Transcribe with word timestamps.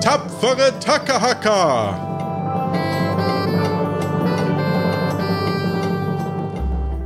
tapfere 0.00 0.72
Tackerhacker! 0.80 2.06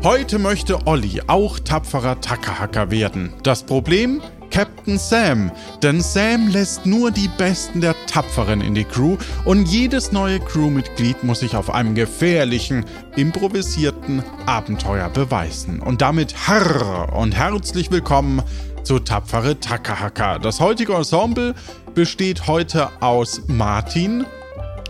Heute 0.05 0.39
möchte 0.39 0.87
Olli 0.87 1.23
auch 1.27 1.59
tapferer 1.59 2.21
Tackerhacker 2.21 2.91
werden. 2.91 3.33
Das 3.43 3.65
Problem? 3.65 4.23
Captain 4.51 4.99
Sam. 4.99 5.51
Denn 5.83 6.01
Sam 6.01 6.47
lässt 6.49 6.87
nur 6.87 7.11
die 7.11 7.29
Besten 7.37 7.81
der 7.81 7.97
Tapferen 8.07 8.61
in 8.61 8.75
die 8.75 8.85
Crew 8.85 9.17
und 9.45 9.67
jedes 9.67 10.13
neue 10.13 10.39
Crewmitglied 10.39 11.25
muss 11.25 11.41
sich 11.41 11.57
auf 11.57 11.71
einem 11.71 11.97
gefährlichen, 11.97 12.85
improvisierten 13.17 14.23
Abenteuer 14.47 15.09
beweisen. 15.09 15.81
Und 15.81 16.01
damit 16.03 16.47
harr 16.47 17.13
und 17.17 17.35
herzlich 17.35 17.91
willkommen 17.91 18.43
zu 18.85 18.99
Tapfere 18.99 19.59
Tackerhacker. 19.59 20.39
Das 20.39 20.61
heutige 20.61 20.95
Ensemble 20.95 21.55
besteht 21.95 22.47
heute 22.47 22.91
aus 23.01 23.43
Martin. 23.47 24.27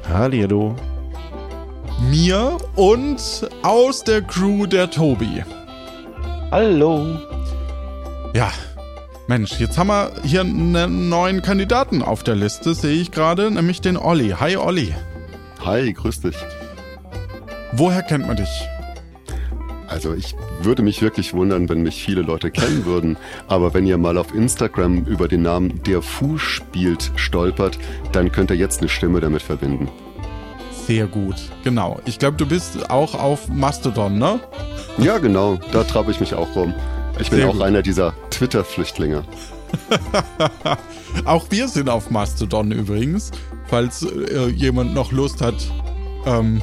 Hallihallo. 0.09 0.75
Mir 2.11 2.59
und 2.75 3.49
aus 3.63 4.05
der 4.05 4.23
Crew 4.23 4.67
der 4.67 4.91
Tobi. 4.91 5.45
Hallo. 6.51 7.19
Ja, 8.35 8.51
Mensch, 9.27 9.59
jetzt 9.59 9.79
haben 9.79 9.89
wir 9.89 10.13
hier 10.23 10.41
einen 10.41 11.09
neuen 11.09 11.41
Kandidaten 11.41 12.03
auf 12.03 12.23
der 12.23 12.37
Liste, 12.37 12.75
sehe 12.75 13.01
ich 13.01 13.11
gerade, 13.11 13.51
nämlich 13.51 13.80
den 13.80 13.97
Olli. 13.97 14.35
Hi 14.39 14.57
Olli. 14.57 14.95
Hi, 15.65 15.93
grüß 15.93 16.21
dich. 16.23 16.37
Woher 17.73 18.02
kennt 18.02 18.27
man 18.27 18.37
dich? 18.37 18.69
Also 19.87 20.15
ich 20.15 20.34
würde 20.62 20.83
mich 20.83 21.02
wirklich 21.02 21.34
wundern, 21.34 21.69
wenn 21.69 21.83
mich 21.83 22.02
viele 22.02 22.23
Leute 22.23 22.51
kennen 22.51 22.84
würden. 22.84 23.16
Aber 23.48 23.74
wenn 23.74 23.87
ihr 23.87 23.98
mal 23.98 24.16
auf 24.19 24.34
Instagram 24.34 25.05
über 25.05 25.29
den 25.29 25.43
Namen 25.43 25.83
Der 25.84 26.02
Fu 26.02 26.38
spielt 26.38 27.12
stolpert, 27.16 27.79
dann 28.12 28.33
könnt 28.33 28.51
ihr 28.51 28.57
jetzt 28.57 28.80
eine 28.80 28.88
Stimme 28.88 29.21
damit 29.21 29.43
verbinden. 29.43 29.88
Sehr 30.87 31.07
gut, 31.07 31.37
genau. 31.62 32.01
Ich 32.05 32.18
glaube, 32.18 32.37
du 32.37 32.46
bist 32.46 32.90
auch 32.90 33.15
auf 33.15 33.49
Mastodon, 33.49 34.18
ne? 34.18 34.40
Ja, 34.99 35.18
genau. 35.18 35.59
Da 35.73 35.82
trabe 35.85 36.10
ich 36.10 36.21
mich 36.21 36.35
auch 36.35 36.55
rum. 36.55 36.74
Ich 37.18 37.30
bin 37.30 37.38
Sehr 37.38 37.49
auch 37.49 37.52
gut. 37.55 37.62
einer 37.62 37.80
dieser 37.80 38.12
Twitter-Flüchtlinge. 38.30 39.24
auch 41.24 41.46
wir 41.51 41.68
sind 41.68 41.88
auf 41.88 42.10
Mastodon 42.10 42.71
übrigens, 42.71 43.30
falls 43.66 44.02
äh, 44.02 44.49
jemand 44.49 44.95
noch 44.95 45.10
Lust 45.12 45.40
hat, 45.40 45.55
ähm, 46.27 46.60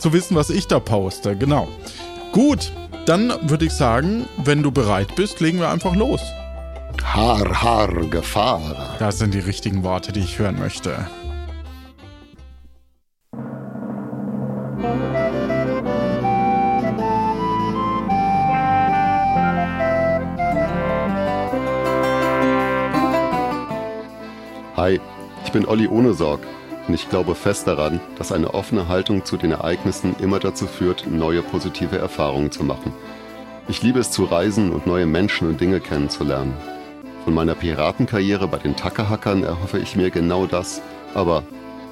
zu 0.00 0.12
wissen, 0.12 0.36
was 0.36 0.50
ich 0.50 0.66
da 0.66 0.80
poste. 0.80 1.36
Genau. 1.36 1.68
Gut, 2.34 2.72
dann 3.06 3.32
würde 3.48 3.66
ich 3.66 3.70
sagen, 3.70 4.26
wenn 4.38 4.60
du 4.64 4.72
bereit 4.72 5.14
bist, 5.14 5.38
legen 5.38 5.60
wir 5.60 5.68
einfach 5.68 5.94
los. 5.94 6.20
Har, 7.00 7.62
har, 7.62 7.94
Gefahr. 8.10 8.96
Das 8.98 9.18
sind 9.18 9.34
die 9.34 9.38
richtigen 9.38 9.84
Worte, 9.84 10.10
die 10.10 10.18
ich 10.18 10.36
hören 10.40 10.58
möchte. 10.58 11.06
Hi, 24.76 25.00
ich 25.44 25.52
bin 25.52 25.66
Olli 25.66 25.86
Ohnesorg 25.86 26.40
und 26.86 26.94
ich 26.94 27.08
glaube 27.08 27.34
fest 27.34 27.66
daran, 27.66 28.00
dass 28.18 28.32
eine 28.32 28.52
offene 28.52 28.88
Haltung 28.88 29.24
zu 29.24 29.36
den 29.36 29.52
Ereignissen 29.52 30.14
immer 30.20 30.38
dazu 30.38 30.66
führt, 30.66 31.06
neue 31.06 31.42
positive 31.42 31.96
Erfahrungen 31.96 32.50
zu 32.50 32.64
machen. 32.64 32.92
Ich 33.68 33.82
liebe 33.82 34.00
es 34.00 34.10
zu 34.10 34.24
reisen 34.24 34.70
und 34.70 34.86
neue 34.86 35.06
Menschen 35.06 35.48
und 35.48 35.60
Dinge 35.60 35.80
kennenzulernen. 35.80 36.54
Von 37.24 37.32
meiner 37.32 37.54
Piratenkarriere 37.54 38.46
bei 38.48 38.58
den 38.58 38.76
Tackerhackern 38.76 39.44
erhoffe 39.44 39.78
ich 39.78 39.96
mir 39.96 40.10
genau 40.10 40.44
das, 40.44 40.82
aber 41.14 41.42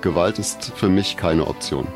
Gewalt 0.02 0.38
ist 0.38 0.72
für 0.76 0.90
mich 0.90 1.16
keine 1.16 1.46
Option. 1.46 1.86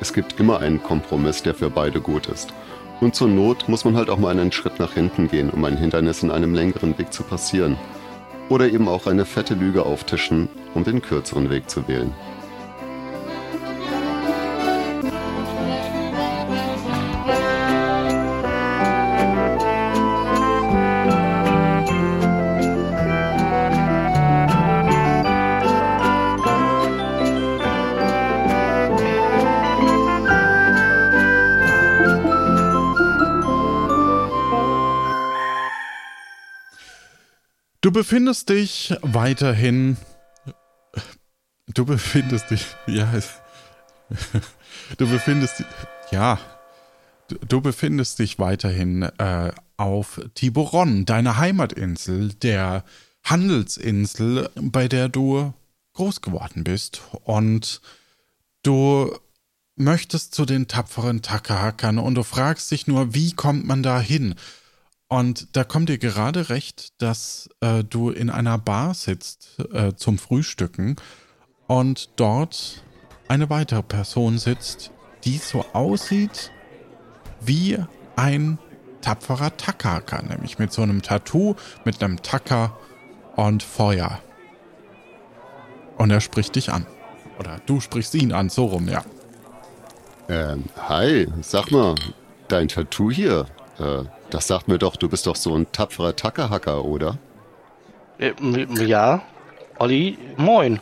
Es 0.00 0.12
gibt 0.12 0.38
immer 0.38 0.60
einen 0.60 0.82
Kompromiss, 0.82 1.42
der 1.42 1.54
für 1.54 1.70
beide 1.70 2.00
gut 2.00 2.26
ist. 2.26 2.52
Und 3.00 3.14
zur 3.14 3.28
Not 3.28 3.68
muss 3.68 3.84
man 3.86 3.96
halt 3.96 4.10
auch 4.10 4.18
mal 4.18 4.30
einen 4.30 4.52
Schritt 4.52 4.78
nach 4.78 4.92
hinten 4.92 5.28
gehen, 5.28 5.48
um 5.50 5.64
ein 5.64 5.78
Hindernis 5.78 6.22
in 6.22 6.30
einem 6.30 6.54
längeren 6.54 6.98
Weg 6.98 7.12
zu 7.12 7.22
passieren. 7.22 7.78
Oder 8.50 8.68
eben 8.68 8.88
auch 8.88 9.06
eine 9.06 9.24
fette 9.24 9.54
Lüge 9.54 9.86
auftischen, 9.86 10.48
um 10.74 10.84
den 10.84 11.00
kürzeren 11.00 11.48
Weg 11.48 11.70
zu 11.70 11.88
wählen. 11.88 12.12
Du 37.84 37.92
befindest 37.92 38.48
dich 38.48 38.94
weiterhin. 39.02 39.98
Du 41.74 41.84
befindest 41.84 42.50
dich. 42.50 42.64
Ja. 42.86 43.12
Du 44.96 45.06
befindest. 45.06 45.62
Ja. 46.10 46.40
Du, 47.28 47.60
befindest 47.60 48.20
dich 48.20 48.38
weiterhin 48.38 49.02
äh, 49.02 49.52
auf 49.76 50.18
Tiburon, 50.32 51.04
deiner 51.04 51.36
Heimatinsel, 51.36 52.32
der 52.32 52.84
Handelsinsel, 53.22 54.48
bei 54.54 54.88
der 54.88 55.10
du 55.10 55.52
groß 55.92 56.22
geworden 56.22 56.64
bist. 56.64 57.02
Und 57.24 57.82
du 58.62 59.14
möchtest 59.76 60.34
zu 60.34 60.46
den 60.46 60.68
tapferen 60.68 61.20
Takahackern 61.20 61.98
und 61.98 62.14
du 62.14 62.22
fragst 62.22 62.70
dich 62.70 62.86
nur, 62.86 63.12
wie 63.12 63.32
kommt 63.32 63.66
man 63.66 63.82
da 63.82 64.00
hin? 64.00 64.36
Und 65.14 65.54
da 65.54 65.62
kommt 65.62 65.90
dir 65.90 65.98
gerade 65.98 66.48
recht, 66.48 67.00
dass 67.00 67.48
äh, 67.60 67.84
du 67.84 68.10
in 68.10 68.30
einer 68.30 68.58
Bar 68.58 68.94
sitzt 68.94 69.60
äh, 69.72 69.94
zum 69.94 70.18
Frühstücken 70.18 70.96
und 71.68 72.10
dort 72.16 72.82
eine 73.28 73.48
weitere 73.48 73.84
Person 73.84 74.38
sitzt, 74.38 74.90
die 75.22 75.38
so 75.38 75.64
aussieht 75.72 76.50
wie 77.40 77.78
ein 78.16 78.58
tapferer 79.02 79.56
Takaka, 79.56 80.20
nämlich 80.20 80.58
mit 80.58 80.72
so 80.72 80.82
einem 80.82 81.00
Tattoo, 81.00 81.54
mit 81.84 82.02
einem 82.02 82.20
Tacker 82.20 82.76
und 83.36 83.62
Feuer. 83.62 84.18
Und 85.96 86.10
er 86.10 86.22
spricht 86.22 86.56
dich 86.56 86.72
an. 86.72 86.88
Oder 87.38 87.60
du 87.66 87.80
sprichst 87.80 88.16
ihn 88.16 88.32
an, 88.32 88.48
so 88.48 88.64
rum, 88.64 88.88
ja. 88.88 89.04
Ähm, 90.28 90.64
hi, 90.88 91.28
sag 91.40 91.70
mal, 91.70 91.94
dein 92.48 92.66
Tattoo 92.66 93.12
hier, 93.12 93.46
äh, 93.78 94.02
das 94.34 94.48
sagt 94.48 94.66
mir 94.66 94.78
doch, 94.78 94.96
du 94.96 95.08
bist 95.08 95.28
doch 95.28 95.36
so 95.36 95.54
ein 95.54 95.70
tapferer 95.70 96.16
Tackerhacker, 96.16 96.84
oder? 96.84 97.18
Äh, 98.18 98.32
ja, 98.84 99.22
Olli, 99.78 100.18
moin. 100.36 100.80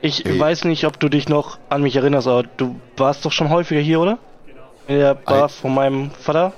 Ich 0.00 0.24
hey. 0.24 0.40
weiß 0.40 0.64
nicht, 0.64 0.86
ob 0.86 0.98
du 0.98 1.10
dich 1.10 1.28
noch 1.28 1.58
an 1.68 1.82
mich 1.82 1.96
erinnerst, 1.96 2.26
aber 2.26 2.44
du 2.44 2.80
warst 2.96 3.22
doch 3.26 3.32
schon 3.32 3.50
häufiger 3.50 3.82
hier, 3.82 4.00
oder? 4.00 4.18
In 4.88 4.98
der 4.98 5.14
Bar 5.14 5.44
Ei. 5.44 5.48
von 5.48 5.74
meinem 5.74 6.10
Vater? 6.10 6.54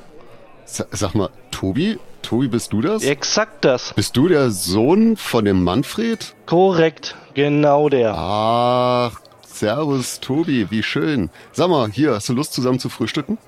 S 0.65 0.87
sag 0.93 1.15
mal, 1.17 1.29
Tobi? 1.51 1.99
Tobi, 2.23 2.47
bist 2.47 2.73
du 2.73 2.83
das? 2.83 3.03
Exakt 3.03 3.65
das. 3.65 3.93
Bist 3.95 4.17
du 4.17 4.29
der 4.29 4.53
Sohn 4.53 5.17
von 5.17 5.45
dem 5.45 5.65
Manfred? 5.65 6.37
Korrekt, 6.47 7.17
genau 7.35 7.89
der. 7.89 8.15
Ach, 8.17 9.21
servus, 9.45 10.21
Tobi, 10.21 10.71
wie 10.71 10.85
schön. 10.85 11.31
Sag 11.51 11.69
mal, 11.69 11.91
hier, 11.91 12.15
hast 12.15 12.29
du 12.29 12.33
Lust 12.35 12.53
zusammen 12.53 12.79
zu 12.79 12.89
frühstücken? 12.89 13.39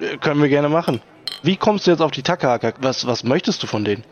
Äh, 0.00 0.16
können 0.16 0.40
wir 0.40 0.48
gerne 0.48 0.70
machen. 0.70 1.02
Wie 1.42 1.56
kommst 1.56 1.86
du 1.86 1.90
jetzt 1.90 2.00
auf 2.00 2.10
die 2.10 2.22
Takahaka? 2.22 2.72
Was, 2.80 3.06
was 3.06 3.24
möchtest 3.24 3.62
du 3.62 3.66
von 3.66 3.84
denen? 3.84 4.04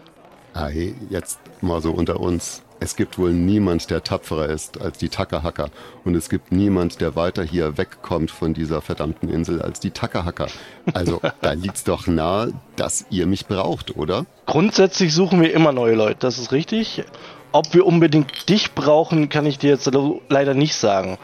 Hey, 0.55 0.95
jetzt 1.11 1.39
mal 1.61 1.83
so 1.83 1.93
unter 1.93 2.21
uns. 2.21 2.63
Es 2.79 2.97
gibt 2.97 3.19
wohl 3.19 3.33
niemand, 3.33 3.91
der 3.91 4.05
tapferer 4.05 4.49
ist 4.49 4.81
als 4.81 4.99
die 4.99 5.09
Takahacker. 5.09 5.71
Und 6.05 6.15
es 6.15 6.29
gibt 6.29 6.53
niemand, 6.53 7.01
der 7.01 7.17
weiter 7.17 7.43
hier 7.43 7.79
wegkommt 7.79 8.31
von 8.31 8.55
dieser 8.55 8.83
verdammten 8.83 9.29
Insel 9.31 9.63
als 9.63 9.81
die 9.81 9.91
Takahacker. 9.91 10.49
Also, 10.93 11.21
da 11.41 11.53
liegt's 11.53 11.85
doch 11.85 12.07
nahe, 12.07 12.53
dass 12.77 13.07
ihr 13.11 13.27
mich 13.27 13.47
braucht, 13.47 13.97
oder? 13.97 14.27
Grundsätzlich 14.47 15.15
suchen 15.15 15.41
wir 15.41 15.53
immer 15.55 15.73
neue 15.73 15.95
Leute, 15.95 16.17
das 16.21 16.39
ist 16.39 16.53
richtig. 16.53 17.05
Ob 17.53 17.73
wir 17.73 17.87
unbedingt 17.87 18.49
dich 18.49 18.75
brauchen, 18.75 19.29
kann 19.31 19.47
ich 19.47 19.59
dir 19.59 19.71
jetzt 19.71 19.91
leider 20.29 20.55
nicht 20.55 20.75
sagen. 20.75 21.19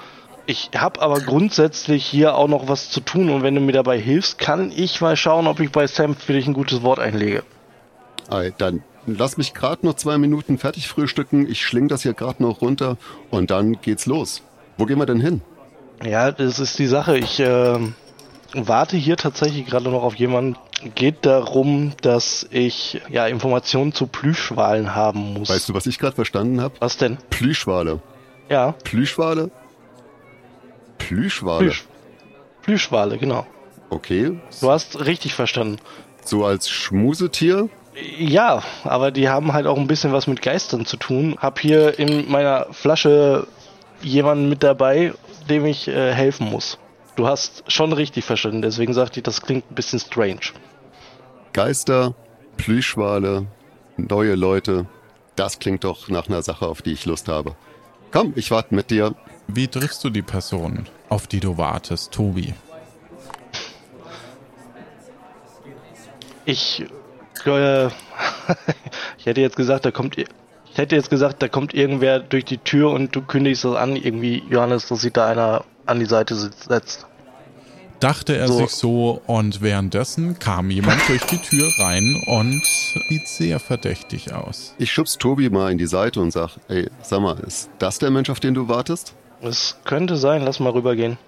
Ich 0.47 0.71
habe 0.77 1.01
aber 1.01 1.21
grundsätzlich 1.21 2.05
hier 2.05 2.35
auch 2.35 2.49
noch 2.49 2.69
was 2.69 2.91
zu 2.91 3.01
tun 3.01 3.31
und 3.31 3.43
wenn 3.43 3.55
du 3.55 3.61
mir 3.61 3.73
dabei 3.73 3.99
hilfst, 3.99 4.39
kann 4.39 4.73
ich 4.75 5.01
mal 5.01 5.17
schauen, 5.17 5.47
ob 5.47 5.61
ich 5.61 5.71
bei 5.71 5.87
Sam 5.87 6.17
für 6.17 6.33
dich 6.33 6.47
ein 6.47 6.53
gutes 6.53 6.83
Wort 6.83 6.99
einlege. 6.99 7.45
Hey, 8.29 8.53
dann 8.59 8.83
lass 9.07 9.37
mich 9.37 9.55
gerade 9.55 9.87
noch 9.87 9.95
zwei 9.95 10.19
Minuten 10.19 10.59
fertig 10.59 10.89
frühstücken. 10.89 11.49
Ich 11.49 11.65
schling 11.65 11.89
das 11.89 12.03
hier 12.03 12.15
gerade 12.15 12.43
noch 12.43 12.61
runter 12.61 12.97
und 13.31 13.51
dann 13.51 13.81
geht's 13.83 14.07
los. 14.07 14.43
Wo 14.79 14.87
gehen 14.87 14.99
wir 14.99 15.07
denn 15.07 15.21
hin? 15.21 15.43
Ja, 16.05 16.33
das 16.33 16.59
ist 16.59 16.79
die 16.79 16.87
Sache. 16.87 17.19
Ich 17.19 17.39
äh, 17.39 17.79
warte 18.55 18.97
hier 18.97 19.17
tatsächlich 19.17 19.67
gerade 19.67 19.91
noch 19.91 20.03
auf 20.03 20.17
jemanden. 20.17 20.57
Geht 20.97 21.25
darum, 21.25 21.93
dass 22.03 22.49
ich 22.51 23.01
ja 23.09 23.29
Informationen 23.29 23.93
zu 23.93 24.09
Plüschwalen 24.09 24.97
haben 24.97 25.35
muss. 25.35 25.49
Weißt 25.49 25.69
du, 25.69 25.75
was 25.75 25.87
ich 25.87 26.01
gerade 26.01 26.17
verstanden 26.17 26.61
habe? 26.61 26.75
Was 26.81 26.97
denn? 26.97 27.19
Plüschwale. 27.31 28.01
Ja, 28.49 28.73
Plüschwale? 28.83 29.53
Plüschwale? 31.07 31.65
Plüsch. 31.65 31.85
Plüschwale, 32.63 33.19
genau. 33.19 33.47
Okay. 33.91 34.41
Du 34.61 34.71
hast 34.71 35.05
richtig 35.05 35.35
verstanden. 35.35 35.79
So 36.25 36.45
als 36.45 36.71
Schmusetier? 36.71 37.69
Ja, 38.19 38.63
aber 38.85 39.11
die 39.11 39.29
haben 39.29 39.53
halt 39.53 39.67
auch 39.67 39.77
ein 39.77 39.87
bisschen 39.87 40.13
was 40.13 40.27
mit 40.27 40.41
Geistern 40.41 40.87
zu 40.87 40.97
tun. 40.97 41.37
Hab 41.39 41.59
hier 41.59 41.99
in 41.99 42.31
meiner 42.31 42.69
Flasche 42.71 43.47
jemanden 44.01 44.49
mit 44.49 44.63
dabei, 44.63 45.13
dem 45.49 45.67
ich 45.67 45.89
äh, 45.89 46.13
helfen 46.13 46.49
muss. 46.49 46.79
Du 47.17 47.27
hast 47.27 47.65
schon 47.71 47.93
richtig 47.93 48.25
verstanden, 48.25 48.63
deswegen 48.63 48.95
sagte 48.95 49.21
ich, 49.21 49.25
das 49.25 49.43
klingt 49.43 49.71
ein 49.71 49.75
bisschen 49.75 49.99
strange. 49.99 50.41
Geister, 51.53 52.15
Plüschwale, 52.57 53.47
neue 53.99 54.35
Leute. 54.35 54.87
Das 55.37 55.59
klingt 55.59 55.85
doch 55.85 56.09
nach 56.09 56.29
einer 56.29 56.43
Sache, 56.43 56.67
auf 56.67 56.81
die 56.81 56.93
ich 56.93 57.05
Lust 57.05 57.29
habe. 57.29 57.55
Komm, 58.11 58.33
ich 58.37 58.51
warte 58.51 58.75
mit 58.75 58.91
dir. 58.91 59.15
Wie 59.55 59.69
triffst 59.69 60.03
du 60.03 60.09
die 60.09 60.23
Person, 60.23 60.87
auf 61.11 61.27
die 61.27 61.41
du 61.41 61.59
wartest, 61.59 62.13
Tobi? 62.13 62.55
Ich, 66.47 66.85
äh, 67.45 67.87
ich 69.19 69.27
hätte 69.27 69.43
jetzt 69.43 69.57
gesagt, 69.57 69.85
da 69.85 69.91
kommt, 69.91 70.17
ich 70.17 70.27
hätte 70.75 70.97
jetzt 70.97 71.11
gesagt, 71.11 71.43
da 71.43 71.49
kommt 71.49 71.75
irgendwer 71.75 72.19
durch 72.19 72.47
die 72.47 72.57
Tür 72.57 72.93
und 72.93 73.15
du 73.15 73.21
kündigst 73.21 73.65
das 73.65 73.77
an, 73.77 73.95
irgendwie, 73.95 74.43
Johannes, 74.49 74.89
dass 74.89 75.03
sich 75.03 75.13
da 75.13 75.29
einer 75.29 75.65
an 75.85 76.01
die 76.01 76.07
Seite 76.07 76.35
setzt. 76.35 77.07
Dachte 78.01 78.37
er 78.37 78.49
So. 78.49 78.57
sich 78.59 78.71
so 78.71 79.21
und 79.27 79.61
währenddessen 79.61 80.39
kam 80.39 80.71
jemand 80.71 81.01
durch 81.09 81.25
die 81.27 81.39
Tür 81.39 81.69
rein 81.79 82.21
und 82.27 82.63
sieht 83.09 83.29
sehr 83.29 83.61
verdächtig 83.61 84.33
aus. 84.33 84.75
Ich 84.79 84.91
schubs 84.91 85.19
Tobi 85.19 85.51
mal 85.51 85.71
in 85.71 85.79
die 85.79 85.87
Seite 85.87 86.21
und 86.21 86.31
sag, 86.31 86.57
ey, 86.69 86.89
sag 87.03 87.21
mal, 87.21 87.39
ist 87.41 87.69
das 87.79 87.99
der 87.99 88.11
Mensch, 88.11 88.31
auf 88.31 88.41
den 88.41 88.55
du 88.55 88.67
wartest? 88.67 89.15
Es 89.43 89.77
könnte 89.85 90.17
sein, 90.17 90.43
lass 90.43 90.61
mal 90.61 90.71
rübergehen. 90.71 91.19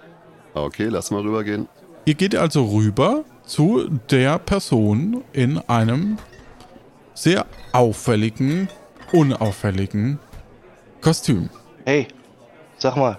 Okay, 0.54 0.86
lass 0.86 1.10
mal 1.10 1.22
rübergehen. 1.22 1.68
Ihr 2.04 2.14
geht 2.14 2.36
also 2.36 2.66
rüber 2.66 3.24
zu 3.44 3.88
der 4.10 4.38
Person 4.38 5.24
in 5.32 5.58
einem 5.68 6.18
sehr 7.14 7.46
auffälligen, 7.72 8.68
unauffälligen 9.12 10.20
Kostüm. 11.00 11.50
Hey, 11.84 12.06
sag 12.78 12.96
mal, 12.96 13.18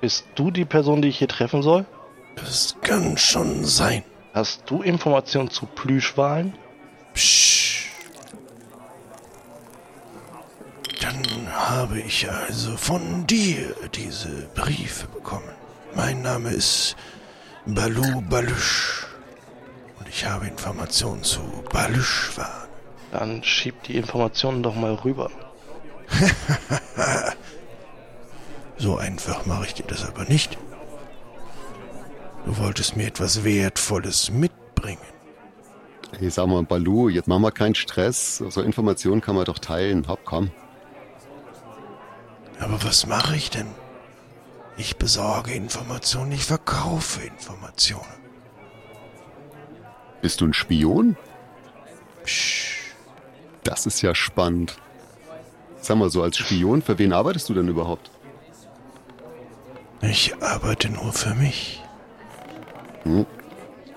bist 0.00 0.26
du 0.34 0.50
die 0.50 0.64
Person, 0.64 1.00
die 1.00 1.08
ich 1.08 1.18
hier 1.18 1.28
treffen 1.28 1.62
soll? 1.62 1.86
Das 2.34 2.74
kann 2.82 3.16
schon 3.16 3.64
sein. 3.64 4.02
Hast 4.32 4.62
du 4.66 4.82
Informationen 4.82 5.48
zu 5.48 5.66
Plüschwalen? 5.66 6.54
Psch. 7.14 7.63
Dann 11.04 11.52
habe 11.52 12.00
ich 12.00 12.30
also 12.30 12.78
von 12.78 13.26
dir 13.26 13.74
diese 13.94 14.48
Briefe 14.54 15.06
bekommen. 15.08 15.52
Mein 15.94 16.22
Name 16.22 16.48
ist 16.50 16.96
Balu 17.66 18.22
Balusch. 18.22 19.06
Und 19.98 20.08
ich 20.08 20.24
habe 20.24 20.46
Informationen 20.46 21.22
zu 21.22 21.40
Baluschwan. 21.70 22.68
Dann 23.12 23.44
schieb 23.44 23.82
die 23.82 23.96
Informationen 23.96 24.62
doch 24.62 24.74
mal 24.74 24.94
rüber. 24.94 25.30
So 28.76 28.96
einfach 28.96 29.46
mache 29.46 29.66
ich 29.66 29.74
dir 29.74 29.84
das 29.86 30.04
aber 30.04 30.24
nicht. 30.24 30.58
Du 32.44 32.58
wolltest 32.58 32.96
mir 32.96 33.06
etwas 33.06 33.44
Wertvolles 33.44 34.30
mitbringen. 34.30 34.98
Ey, 36.20 36.28
sag 36.28 36.48
mal, 36.48 36.64
Balu, 36.64 37.08
jetzt 37.08 37.28
mach 37.28 37.38
mal 37.38 37.52
keinen 37.52 37.76
Stress. 37.76 38.38
So 38.38 38.60
Informationen 38.62 39.20
kann 39.20 39.36
man 39.36 39.44
doch 39.44 39.60
teilen. 39.60 40.08
Hopp, 40.08 40.20
komm. 40.24 40.50
Aber 42.60 42.82
was 42.84 43.06
mache 43.06 43.36
ich 43.36 43.50
denn? 43.50 43.68
Ich 44.76 44.96
besorge 44.96 45.52
Informationen, 45.52 46.32
ich 46.32 46.44
verkaufe 46.44 47.22
Informationen. 47.22 48.04
Bist 50.22 50.40
du 50.40 50.46
ein 50.46 50.54
Spion? 50.54 51.16
Psch. 52.24 52.94
Das 53.62 53.86
ist 53.86 54.02
ja 54.02 54.14
spannend. 54.14 54.76
Sag 55.80 55.98
mal, 55.98 56.10
so 56.10 56.22
als 56.22 56.36
Spion, 56.38 56.82
für 56.82 56.98
wen 56.98 57.12
arbeitest 57.12 57.48
du 57.48 57.54
denn 57.54 57.68
überhaupt? 57.68 58.10
Ich 60.00 60.34
arbeite 60.42 60.90
nur 60.90 61.12
für 61.12 61.34
mich. 61.34 61.82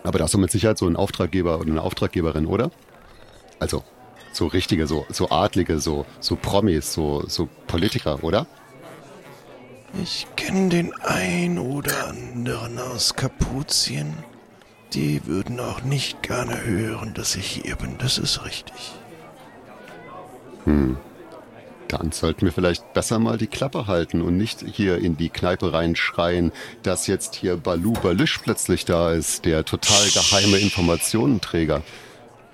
Aber 0.04 0.18
da 0.18 0.26
hast 0.26 0.34
du 0.34 0.38
mit 0.38 0.52
Sicherheit 0.52 0.78
so 0.78 0.86
einen 0.86 0.96
Auftraggeber 0.96 1.60
oder 1.60 1.70
eine 1.70 1.82
Auftraggeberin, 1.82 2.46
oder? 2.46 2.72
Also, 3.60 3.84
so 4.38 4.48
richtige, 4.48 4.88
so, 4.88 5.06
so 5.10 5.30
Adlige, 5.30 5.80
so, 5.80 6.06
so 6.20 6.36
Promis, 6.36 6.94
so, 6.94 7.24
so 7.28 7.50
Politiker, 7.68 8.24
oder? 8.24 8.48
Ich 10.04 10.28
kenne 10.36 10.70
den 10.70 10.94
ein 11.02 11.58
oder 11.58 12.10
anderen 12.10 12.78
aus 12.78 13.16
Kapuzien. 13.16 14.14
Die 14.94 15.26
würden 15.26 15.60
auch 15.60 15.82
nicht 15.82 16.22
gerne 16.22 16.64
hören, 16.64 17.14
dass 17.14 17.36
ich 17.36 17.48
hier 17.48 17.76
bin. 17.76 17.98
Das 17.98 18.18
ist 18.18 18.46
richtig. 18.46 18.94
Dann 21.88 22.12
sollten 22.12 22.46
wir 22.46 22.52
vielleicht 22.52 22.94
besser 22.94 23.18
mal 23.18 23.38
die 23.38 23.48
Klappe 23.48 23.88
halten 23.88 24.22
und 24.22 24.38
nicht 24.38 24.62
hier 24.62 24.98
in 24.98 25.18
die 25.18 25.30
Kneipe 25.30 25.74
reinschreien, 25.74 26.52
dass 26.84 27.08
jetzt 27.08 27.36
hier 27.36 27.58
Balu 27.58 27.94
Balusch 27.94 28.40
plötzlich 28.40 28.86
da 28.86 29.14
ist, 29.14 29.46
der 29.46 29.66
total 29.66 30.06
geheime 30.10 30.58
Informationenträger. 30.58 31.82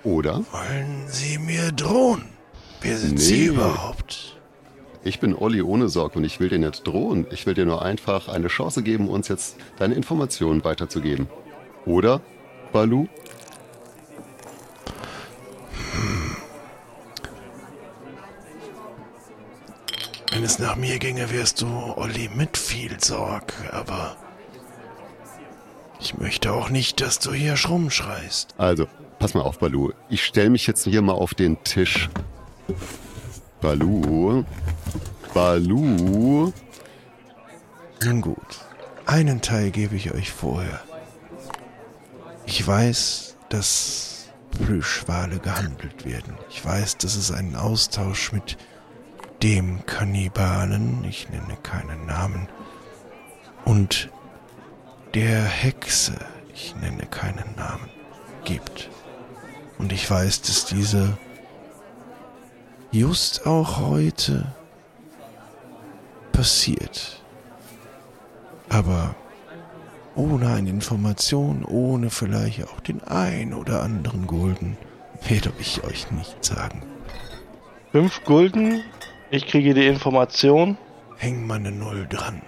Oder? 0.04 0.44
Wollen 0.52 1.04
Sie 1.08 1.38
mir 1.38 1.72
drohen? 1.72 2.26
Wer 2.80 2.98
sind 2.98 3.14
Nee. 3.14 3.20
Sie 3.20 3.44
überhaupt? 3.46 4.36
Ich 5.02 5.20
bin 5.20 5.34
Olli 5.34 5.60
ohne 5.62 5.88
Sorg 5.88 6.16
und 6.16 6.24
ich 6.24 6.40
will 6.40 6.48
dir 6.48 6.58
nicht 6.58 6.86
drohen. 6.86 7.26
Ich 7.30 7.46
will 7.46 7.54
dir 7.54 7.66
nur 7.66 7.82
einfach 7.82 8.28
eine 8.28 8.48
Chance 8.48 8.82
geben, 8.82 9.08
uns 9.08 9.28
jetzt 9.28 9.56
deine 9.78 9.94
Informationen 9.94 10.64
weiterzugeben. 10.64 11.28
Oder, 11.86 12.20
Balu? 12.72 13.06
Wenn 20.32 20.42
es 20.42 20.58
nach 20.58 20.76
mir 20.76 20.98
ginge, 20.98 21.30
wärst 21.30 21.60
du 21.62 21.66
Olli 21.96 22.28
mit 22.34 22.56
viel 22.56 22.98
Sorg, 23.02 23.52
aber 23.72 24.16
ich 26.00 26.18
möchte 26.18 26.52
auch 26.52 26.70
nicht, 26.70 27.00
dass 27.00 27.18
du 27.20 27.32
hier 27.32 27.54
rumschreist. 27.68 28.54
Also, 28.58 28.86
pass 29.18 29.34
mal 29.34 29.42
auf, 29.42 29.58
Balu. 29.58 29.92
Ich 30.08 30.24
stelle 30.24 30.50
mich 30.50 30.66
jetzt 30.66 30.84
hier 30.84 31.02
mal 31.02 31.12
auf 31.12 31.34
den 31.34 31.62
Tisch. 31.64 32.08
Balu. 33.60 34.44
Balu. 35.32 36.52
Nun 38.04 38.20
gut, 38.20 38.60
einen 39.06 39.40
Teil 39.40 39.70
gebe 39.70 39.96
ich 39.96 40.12
euch 40.12 40.30
vorher. 40.30 40.80
Ich 42.46 42.66
weiß, 42.66 43.36
dass 43.48 44.28
Plüschwale 44.50 45.38
gehandelt 45.38 46.04
werden. 46.04 46.34
Ich 46.50 46.64
weiß, 46.64 46.98
dass 46.98 47.16
es 47.16 47.32
einen 47.32 47.56
Austausch 47.56 48.32
mit 48.32 48.58
dem 49.42 49.84
Kannibalen, 49.86 51.04
ich 51.04 51.28
nenne 51.30 51.56
keinen 51.62 52.06
Namen, 52.06 52.48
und 53.64 54.10
der 55.14 55.42
Hexe, 55.42 56.14
ich 56.52 56.74
nenne 56.76 57.06
keinen 57.06 57.54
Namen, 57.56 57.88
gibt. 58.44 58.90
Und 59.78 59.92
ich 59.92 60.10
weiß, 60.10 60.42
dass 60.42 60.66
diese 60.66 61.16
just 62.92 63.46
auch 63.46 63.80
heute 63.80 64.46
passiert. 66.32 67.22
Aber 68.68 69.14
ohne 70.14 70.48
eine 70.48 70.70
Information, 70.70 71.64
ohne 71.64 72.10
vielleicht 72.10 72.64
auch 72.64 72.80
den 72.80 73.02
ein 73.02 73.52
oder 73.52 73.82
anderen 73.82 74.26
Gulden, 74.26 74.76
werde 75.26 75.52
ich 75.58 75.82
euch 75.84 76.10
nicht 76.12 76.44
sagen. 76.44 76.82
Fünf 77.92 78.24
Gulden, 78.24 78.82
ich 79.30 79.46
kriege 79.46 79.74
die 79.74 79.86
Information. 79.86 80.76
Häng 81.16 81.46
mal 81.46 81.56
eine 81.56 81.72
Null 81.72 82.06
dran. 82.08 82.42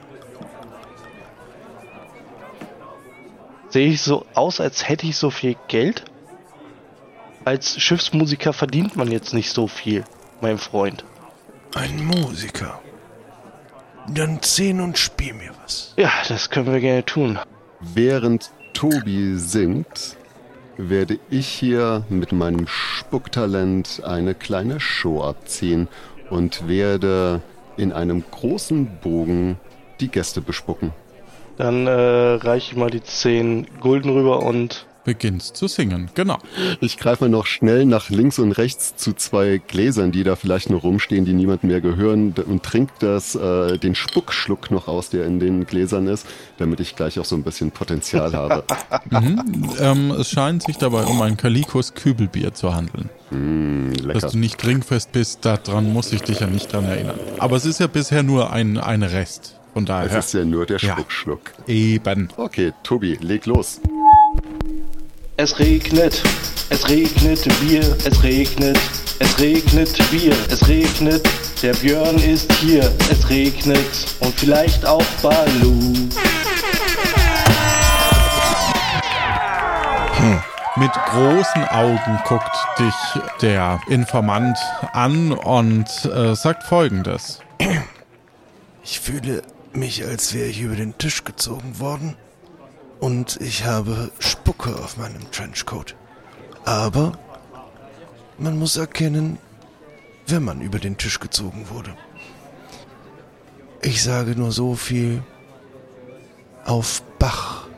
Sehe 3.69 3.89
ich 3.89 4.03
so 4.03 4.27
aus, 4.35 4.61
als 4.61 4.89
hätte 4.89 5.07
ich 5.07 5.17
so 5.17 5.31
viel 5.31 5.57
Geld? 5.69 6.05
Als 7.47 7.81
Schiffsmusiker 7.81 8.53
verdient 8.53 8.97
man 8.97 9.09
jetzt 9.09 9.33
nicht 9.33 9.53
so 9.53 9.69
viel, 9.69 10.03
mein 10.41 10.59
Freund. 10.59 11.05
Ein 11.77 12.05
Musiker. 12.05 12.81
Dann 14.13 14.43
zehn 14.43 14.81
und 14.81 14.99
spiel 14.99 15.33
mir 15.33 15.53
was. 15.63 15.95
Ja, 15.97 16.11
das 16.27 16.51
können 16.51 16.73
wir 16.73 16.81
gerne 16.81 17.05
tun. 17.05 17.39
Während 17.79 18.51
Tobi 18.73 19.37
singt, 19.37 20.17
werde 20.77 21.21
ich 21.31 21.47
hier 21.47 22.05
mit 22.09 22.33
meinem 22.33 22.67
Spucktalent 22.67 24.03
eine 24.05 24.35
kleine 24.35 24.81
Show 24.81 25.23
abziehen 25.23 25.87
und 26.31 26.67
werde 26.67 27.43
in 27.77 27.93
einem 27.93 28.25
großen 28.29 28.99
Bogen 29.01 29.57
die 30.01 30.09
Gäste 30.09 30.41
bespucken. 30.41 30.91
Dann 31.59 31.87
äh, 31.87 31.93
reiche 31.93 32.73
ich 32.73 32.77
mal 32.77 32.91
die 32.91 33.05
10 33.05 33.69
Gulden 33.79 34.11
rüber 34.11 34.43
und 34.43 34.85
beginnst 35.07 35.57
zu 35.57 35.69
singen. 35.69 36.11
Genau. 36.15 36.37
Ich 36.83 36.99
greife 36.99 37.25
mal 37.25 37.31
noch 37.31 37.47
schnell 37.47 37.87
nach 37.87 38.11
links 38.11 38.39
und 38.39 38.53
rechts 38.53 38.97
zu 38.97 39.15
zwei 39.15 39.63
Gläsern, 39.67 40.13
die 40.13 40.23
da 40.25 40.37
vielleicht 40.37 40.69
noch 40.69 40.83
rumstehen, 40.83 41.25
die 41.25 41.33
niemandem 41.33 41.71
mehr 41.71 41.81
gehören 41.81 42.35
und 42.47 42.63
trink 42.63 42.91
das, 42.99 43.35
äh, 43.35 43.79
den 43.79 43.95
Spuckschluck 43.95 44.71
noch 44.71 44.89
aus, 44.89 45.09
der 45.09 45.25
in 45.25 45.41
den 45.41 45.65
Gläsern 45.65 46.07
ist, 46.09 46.27
damit 46.59 46.81
ich 46.81 46.95
gleich 46.97 47.19
auch 47.19 47.25
so 47.25 47.37
ein 47.37 47.43
bisschen 47.43 47.71
Potenzial 47.71 48.35
habe. 48.35 48.65
Mhm. 49.09 49.71
Ähm, 49.79 50.11
es 50.11 50.29
scheint 50.31 50.65
sich 50.65 50.79
dabei 50.79 51.05
um 51.05 51.23
ein 51.23 51.37
Kalikos 51.37 51.95
Kübelbier 51.95 52.53
zu 52.55 52.75
handeln. 52.75 53.09
Mm. 53.31 53.93
Dass 54.13 54.33
du 54.33 54.39
nicht 54.39 54.59
trinkfest 54.59 55.13
bist, 55.13 55.45
daran 55.45 55.93
muss 55.93 56.13
ich 56.13 56.23
dich 56.23 56.41
ja 56.41 56.47
nicht 56.49 56.73
dran 56.73 56.85
erinnern. 56.85 57.19
Aber 57.39 57.57
es 57.57 57.65
ist 57.67 57.79
ja 57.79 57.87
bisher 57.87 58.23
nur 58.25 58.53
ein, 58.53 58.79
ein 58.79 59.03
Rest. 59.05 59.55
Von 59.75 59.85
Es 59.85 59.89
daher. 59.89 60.19
ist 60.19 60.35
ja 60.35 60.45
nur 60.45 60.67
der 60.67 60.79
Ja. 60.79 60.93
Spuckschluck. 60.95 61.53
Eben. 61.67 62.29
Okay, 62.37 62.73
Tobi, 62.83 63.17
leg 63.21 63.47
los. 63.47 63.81
Es 65.39 65.59
regnet, 65.59 66.23
es 66.71 66.89
regnet 66.89 67.47
Bier, 67.61 67.83
es 68.07 68.23
regnet, 68.23 68.81
es 69.19 69.39
regnet 69.39 70.11
Bier, 70.11 70.35
es 70.49 70.67
regnet. 70.67 71.29
Der 71.63 71.75
Björn 71.75 72.17
ist 72.17 72.51
hier, 72.55 72.91
es 73.11 73.29
regnet 73.29 74.17
und 74.21 74.35
vielleicht 74.35 74.87
auch 74.87 75.05
Balu. 75.21 76.09
Mit 80.77 80.93
großen 81.11 81.65
Augen 81.69 82.19
guckt 82.27 82.57
dich 82.79 82.95
der 83.43 83.79
Informant 83.89 84.57
an 84.95 85.33
und 85.33 85.87
äh, 86.07 86.35
sagt 86.35 86.63
folgendes. 86.63 87.41
Ich 88.83 89.01
fühle 89.01 89.43
mich, 89.75 90.03
als 90.03 90.33
wäre 90.33 90.47
ich 90.47 90.63
über 90.63 90.77
den 90.77 90.97
Tisch 90.97 91.25
gezogen 91.25 91.79
worden. 91.79 92.17
Und 93.07 93.41
ich 93.41 93.65
habe 93.65 94.11
Spucke 94.19 94.75
auf 94.75 94.97
meinem 94.97 95.31
Trenchcoat. 95.31 95.95
Aber 96.65 97.13
man 98.37 98.59
muss 98.59 98.77
erkennen, 98.77 99.39
wenn 100.27 100.43
man 100.43 100.61
über 100.61 100.81
den 100.81 100.99
Tisch 100.99 101.21
gezogen 101.21 101.69
wurde. 101.71 101.95
Ich 103.81 104.03
sage 104.03 104.33
nur 104.33 104.51
so 104.51 104.75
viel. 104.75 105.23
Auf 106.65 107.01
Bach 107.21 107.69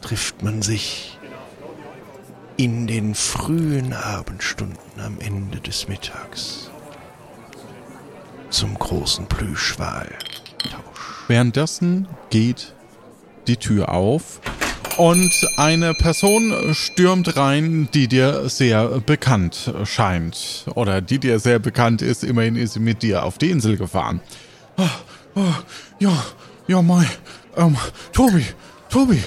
trifft 0.00 0.42
man 0.42 0.62
sich 0.62 1.18
in 2.56 2.86
den 2.86 3.14
frühen 3.14 3.92
Abendstunden 3.92 5.02
am 5.04 5.20
Ende 5.20 5.60
des 5.60 5.86
Mittags 5.86 6.70
zum 8.48 8.78
großen 8.78 9.26
Plüschwal. 9.26 10.08
Währenddessen 11.28 12.08
geht 12.30 12.74
die 13.48 13.56
Tür 13.56 13.90
auf 13.90 14.40
und 14.96 15.46
eine 15.56 15.92
Person 15.94 16.74
stürmt 16.74 17.36
rein, 17.36 17.88
die 17.92 18.08
dir 18.08 18.48
sehr 18.48 19.00
bekannt 19.00 19.72
scheint. 19.84 20.64
Oder 20.74 21.00
die 21.00 21.18
dir 21.18 21.38
sehr 21.38 21.58
bekannt 21.58 22.02
ist. 22.02 22.24
Immerhin 22.24 22.56
ist 22.56 22.74
sie 22.74 22.80
mit 22.80 23.02
dir 23.02 23.24
auf 23.24 23.38
die 23.38 23.50
Insel 23.50 23.76
gefahren. 23.76 24.20
Ah, 24.76 24.88
ah, 25.34 25.40
ja, 25.98 26.24
ja, 26.66 26.82
Mai. 26.82 27.06
Ähm, 27.56 27.76
Tobi, 28.12 28.44
Tobi. 28.88 29.22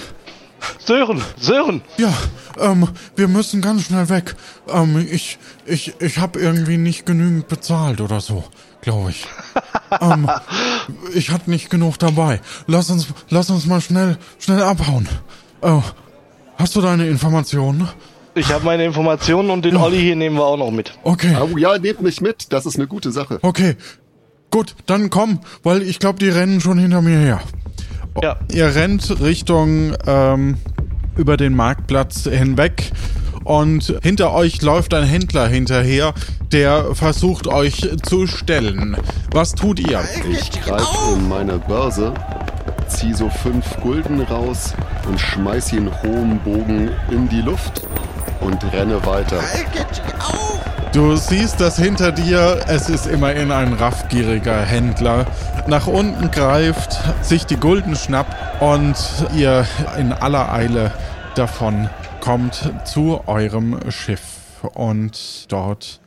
Sören, 0.84 1.22
Sören! 1.38 1.82
Ja, 1.98 2.12
ähm, 2.58 2.88
wir 3.16 3.28
müssen 3.28 3.60
ganz 3.60 3.84
schnell 3.86 4.08
weg. 4.08 4.34
Ähm, 4.68 5.06
ich, 5.10 5.38
ich, 5.66 5.94
ich 6.00 6.18
habe 6.18 6.40
irgendwie 6.40 6.76
nicht 6.76 7.06
genügend 7.06 7.48
bezahlt 7.48 8.00
oder 8.00 8.20
so, 8.20 8.44
glaube 8.80 9.10
ich. 9.10 9.26
ähm, 10.00 10.28
ich 11.14 11.30
hatte 11.30 11.50
nicht 11.50 11.70
genug 11.70 11.98
dabei. 11.98 12.40
Lass 12.66 12.90
uns, 12.90 13.06
lass 13.28 13.50
uns 13.50 13.66
mal 13.66 13.80
schnell, 13.80 14.18
schnell 14.38 14.62
abhauen. 14.62 15.08
Äh, 15.62 15.78
hast 16.56 16.76
du 16.76 16.80
deine 16.80 17.06
Informationen? 17.08 17.88
Ich 18.34 18.52
habe 18.52 18.64
meine 18.64 18.84
Informationen 18.84 19.50
und 19.50 19.64
den 19.64 19.76
Olli 19.76 20.00
hier 20.00 20.14
nehmen 20.16 20.36
wir 20.36 20.44
auch 20.44 20.56
noch 20.56 20.70
mit. 20.70 20.92
Okay, 21.02 21.36
Oh 21.40 21.56
ja, 21.58 21.76
nehmt 21.78 22.00
mich 22.00 22.20
mit, 22.20 22.52
das 22.52 22.64
ist 22.64 22.76
eine 22.76 22.86
gute 22.86 23.10
Sache. 23.12 23.38
okay. 23.42 23.76
Gut, 24.52 24.74
dann 24.86 25.10
komm, 25.10 25.38
weil 25.62 25.80
ich 25.82 26.00
glaube, 26.00 26.18
die 26.18 26.28
rennen 26.28 26.60
schon 26.60 26.76
hinter 26.76 27.02
mir 27.02 27.18
her. 27.18 27.40
Ja. 28.22 28.36
Ihr 28.52 28.74
rennt 28.74 29.20
Richtung 29.20 29.94
ähm, 30.06 30.58
über 31.16 31.36
den 31.36 31.54
Marktplatz 31.54 32.24
hinweg 32.24 32.90
und 33.44 33.94
hinter 34.02 34.32
euch 34.34 34.60
läuft 34.62 34.92
ein 34.94 35.04
Händler 35.04 35.48
hinterher, 35.48 36.12
der 36.52 36.94
versucht 36.94 37.46
euch 37.46 37.88
zu 38.02 38.26
stellen. 38.26 38.96
Was 39.32 39.54
tut 39.54 39.80
ihr? 39.80 40.02
Ich 40.30 40.50
greife 40.50 41.14
in 41.14 41.28
meine 41.28 41.58
Börse, 41.58 42.12
zieh 42.88 43.14
so 43.14 43.30
fünf 43.30 43.76
Gulden 43.80 44.20
raus 44.20 44.74
und 45.08 45.18
schmeiß 45.18 45.68
sie 45.68 45.78
in 45.78 45.90
hohem 46.02 46.38
Bogen 46.40 46.90
in 47.10 47.28
die 47.28 47.40
Luft 47.40 47.82
und 48.40 48.62
renne 48.72 49.04
weiter. 49.06 49.40
Du 50.92 51.14
siehst, 51.16 51.60
dass 51.60 51.76
hinter 51.78 52.10
dir, 52.10 52.64
es 52.66 52.88
ist 52.88 53.06
immerhin 53.06 53.52
ein 53.52 53.74
raffgieriger 53.74 54.60
Händler, 54.62 55.26
nach 55.68 55.86
unten 55.86 56.30
greift, 56.30 56.98
sich 57.22 57.46
die 57.46 57.56
Gulden 57.56 57.94
schnappt 57.94 58.60
und 58.60 58.96
ihr 59.34 59.66
in 59.98 60.12
aller 60.12 60.52
Eile 60.52 60.92
davon 61.36 61.88
kommt 62.20 62.72
zu 62.84 63.20
eurem 63.26 63.78
Schiff 63.90 64.22
und 64.74 65.46
dort 65.52 66.00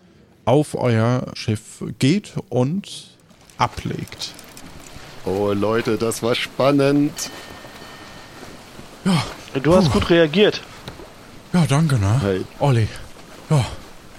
auf 0.45 0.75
euer 0.75 1.27
Schiff 1.33 1.83
geht 1.99 2.33
und 2.49 3.15
ablegt. 3.57 4.33
Oh 5.25 5.53
Leute, 5.53 5.97
das 5.97 6.21
war 6.21 6.35
spannend. 6.35 7.29
Ja, 9.05 9.23
Du 9.61 9.75
hast 9.75 9.91
gut 9.91 10.09
reagiert. 10.09 10.61
Ja, 11.53 11.65
danke, 11.67 11.97
ne? 11.97 12.19
Hey. 12.21 12.45
Olli. 12.59 12.87
Ja, 13.49 13.65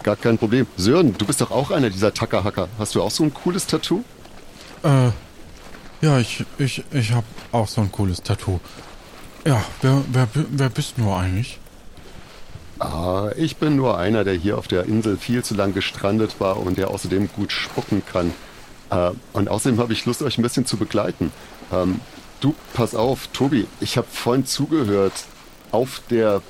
Gar 0.02 0.16
kein 0.16 0.36
Problem. 0.36 0.66
Sören, 0.76 1.16
du 1.16 1.24
bist 1.24 1.40
doch 1.40 1.50
auch 1.50 1.70
einer 1.70 1.88
dieser 1.88 2.12
Tackerhacker. 2.12 2.68
Hast 2.78 2.94
du 2.94 3.02
auch 3.02 3.10
so 3.10 3.24
ein 3.24 3.32
cooles 3.32 3.66
Tattoo? 3.66 4.04
äh, 4.82 5.10
ja, 6.02 6.18
ich, 6.18 6.44
ich, 6.58 6.84
ich 6.92 7.12
hab 7.12 7.24
auch 7.52 7.66
so 7.66 7.80
ein 7.80 7.90
cooles 7.90 8.22
Tattoo. 8.22 8.60
Ja, 9.46 9.64
wer, 9.80 10.02
wer, 10.12 10.28
wer 10.34 10.68
bist 10.68 10.94
du 10.98 11.10
eigentlich? 11.10 11.58
Ah, 12.78 13.30
ich 13.36 13.56
bin 13.56 13.76
nur 13.76 13.96
einer, 13.96 14.24
der 14.24 14.34
hier 14.34 14.58
auf 14.58 14.68
der 14.68 14.84
Insel 14.84 15.16
viel 15.16 15.42
zu 15.42 15.54
lang 15.54 15.72
gestrandet 15.72 16.36
war 16.38 16.58
und 16.58 16.76
der 16.76 16.90
außerdem 16.90 17.30
gut 17.34 17.50
spucken 17.50 18.02
kann. 18.04 18.34
Äh, 18.90 19.12
und 19.32 19.48
außerdem 19.48 19.80
habe 19.80 19.94
ich 19.94 20.04
Lust, 20.04 20.20
euch 20.20 20.36
ein 20.36 20.42
bisschen 20.42 20.66
zu 20.66 20.76
begleiten. 20.76 21.32
Ähm, 21.72 22.00
du, 22.40 22.54
pass 22.74 22.94
auf, 22.94 23.28
Tobi, 23.28 23.66
ich 23.80 23.96
habe 23.96 24.06
vorhin 24.10 24.44
zugehört. 24.44 25.14
Auf 25.70 26.02
der 26.10 26.42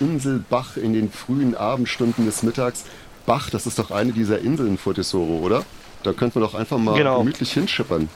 Insel 0.00 0.42
Bach 0.48 0.76
in 0.76 0.92
den 0.92 1.10
frühen 1.10 1.54
Abendstunden 1.54 2.26
des 2.26 2.42
Mittags. 2.42 2.84
Bach, 3.26 3.50
das 3.50 3.66
ist 3.66 3.78
doch 3.78 3.90
eine 3.90 4.12
dieser 4.12 4.38
Inseln 4.40 4.78
vor 4.78 4.94
Tesoro, 4.94 5.38
oder? 5.40 5.64
Da 6.02 6.12
könnten 6.12 6.36
wir 6.40 6.46
doch 6.46 6.54
einfach 6.54 6.78
mal 6.78 6.96
Genau. 6.96 7.18
gemütlich 7.18 7.52
hinschippern. 7.52 8.08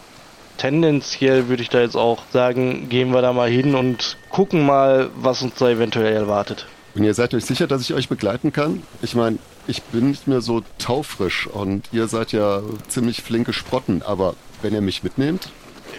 Tendenziell 0.57 1.49
würde 1.49 1.63
ich 1.63 1.69
da 1.69 1.81
jetzt 1.81 1.97
auch 1.97 2.23
sagen, 2.33 2.89
gehen 2.89 3.11
wir 3.13 3.23
da 3.23 3.33
mal 3.33 3.49
hin 3.51 3.75
und 3.75 4.17
gucken 4.31 4.65
mal, 4.65 5.11
was 5.17 5.43
uns 5.43 5.55
da 5.57 5.69
eventuell 5.69 6.13
erwartet. 6.15 6.67
Und 6.95 7.03
ihr 7.03 7.13
seid 7.13 7.35
euch 7.35 7.45
sicher, 7.45 7.67
dass 7.67 7.83
ich 7.83 7.93
euch 7.93 8.09
begleiten 8.09 8.53
kann? 8.53 8.83
Ich 9.03 9.17
meine, 9.17 9.39
ich 9.67 9.83
bin 9.83 10.09
nicht 10.11 10.29
mehr 10.29 10.41
so 10.41 10.63
taufrisch 10.79 11.49
und 11.49 11.89
ihr 11.93 12.07
seid 12.07 12.31
ja 12.33 12.61
ziemlich 12.87 13.21
flinke 13.23 13.53
Sprotten, 13.53 14.03
aber 14.03 14.35
wenn 14.63 14.73
ihr 14.73 14.81
mich 14.81 15.03
mitnehmt, 15.03 15.49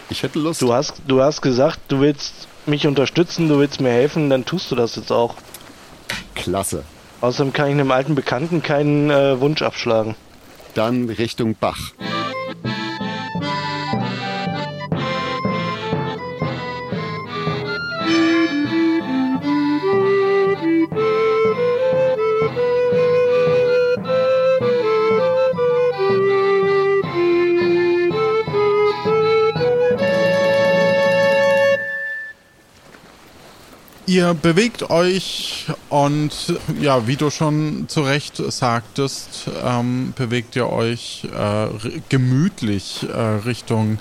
ich 0.09 0.23
hätte 0.23 0.39
Lust. 0.39 0.61
Du 0.61 0.71
hast, 0.71 1.01
du 1.07 1.21
hast 1.21 1.41
gesagt, 1.41 1.79
du 1.89 1.99
willst 1.99 2.47
mich 2.65 2.87
unterstützen, 2.87 3.49
du 3.49 3.59
willst 3.59 3.81
mir 3.81 3.89
helfen, 3.89 4.29
dann 4.29 4.45
tust 4.45 4.71
du 4.71 4.75
das 4.75 4.95
jetzt 4.95 5.11
auch. 5.11 5.35
Klasse. 6.35 6.83
Außerdem 7.21 7.53
kann 7.53 7.67
ich 7.67 7.73
einem 7.73 7.91
alten 7.91 8.15
Bekannten 8.15 8.61
keinen 8.61 9.09
äh, 9.09 9.39
Wunsch 9.39 9.61
abschlagen. 9.61 10.15
Dann 10.73 11.09
Richtung 11.09 11.55
Bach. 11.55 11.93
Ihr 34.07 34.35
bewegt 34.35 34.91
euch 34.91 35.65
und 35.89 36.31
ja, 36.79 37.07
wie 37.07 37.15
du 37.15 37.31
schon 37.31 37.85
zu 37.87 38.01
Recht 38.01 38.37
sagtest, 38.37 39.49
ähm, 39.63 40.13
bewegt 40.15 40.55
ihr 40.55 40.69
euch 40.69 41.23
äh, 41.35 41.67
gemütlich 42.09 43.07
äh, 43.11 43.17
Richtung 43.17 43.97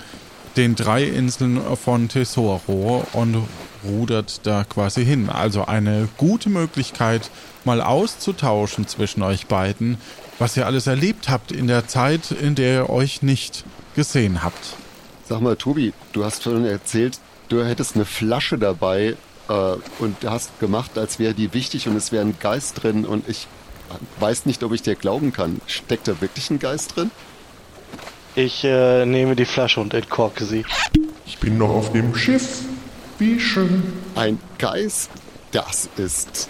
den 0.57 0.75
drei 0.75 1.05
Inseln 1.05 1.59
von 1.75 2.07
Tesoro 2.07 3.03
und 3.13 3.47
rudert 3.83 4.41
da 4.45 4.63
quasi 4.63 5.03
hin. 5.03 5.29
Also 5.29 5.65
eine 5.65 6.07
gute 6.17 6.49
Möglichkeit, 6.49 7.31
mal 7.63 7.81
auszutauschen 7.81 8.87
zwischen 8.87 9.23
euch 9.23 9.47
beiden, 9.47 9.97
was 10.37 10.55
ihr 10.55 10.67
alles 10.67 10.85
erlebt 10.85 11.29
habt 11.29 11.51
in 11.51 11.65
der 11.65 11.87
Zeit, 11.87 12.29
in 12.29 12.53
der 12.53 12.83
ihr 12.83 12.89
euch 12.91 13.23
nicht 13.23 13.63
gesehen 13.95 14.43
habt. 14.43 14.75
Sag 15.27 15.41
mal, 15.41 15.55
Tobi, 15.55 15.93
du 16.13 16.23
hast 16.23 16.43
vorhin 16.43 16.65
erzählt, 16.65 17.19
du 17.49 17.65
hättest 17.65 17.95
eine 17.95 18.05
Flasche 18.05 18.59
dabei 18.59 19.15
äh, 19.49 19.75
und 19.99 20.17
hast 20.25 20.59
gemacht, 20.59 20.97
als 20.97 21.19
wäre 21.19 21.33
die 21.33 21.53
wichtig 21.53 21.87
und 21.87 21.95
es 21.95 22.11
wäre 22.11 22.25
ein 22.25 22.35
Geist 22.39 22.83
drin 22.83 23.05
und 23.05 23.27
ich 23.29 23.47
weiß 24.19 24.45
nicht, 24.45 24.63
ob 24.63 24.73
ich 24.73 24.81
dir 24.81 24.95
glauben 24.95 25.31
kann. 25.31 25.61
Steckt 25.67 26.07
da 26.07 26.19
wirklich 26.21 26.49
ein 26.49 26.59
Geist 26.59 26.95
drin? 26.95 27.11
Ich 28.35 28.63
äh, 28.63 29.05
nehme 29.05 29.35
die 29.35 29.45
Flasche 29.45 29.79
und 29.79 29.93
entkorke 29.93 30.45
sie. 30.45 30.65
Ich 31.25 31.37
bin 31.37 31.57
noch 31.57 31.69
auf 31.69 31.91
dem 31.93 32.15
Schiff. 32.15 32.63
Wie 33.17 33.39
schön. 33.39 33.83
Ein 34.15 34.39
Geist? 34.57 35.09
Das 35.51 35.87
ist 35.95 36.49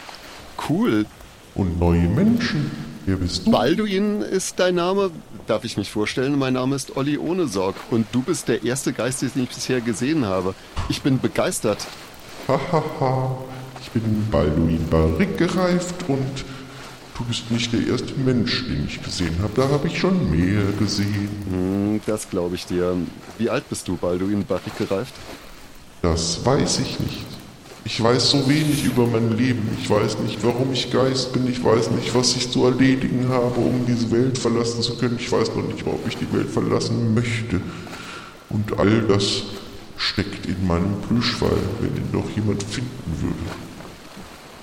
cool. 0.67 1.05
Und 1.53 1.79
neue 1.79 2.01
Menschen. 2.01 2.71
Wer 3.05 3.17
bist 3.17 3.45
du? 3.45 3.51
Balduin 3.51 4.21
ist 4.21 4.59
dein 4.59 4.75
Name. 4.75 5.11
Darf 5.45 5.63
ich 5.63 5.77
mich 5.77 5.91
vorstellen? 5.91 6.39
Mein 6.39 6.53
Name 6.53 6.75
ist 6.75 6.97
Olli 6.97 7.19
Ohnesorg 7.19 7.75
und 7.91 8.07
du 8.11 8.23
bist 8.23 8.47
der 8.47 8.63
erste 8.63 8.93
Geist, 8.93 9.21
den 9.21 9.43
ich 9.43 9.49
bisher 9.49 9.79
gesehen 9.79 10.25
habe. 10.25 10.55
Ich 10.89 11.03
bin 11.03 11.19
begeistert. 11.19 11.85
Hahaha. 12.47 13.37
ich 13.81 13.89
bin 13.89 14.27
Balduin 14.29 14.87
Barrick 14.89 15.35
gereift 15.37 15.95
und 16.07 16.45
du 17.17 17.23
bist 17.25 17.49
nicht 17.49 17.73
der 17.73 17.87
erste 17.87 18.13
Mensch, 18.13 18.65
den 18.67 18.85
ich 18.85 19.01
gesehen 19.01 19.35
habe. 19.41 19.51
Da 19.55 19.67
habe 19.67 19.87
ich 19.87 19.97
schon 19.97 20.29
mehr 20.29 20.63
gesehen. 20.77 21.29
Hm, 21.49 22.01
das 22.05 22.29
glaube 22.29 22.55
ich 22.55 22.67
dir. 22.67 22.95
Wie 23.39 23.49
alt 23.49 23.67
bist 23.67 23.87
du, 23.87 23.97
Balduin 23.97 24.45
Barrick 24.45 24.77
gereift? 24.77 25.15
Das 26.03 26.45
weiß 26.45 26.79
ich 26.79 26.99
nicht. 26.99 27.25
Ich 27.83 28.01
weiß 28.01 28.31
so 28.31 28.47
wenig 28.47 28.83
über 28.83 29.07
mein 29.07 29.35
Leben. 29.37 29.77
Ich 29.81 29.89
weiß 29.89 30.19
nicht, 30.19 30.43
warum 30.43 30.71
ich 30.71 30.91
Geist 30.91 31.33
bin. 31.33 31.47
Ich 31.47 31.63
weiß 31.63 31.91
nicht, 31.91 32.13
was 32.13 32.35
ich 32.35 32.51
zu 32.51 32.65
erledigen 32.65 33.27
habe, 33.29 33.59
um 33.59 33.85
diese 33.87 34.11
Welt 34.11 34.37
verlassen 34.37 34.83
zu 34.83 34.97
können. 34.97 35.17
Ich 35.19 35.31
weiß 35.31 35.55
noch 35.55 35.67
nicht 35.67 35.83
mal, 35.85 35.93
ob 35.93 36.07
ich 36.07 36.17
die 36.17 36.31
Welt 36.31 36.49
verlassen 36.49 37.15
möchte. 37.15 37.59
Und 38.49 38.77
all 38.79 39.01
das 39.01 39.43
steckt 39.97 40.45
in 40.45 40.67
meinem 40.67 41.01
Plüschwall, 41.07 41.57
wenn 41.79 41.95
ihn 41.95 42.09
noch 42.11 42.29
jemand 42.35 42.63
finden 42.63 43.21
würde. 43.21 43.55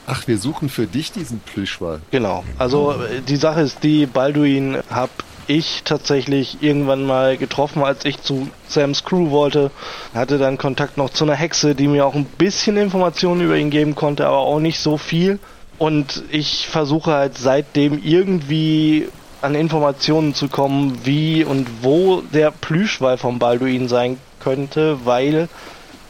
Ach, 0.06 0.26
wir 0.26 0.38
suchen 0.38 0.68
für 0.68 0.86
dich 0.86 1.12
diesen 1.12 1.40
Plüschwall. 1.40 2.00
Genau. 2.10 2.44
Also 2.58 2.94
die 3.28 3.36
Sache 3.36 3.60
ist 3.60 3.82
die, 3.84 4.06
Balduin 4.06 4.78
hab 4.90 5.10
ich 5.46 5.82
tatsächlich 5.84 6.58
irgendwann 6.60 7.06
mal 7.06 7.36
getroffen, 7.36 7.82
als 7.82 8.04
ich 8.04 8.20
zu 8.22 8.48
Sam's 8.68 9.04
Crew 9.04 9.30
wollte. 9.30 9.70
Hatte 10.14 10.38
dann 10.38 10.58
Kontakt 10.58 10.96
noch 10.96 11.10
zu 11.10 11.24
einer 11.24 11.34
Hexe, 11.34 11.74
die 11.74 11.88
mir 11.88 12.06
auch 12.06 12.14
ein 12.14 12.24
bisschen 12.24 12.76
Informationen 12.76 13.40
über 13.40 13.56
ihn 13.56 13.70
geben 13.70 13.94
konnte, 13.94 14.26
aber 14.26 14.38
auch 14.38 14.60
nicht 14.60 14.80
so 14.80 14.98
viel. 14.98 15.38
Und 15.78 16.22
ich 16.30 16.68
versuche 16.68 17.12
halt 17.12 17.38
seitdem 17.38 18.00
irgendwie 18.02 19.08
an 19.40 19.54
Informationen 19.54 20.34
zu 20.34 20.48
kommen, 20.48 20.98
wie 21.04 21.44
und 21.44 21.66
wo 21.82 22.20
der 22.20 22.52
Plüschwall 22.52 23.18
von 23.18 23.38
Balduin 23.38 23.88
sein 23.88 24.18
könnte, 24.42 25.04
weil 25.04 25.48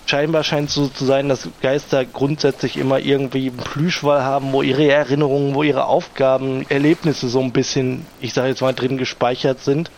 scheinbar 0.07 0.45
scheint 0.45 0.69
es 0.69 0.75
so 0.75 0.89
zu 0.89 1.05
sein, 1.05 1.29
dass 1.29 1.49
Geister 1.61 2.05
grundsätzlich 2.05 2.77
immer 2.77 2.99
irgendwie 2.99 3.49
einen 3.49 3.57
Plüschwall 3.57 4.23
haben, 4.23 4.53
wo 4.53 4.63
ihre 4.63 4.87
Erinnerungen, 4.91 5.55
wo 5.55 5.63
ihre 5.63 5.87
Aufgaben, 5.87 6.67
Erlebnisse 6.69 7.29
so 7.29 7.41
ein 7.41 7.53
bisschen, 7.53 8.07
ich 8.21 8.35
sage 8.35 8.49
jetzt 8.49 8.63
mal, 8.63 8.75
drin 8.75 8.99
gespeichert 8.99 9.61
sind, 9.61 9.91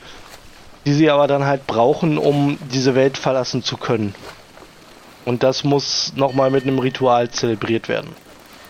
die 0.84 0.92
sie 0.92 1.10
aber 1.10 1.26
dann 1.26 1.44
halt 1.44 1.66
brauchen, 1.66 2.18
um 2.18 2.58
diese 2.72 2.94
Welt 2.94 3.16
verlassen 3.16 3.62
zu 3.62 3.76
können. 3.76 4.14
Und 5.24 5.42
das 5.42 5.64
muss 5.64 6.12
nochmal 6.16 6.50
mit 6.50 6.64
einem 6.64 6.78
Ritual 6.78 7.30
zelebriert 7.30 7.88
werden. 7.88 8.10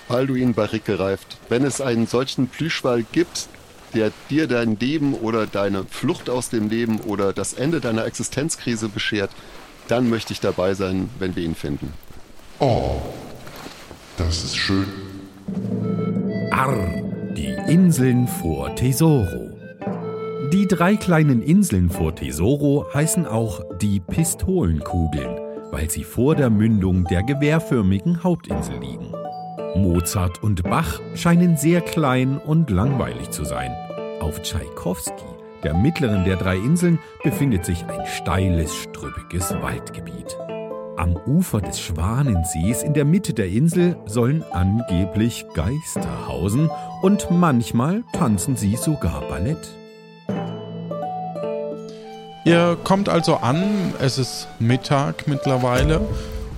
Balduin 0.09 0.54
Barrick 0.54 0.85
gereift. 0.85 1.38
Wenn 1.49 1.64
es 1.64 1.80
einen 1.80 2.06
solchen 2.06 2.49
Plüschwall 2.49 3.04
gibt, 3.11 3.49
der 3.95 4.13
dir 4.31 4.47
dein 4.47 4.79
Leben 4.79 5.15
oder 5.15 5.47
deine 5.47 5.85
Flucht 5.85 6.29
aus 6.29 6.51
dem 6.51 6.69
Leben 6.69 7.01
oder 7.01 7.33
das 7.33 7.55
Ende 7.55 7.81
deiner 7.81 8.05
Existenzkrise 8.05 8.89
beschert, 8.89 9.31
dann 9.89 10.09
möchte 10.09 10.33
ich 10.33 10.41
dabei 10.41 10.75
sein, 10.75 11.09
wenn 11.19 11.37
wir 11.37 11.43
ihn 11.43 11.55
finden. 11.55 11.93
Oh, 12.59 12.97
das 14.17 14.45
ist 14.45 14.57
schön. 14.57 14.87
Arr, 16.51 17.03
die 17.37 17.55
Inseln 17.69 18.29
vor 18.29 18.75
Tesoro. 18.77 19.51
Die 20.53 20.69
drei 20.69 20.97
kleinen 20.97 21.43
Inseln 21.43 21.91
vor 21.91 22.15
Tesoro 22.15 22.87
heißen 22.95 23.27
auch 23.27 23.61
die 23.81 24.01
Pistolenkugeln, 24.01 25.37
weil 25.73 25.91
sie 25.91 26.05
vor 26.05 26.37
der 26.37 26.49
Mündung 26.49 27.05
der 27.05 27.23
gewehrförmigen 27.23 28.23
Hauptinsel 28.23 28.79
liegen. 28.79 29.12
Mozart 29.75 30.42
und 30.42 30.62
Bach 30.62 31.01
scheinen 31.14 31.57
sehr 31.57 31.81
klein 31.81 32.38
und 32.38 32.71
langweilig 32.71 33.31
zu 33.31 33.45
sein. 33.45 33.75
Auf 34.20 34.42
Tschaikowski 34.42 35.24
der 35.64 35.72
mittleren 35.72 36.24
der 36.24 36.37
drei 36.37 36.57
Inseln 36.57 36.98
befindet 37.22 37.64
sich 37.64 37.85
ein 37.87 38.07
steiles, 38.07 38.74
strüppiges 38.74 39.50
Waldgebiet. 39.62 40.37
Am 40.98 41.16
Ufer 41.27 41.62
des 41.62 41.81
Schwanensees 41.81 42.83
in 42.83 42.92
der 42.92 43.07
Mitte 43.07 43.33
der 43.33 43.48
Insel 43.48 43.96
sollen 44.05 44.44
angeblich 44.53 45.46
Geister 45.55 46.29
hausen 46.29 46.70
und 47.00 47.31
manchmal 47.31 48.05
tanzen 48.12 48.57
sie 48.57 48.77
sogar 48.77 49.22
Ballett. 49.22 49.74
Ihr 52.44 52.77
kommt 52.85 53.09
also 53.09 53.37
an, 53.37 53.94
es 54.00 54.18
ist 54.18 54.46
Mittag 54.59 55.27
mittlerweile 55.27 56.03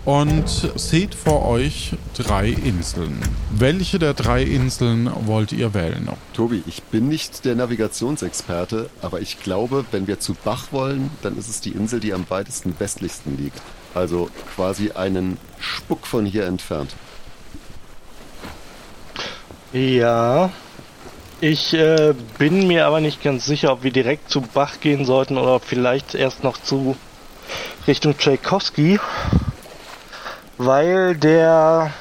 und 0.06 0.48
seht 0.76 1.16
vor 1.16 1.46
euch 1.46 1.94
drei 2.16 2.48
Inseln. 2.48 3.20
Welche 3.50 3.98
der 3.98 4.14
drei 4.14 4.42
Inseln 4.42 5.10
wollt 5.26 5.52
ihr 5.52 5.74
wählen? 5.74 6.08
Tobi, 6.32 6.62
ich 6.66 6.84
bin 6.84 7.08
nicht 7.08 7.44
der 7.44 7.56
Navigationsexperte, 7.56 8.88
aber 9.02 9.20
ich 9.20 9.40
glaube, 9.40 9.84
wenn 9.90 10.06
wir 10.06 10.20
zu 10.20 10.34
Bach 10.34 10.68
wollen, 10.70 11.10
dann 11.22 11.36
ist 11.36 11.48
es 11.48 11.60
die 11.60 11.72
Insel, 11.72 11.98
die 11.98 12.14
am 12.14 12.24
weitesten 12.28 12.76
westlichsten 12.78 13.36
liegt. 13.36 13.60
Also 13.94 14.30
quasi 14.54 14.92
einen 14.92 15.38
Spuck 15.58 16.06
von 16.06 16.24
hier 16.24 16.46
entfernt. 16.46 16.94
Ja, 19.72 20.50
ich 21.40 21.74
äh, 21.74 22.14
bin 22.38 22.68
mir 22.68 22.86
aber 22.86 23.00
nicht 23.00 23.24
ganz 23.24 23.44
sicher, 23.44 23.72
ob 23.72 23.82
wir 23.82 23.90
direkt 23.90 24.30
zu 24.30 24.40
Bach 24.40 24.78
gehen 24.80 25.04
sollten 25.04 25.36
oder 25.36 25.58
vielleicht 25.58 26.14
erst 26.14 26.44
noch 26.44 26.58
zu 26.58 26.96
Richtung 27.88 28.16
Tchaikovsky 28.16 29.00
weil 30.58 31.16
der 31.16 31.92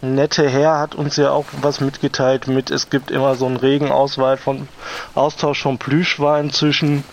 nette 0.00 0.48
Herr 0.48 0.78
hat 0.78 0.94
uns 0.94 1.16
ja 1.16 1.30
auch 1.30 1.46
was 1.60 1.80
mitgeteilt 1.80 2.46
mit, 2.48 2.70
es 2.70 2.90
gibt 2.90 3.10
immer 3.10 3.34
so 3.34 3.46
einen 3.46 3.56
regen 3.56 3.90
Auswahl 3.92 4.36
von 4.36 4.68
Austausch 5.14 5.62
von 5.62 5.78
Plüschwein 5.78 6.50
zwischen 6.50 7.04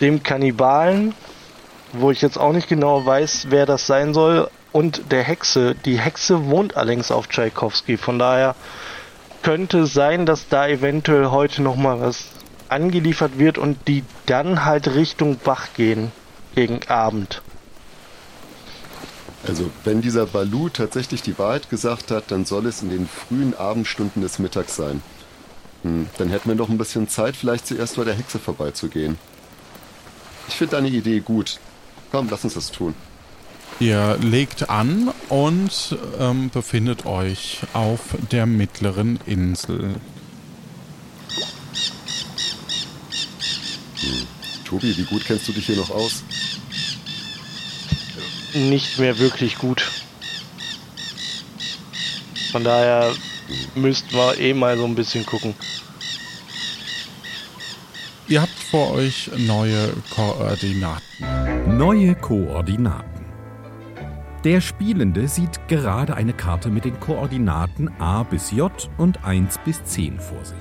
dem 0.00 0.22
Kannibalen, 0.22 1.14
wo 1.92 2.10
ich 2.10 2.20
jetzt 2.20 2.38
auch 2.38 2.52
nicht 2.52 2.68
genau 2.68 3.04
weiß, 3.06 3.46
wer 3.50 3.66
das 3.66 3.86
sein 3.86 4.12
soll, 4.14 4.48
und 4.72 5.12
der 5.12 5.22
Hexe. 5.22 5.76
Die 5.84 6.00
Hexe 6.00 6.46
wohnt 6.46 6.76
allerdings 6.76 7.12
auf 7.12 7.28
Tchaikovsky, 7.28 7.96
von 7.96 8.18
daher 8.18 8.56
könnte 9.42 9.86
sein, 9.86 10.26
dass 10.26 10.48
da 10.48 10.66
eventuell 10.66 11.26
heute 11.30 11.62
nochmal 11.62 12.00
was 12.00 12.24
angeliefert 12.68 13.38
wird 13.38 13.56
und 13.56 13.86
die 13.86 14.02
dann 14.26 14.64
halt 14.64 14.88
Richtung 14.94 15.38
Bach 15.38 15.68
gehen 15.76 16.10
gegen 16.56 16.80
Abend. 16.88 17.40
Also 19.46 19.70
wenn 19.84 20.00
dieser 20.00 20.26
Balu 20.26 20.68
tatsächlich 20.70 21.22
die 21.22 21.38
Wahrheit 21.38 21.68
gesagt 21.68 22.10
hat, 22.10 22.30
dann 22.30 22.44
soll 22.44 22.66
es 22.66 22.82
in 22.82 22.88
den 22.88 23.06
frühen 23.06 23.54
Abendstunden 23.54 24.22
des 24.22 24.38
Mittags 24.38 24.76
sein. 24.76 25.02
Hm, 25.82 26.08
dann 26.16 26.30
hätten 26.30 26.48
wir 26.48 26.56
noch 26.56 26.70
ein 26.70 26.78
bisschen 26.78 27.08
Zeit, 27.08 27.36
vielleicht 27.36 27.66
zuerst 27.66 27.96
bei 27.96 28.04
der 28.04 28.14
Hexe 28.14 28.38
vorbeizugehen. 28.38 29.18
Ich 30.48 30.54
finde 30.54 30.76
deine 30.76 30.88
Idee 30.88 31.20
gut. 31.20 31.58
Komm, 32.10 32.28
lass 32.30 32.44
uns 32.44 32.54
das 32.54 32.70
tun. 32.70 32.94
Ihr 33.80 34.16
legt 34.22 34.70
an 34.70 35.12
und 35.28 35.98
ähm, 36.18 36.48
befindet 36.50 37.06
euch 37.06 37.60
auf 37.72 38.00
der 38.30 38.46
mittleren 38.46 39.18
Insel. 39.26 39.96
Hm. 43.96 44.26
Tobi, 44.64 44.96
wie 44.96 45.04
gut 45.04 45.24
kennst 45.24 45.48
du 45.48 45.52
dich 45.52 45.66
hier 45.66 45.76
noch 45.76 45.90
aus? 45.90 46.22
Nicht 48.54 48.98
mehr 48.98 49.18
wirklich 49.18 49.58
gut. 49.58 49.90
Von 52.52 52.64
daher 52.64 53.12
müssten 53.74 54.14
wir 54.14 54.38
eh 54.38 54.54
mal 54.54 54.76
so 54.76 54.84
ein 54.84 54.94
bisschen 54.94 55.26
gucken. 55.26 55.54
Ihr 58.28 58.40
habt 58.40 58.58
vor 58.70 58.92
euch 58.92 59.30
neue 59.36 59.92
Koordinaten. 60.14 61.76
Neue 61.76 62.14
Koordinaten. 62.14 63.24
Der 64.44 64.60
Spielende 64.60 65.26
sieht 65.26 65.68
gerade 65.68 66.14
eine 66.14 66.32
Karte 66.32 66.70
mit 66.70 66.84
den 66.84 67.00
Koordinaten 67.00 67.90
A 67.98 68.22
bis 68.22 68.50
J 68.50 68.72
und 68.98 69.24
1 69.24 69.58
bis 69.64 69.82
10 69.84 70.20
vor 70.20 70.44
sich. 70.44 70.56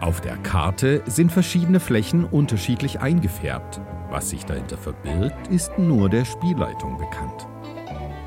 Auf 0.00 0.20
der 0.20 0.36
Karte 0.38 1.02
sind 1.06 1.30
verschiedene 1.30 1.78
Flächen 1.78 2.24
unterschiedlich 2.24 3.00
eingefärbt. 3.00 3.80
Was 4.12 4.28
sich 4.28 4.44
dahinter 4.44 4.76
verbirgt, 4.76 5.48
ist 5.48 5.78
nur 5.78 6.10
der 6.10 6.26
Spielleitung 6.26 6.98
bekannt. 6.98 7.46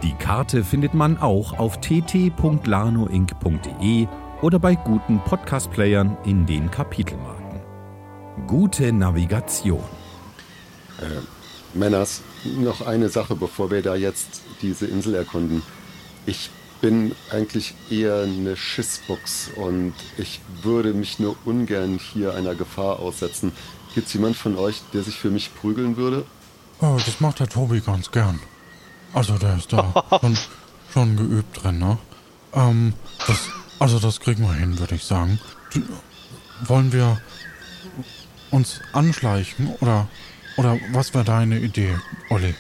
Die 0.02 0.16
Karte 0.16 0.64
findet 0.64 0.96
man 0.96 1.20
auch 1.20 1.60
auf 1.60 1.80
tt.lanoinc.de 1.80 4.08
oder 4.42 4.58
bei 4.58 4.74
guten 4.74 5.24
Podcast-Playern 5.24 6.18
in 6.26 6.48
den 6.48 6.72
Kapitelmarken. 6.72 7.62
Gute 8.48 8.92
Navigation. 8.92 9.84
Äh, 11.00 11.22
Männers, 11.78 12.24
noch 12.44 12.82
eine 12.82 13.10
Sache, 13.10 13.36
bevor 13.36 13.70
wir 13.70 13.84
da 13.84 13.94
jetzt 13.94 14.42
diese 14.64 14.88
Insel 14.88 15.14
erkunden. 15.14 15.62
Ich 16.26 16.50
bin 16.82 17.12
eigentlich 17.32 17.76
eher 17.92 18.24
eine 18.24 18.58
Schissbuchs 18.58 19.52
und 19.56 19.94
ich 20.18 20.42
würde 20.64 20.96
mich 20.96 21.20
nur 21.20 21.36
ungern 21.46 22.00
hier 22.00 22.34
einer 22.34 22.56
Gefahr 22.56 23.00
aussetzen. 23.00 23.52
Gibt 23.96 24.08
es 24.08 24.14
jemand 24.14 24.36
von 24.36 24.58
euch, 24.58 24.82
der 24.94 25.04
sich 25.04 25.18
für 25.18 25.32
mich 25.32 25.56
prügeln 25.56 25.96
würde? 25.96 26.26
Oh, 26.82 26.98
das 27.04 27.22
macht 27.22 27.40
der 27.40 27.48
Tobi 27.48 27.80
ganz 27.80 28.12
gern. 28.12 28.42
Also 29.14 29.38
der 29.38 29.56
ist 29.56 29.72
da 29.72 30.04
schon, 30.22 30.38
schon 30.94 31.16
geübt 31.16 31.64
drin, 31.64 31.80
ne? 31.80 31.98
Ähm, 32.54 32.94
das, 33.26 33.50
also 33.80 33.98
das 34.00 34.20
kriegen 34.20 34.44
wir 34.44 34.54
hin, 34.54 34.78
würde 34.80 34.96
ich 34.96 35.06
sagen. 35.06 35.40
Wollen 36.66 36.92
wir 36.92 37.22
uns 38.52 38.82
anschleichen 38.92 39.70
oder, 39.80 40.10
oder 40.58 40.78
was 40.92 41.14
wäre 41.14 41.24
deine 41.24 41.60
Idee, 41.60 41.98
Olli? 42.30 42.54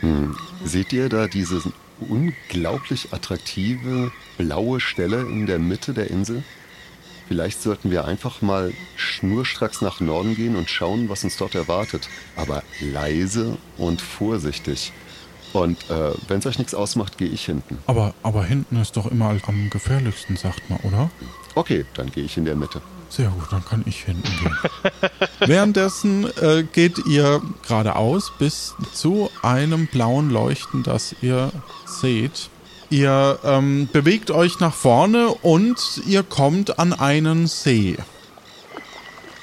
Hm. 0.00 0.36
Seht 0.64 0.92
ihr 0.92 1.08
da 1.08 1.26
diese 1.26 1.60
unglaublich 1.98 3.12
attraktive 3.12 4.12
blaue 4.36 4.78
Stelle 4.78 5.22
in 5.22 5.46
der 5.46 5.58
Mitte 5.58 5.92
der 5.92 6.08
Insel? 6.08 6.44
Vielleicht 7.28 7.60
sollten 7.62 7.90
wir 7.90 8.06
einfach 8.06 8.40
mal 8.40 8.72
schnurstracks 8.96 9.82
nach 9.82 10.00
Norden 10.00 10.34
gehen 10.34 10.56
und 10.56 10.70
schauen, 10.70 11.10
was 11.10 11.24
uns 11.24 11.36
dort 11.36 11.54
erwartet. 11.54 12.08
Aber 12.36 12.62
leise 12.80 13.58
und 13.76 14.00
vorsichtig. 14.00 14.92
Und 15.52 15.78
äh, 15.90 16.12
wenn 16.26 16.38
es 16.38 16.46
euch 16.46 16.58
nichts 16.58 16.74
ausmacht, 16.74 17.18
gehe 17.18 17.28
ich 17.28 17.44
hinten. 17.44 17.78
Aber, 17.86 18.14
aber 18.22 18.44
hinten 18.44 18.76
ist 18.80 18.96
doch 18.96 19.10
immer 19.10 19.36
am 19.46 19.70
gefährlichsten, 19.70 20.36
sagt 20.36 20.68
man, 20.70 20.78
oder? 20.80 21.10
Okay, 21.54 21.84
dann 21.94 22.10
gehe 22.10 22.24
ich 22.24 22.36
in 22.36 22.44
der 22.44 22.56
Mitte. 22.56 22.80
Sehr 23.10 23.28
gut, 23.28 23.50
dann 23.50 23.64
kann 23.64 23.82
ich 23.86 24.04
hinten 24.04 24.30
gehen. 24.40 24.56
Währenddessen 25.40 26.26
äh, 26.40 26.64
geht 26.64 26.98
ihr 27.06 27.40
geradeaus 27.66 28.32
bis 28.38 28.74
zu 28.92 29.30
einem 29.42 29.86
blauen 29.86 30.30
Leuchten, 30.30 30.82
das 30.82 31.14
ihr 31.22 31.50
seht. 31.86 32.50
Ihr 32.90 33.38
ähm, 33.44 33.88
bewegt 33.92 34.30
euch 34.30 34.60
nach 34.60 34.74
vorne 34.74 35.28
und 35.28 36.00
ihr 36.06 36.22
kommt 36.22 36.78
an 36.78 36.94
einen 36.94 37.46
See. 37.46 37.98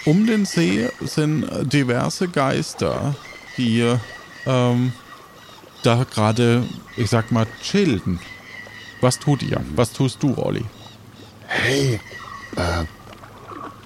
Um 0.05 0.25
den 0.25 0.45
See 0.45 0.89
sind 1.01 1.47
diverse 1.71 2.27
Geister, 2.27 3.15
die 3.57 3.95
ähm, 4.45 4.93
da 5.83 6.03
gerade, 6.03 6.63
ich 6.97 7.09
sag 7.09 7.31
mal, 7.31 7.45
chillen. 7.61 8.19
Was 9.01 9.19
tut 9.19 9.43
ihr? 9.43 9.63
Was 9.75 9.93
tust 9.93 10.23
du, 10.23 10.35
Olli? 10.37 10.65
Hey, 11.47 11.99
äh, 12.55 12.85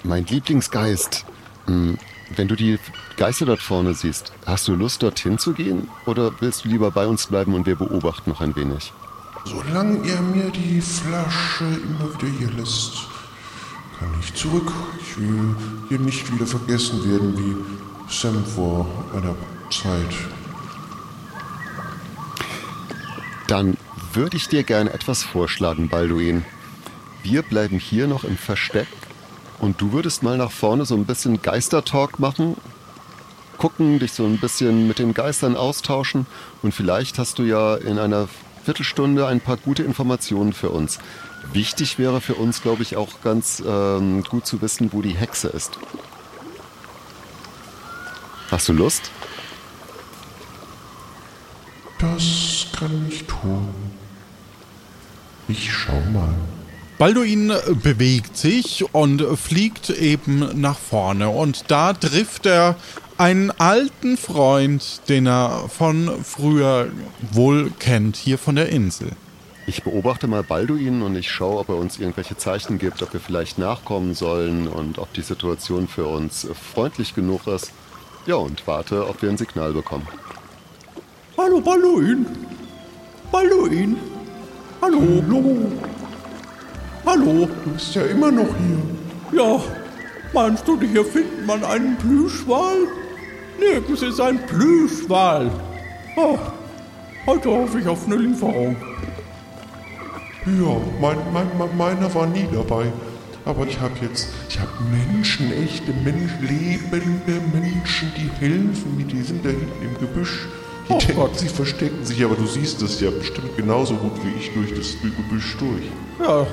mein 0.02 0.24
Lieblingsgeist. 0.24 1.26
Hm, 1.66 1.98
wenn 2.36 2.48
du 2.48 2.56
die 2.56 2.78
Geister 3.16 3.44
dort 3.44 3.60
vorne 3.60 3.92
siehst, 3.92 4.32
hast 4.46 4.68
du 4.68 4.74
Lust, 4.74 5.02
dorthin 5.02 5.38
zu 5.38 5.52
gehen? 5.52 5.88
Oder 6.06 6.32
willst 6.40 6.64
du 6.64 6.68
lieber 6.68 6.90
bei 6.90 7.06
uns 7.06 7.26
bleiben 7.26 7.54
und 7.54 7.66
wir 7.66 7.76
beobachten 7.76 8.30
noch 8.30 8.40
ein 8.40 8.56
wenig? 8.56 8.92
Solange 9.44 10.06
ihr 10.06 10.20
mir 10.20 10.50
die 10.50 10.80
Flasche 10.80 11.64
immer 11.64 12.14
wieder 12.14 12.38
hier 12.38 12.50
lässt, 12.50 13.06
kann 13.98 14.08
ich 14.20 14.34
zurück. 14.34 14.70
Ich 15.00 15.18
will 15.18 15.56
hier 15.88 15.98
nicht 15.98 16.32
wieder 16.32 16.46
vergessen 16.46 17.08
werden 17.10 17.36
wie 17.36 18.12
Sam 18.12 18.44
vor 18.44 18.86
einer 19.14 19.34
Zeit. 19.70 20.14
Dann 23.46 23.76
würde 24.12 24.36
ich 24.36 24.48
dir 24.48 24.62
gerne 24.62 24.92
etwas 24.92 25.22
vorschlagen, 25.22 25.88
Balduin. 25.88 26.44
Wir 27.22 27.42
bleiben 27.42 27.78
hier 27.78 28.06
noch 28.06 28.24
im 28.24 28.36
Versteck 28.36 28.88
und 29.58 29.80
du 29.80 29.92
würdest 29.92 30.22
mal 30.22 30.36
nach 30.36 30.50
vorne 30.50 30.84
so 30.84 30.94
ein 30.94 31.04
bisschen 31.04 31.42
Geistertalk 31.42 32.18
machen, 32.18 32.56
gucken, 33.58 33.98
dich 33.98 34.12
so 34.12 34.24
ein 34.24 34.38
bisschen 34.38 34.88
mit 34.88 34.98
den 34.98 35.14
Geistern 35.14 35.56
austauschen 35.56 36.26
und 36.62 36.72
vielleicht 36.72 37.18
hast 37.18 37.38
du 37.38 37.42
ja 37.42 37.76
in 37.76 37.98
einer 37.98 38.28
Viertelstunde 38.64 39.26
ein 39.26 39.40
paar 39.40 39.56
gute 39.56 39.82
Informationen 39.82 40.52
für 40.52 40.70
uns. 40.70 40.98
Wichtig 41.52 41.98
wäre 41.98 42.20
für 42.20 42.34
uns, 42.34 42.62
glaube 42.62 42.82
ich, 42.82 42.96
auch 42.96 43.22
ganz 43.22 43.62
ähm, 43.66 44.22
gut 44.24 44.46
zu 44.46 44.60
wissen, 44.62 44.92
wo 44.92 45.02
die 45.02 45.16
Hexe 45.16 45.48
ist. 45.48 45.78
Hast 48.50 48.68
du 48.68 48.72
Lust? 48.72 49.10
Das 51.98 52.66
kann 52.78 53.06
ich 53.08 53.24
tun. 53.26 53.68
Ich 55.48 55.72
schau 55.72 56.00
mal. 56.12 56.34
Balduin 56.98 57.52
bewegt 57.82 58.36
sich 58.36 58.84
und 58.92 59.22
fliegt 59.38 59.90
eben 59.90 60.60
nach 60.60 60.78
vorne 60.78 61.30
und 61.30 61.70
da 61.70 61.94
trifft 61.94 62.44
er 62.44 62.76
einen 63.20 63.50
alten 63.50 64.16
Freund, 64.16 65.02
den 65.10 65.26
er 65.26 65.68
von 65.68 66.24
früher 66.24 66.88
wohl 67.32 67.70
kennt, 67.78 68.16
hier 68.16 68.38
von 68.38 68.56
der 68.56 68.70
Insel. 68.70 69.10
Ich 69.66 69.82
beobachte 69.82 70.26
mal 70.26 70.42
Balduin 70.42 71.02
und 71.02 71.14
ich 71.16 71.30
schaue, 71.30 71.58
ob 71.58 71.68
er 71.68 71.76
uns 71.76 71.98
irgendwelche 71.98 72.38
Zeichen 72.38 72.78
gibt, 72.78 73.02
ob 73.02 73.12
wir 73.12 73.20
vielleicht 73.20 73.58
nachkommen 73.58 74.14
sollen 74.14 74.66
und 74.68 74.98
ob 74.98 75.12
die 75.12 75.20
Situation 75.20 75.86
für 75.86 76.06
uns 76.06 76.48
freundlich 76.72 77.14
genug 77.14 77.46
ist. 77.46 77.72
Ja, 78.24 78.36
und 78.36 78.66
warte, 78.66 79.06
ob 79.06 79.20
wir 79.20 79.28
ein 79.28 79.36
Signal 79.36 79.74
bekommen. 79.74 80.08
Hallo 81.36 81.60
Balduin. 81.60 82.24
Balduin. 83.30 83.96
Hallo. 84.80 85.22
Hallo, 85.28 85.56
Hallo. 87.04 87.48
du 87.64 87.70
bist 87.72 87.94
ja 87.94 88.02
immer 88.02 88.32
noch 88.32 88.48
hier. 88.56 89.42
Ja, 89.42 89.60
meinst 90.32 90.66
du, 90.66 90.80
hier 90.80 91.04
findet 91.04 91.46
man 91.46 91.62
einen 91.64 91.98
Plüschwal? 91.98 92.88
Nirgends 93.60 94.02
ist 94.02 94.20
ein 94.20 94.44
Plüschwal. 94.46 95.50
Oh, 96.16 96.38
heute 97.26 97.50
hoffe 97.50 97.80
ich 97.80 97.86
auf 97.86 98.06
eine 98.06 98.16
Lieferung. 98.16 98.76
Ja, 100.46 100.76
mein, 101.00 101.18
mein, 101.32 101.46
mein, 101.58 101.76
meiner 101.76 102.14
war 102.14 102.26
nie 102.26 102.46
dabei. 102.52 102.86
Aber 103.44 103.66
ich 103.66 103.78
habe 103.80 103.92
jetzt, 104.02 104.28
ich 104.48 104.58
habe 104.58 104.70
Menschen, 104.90 105.52
echte 105.52 105.92
Menschen, 105.92 106.40
lebende 106.42 107.40
Menschen, 107.52 108.12
die 108.16 108.30
helfen 108.38 108.96
mir. 108.96 109.04
Die 109.04 109.22
sind 109.22 109.44
da 109.44 109.50
hinten 109.50 109.82
im 109.82 109.98
Gebüsch. 109.98 110.46
Die 110.88 110.92
Oh 110.92 110.98
denken, 110.98 111.16
Gott. 111.16 111.38
sie 111.38 111.48
verstecken 111.48 112.04
sich, 112.04 112.24
aber 112.24 112.34
du 112.34 112.46
siehst 112.46 112.82
es 112.82 113.00
ja 113.00 113.10
bestimmt 113.10 113.56
genauso 113.56 113.94
gut 113.94 114.12
wie 114.24 114.38
ich 114.38 114.52
durch 114.52 114.74
das 114.74 114.96
Gebüsch 115.00 115.56
durch. 115.58 115.84
Ja, 116.26 116.46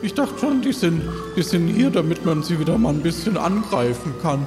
ich 0.00 0.14
dachte 0.14 0.38
schon, 0.38 0.62
die 0.62 0.72
sind, 0.72 1.02
die 1.36 1.42
sind 1.42 1.68
hier, 1.68 1.90
damit 1.90 2.24
man 2.24 2.42
sie 2.42 2.58
wieder 2.58 2.78
mal 2.78 2.90
ein 2.94 3.02
bisschen 3.02 3.36
angreifen 3.36 4.14
kann. 4.22 4.46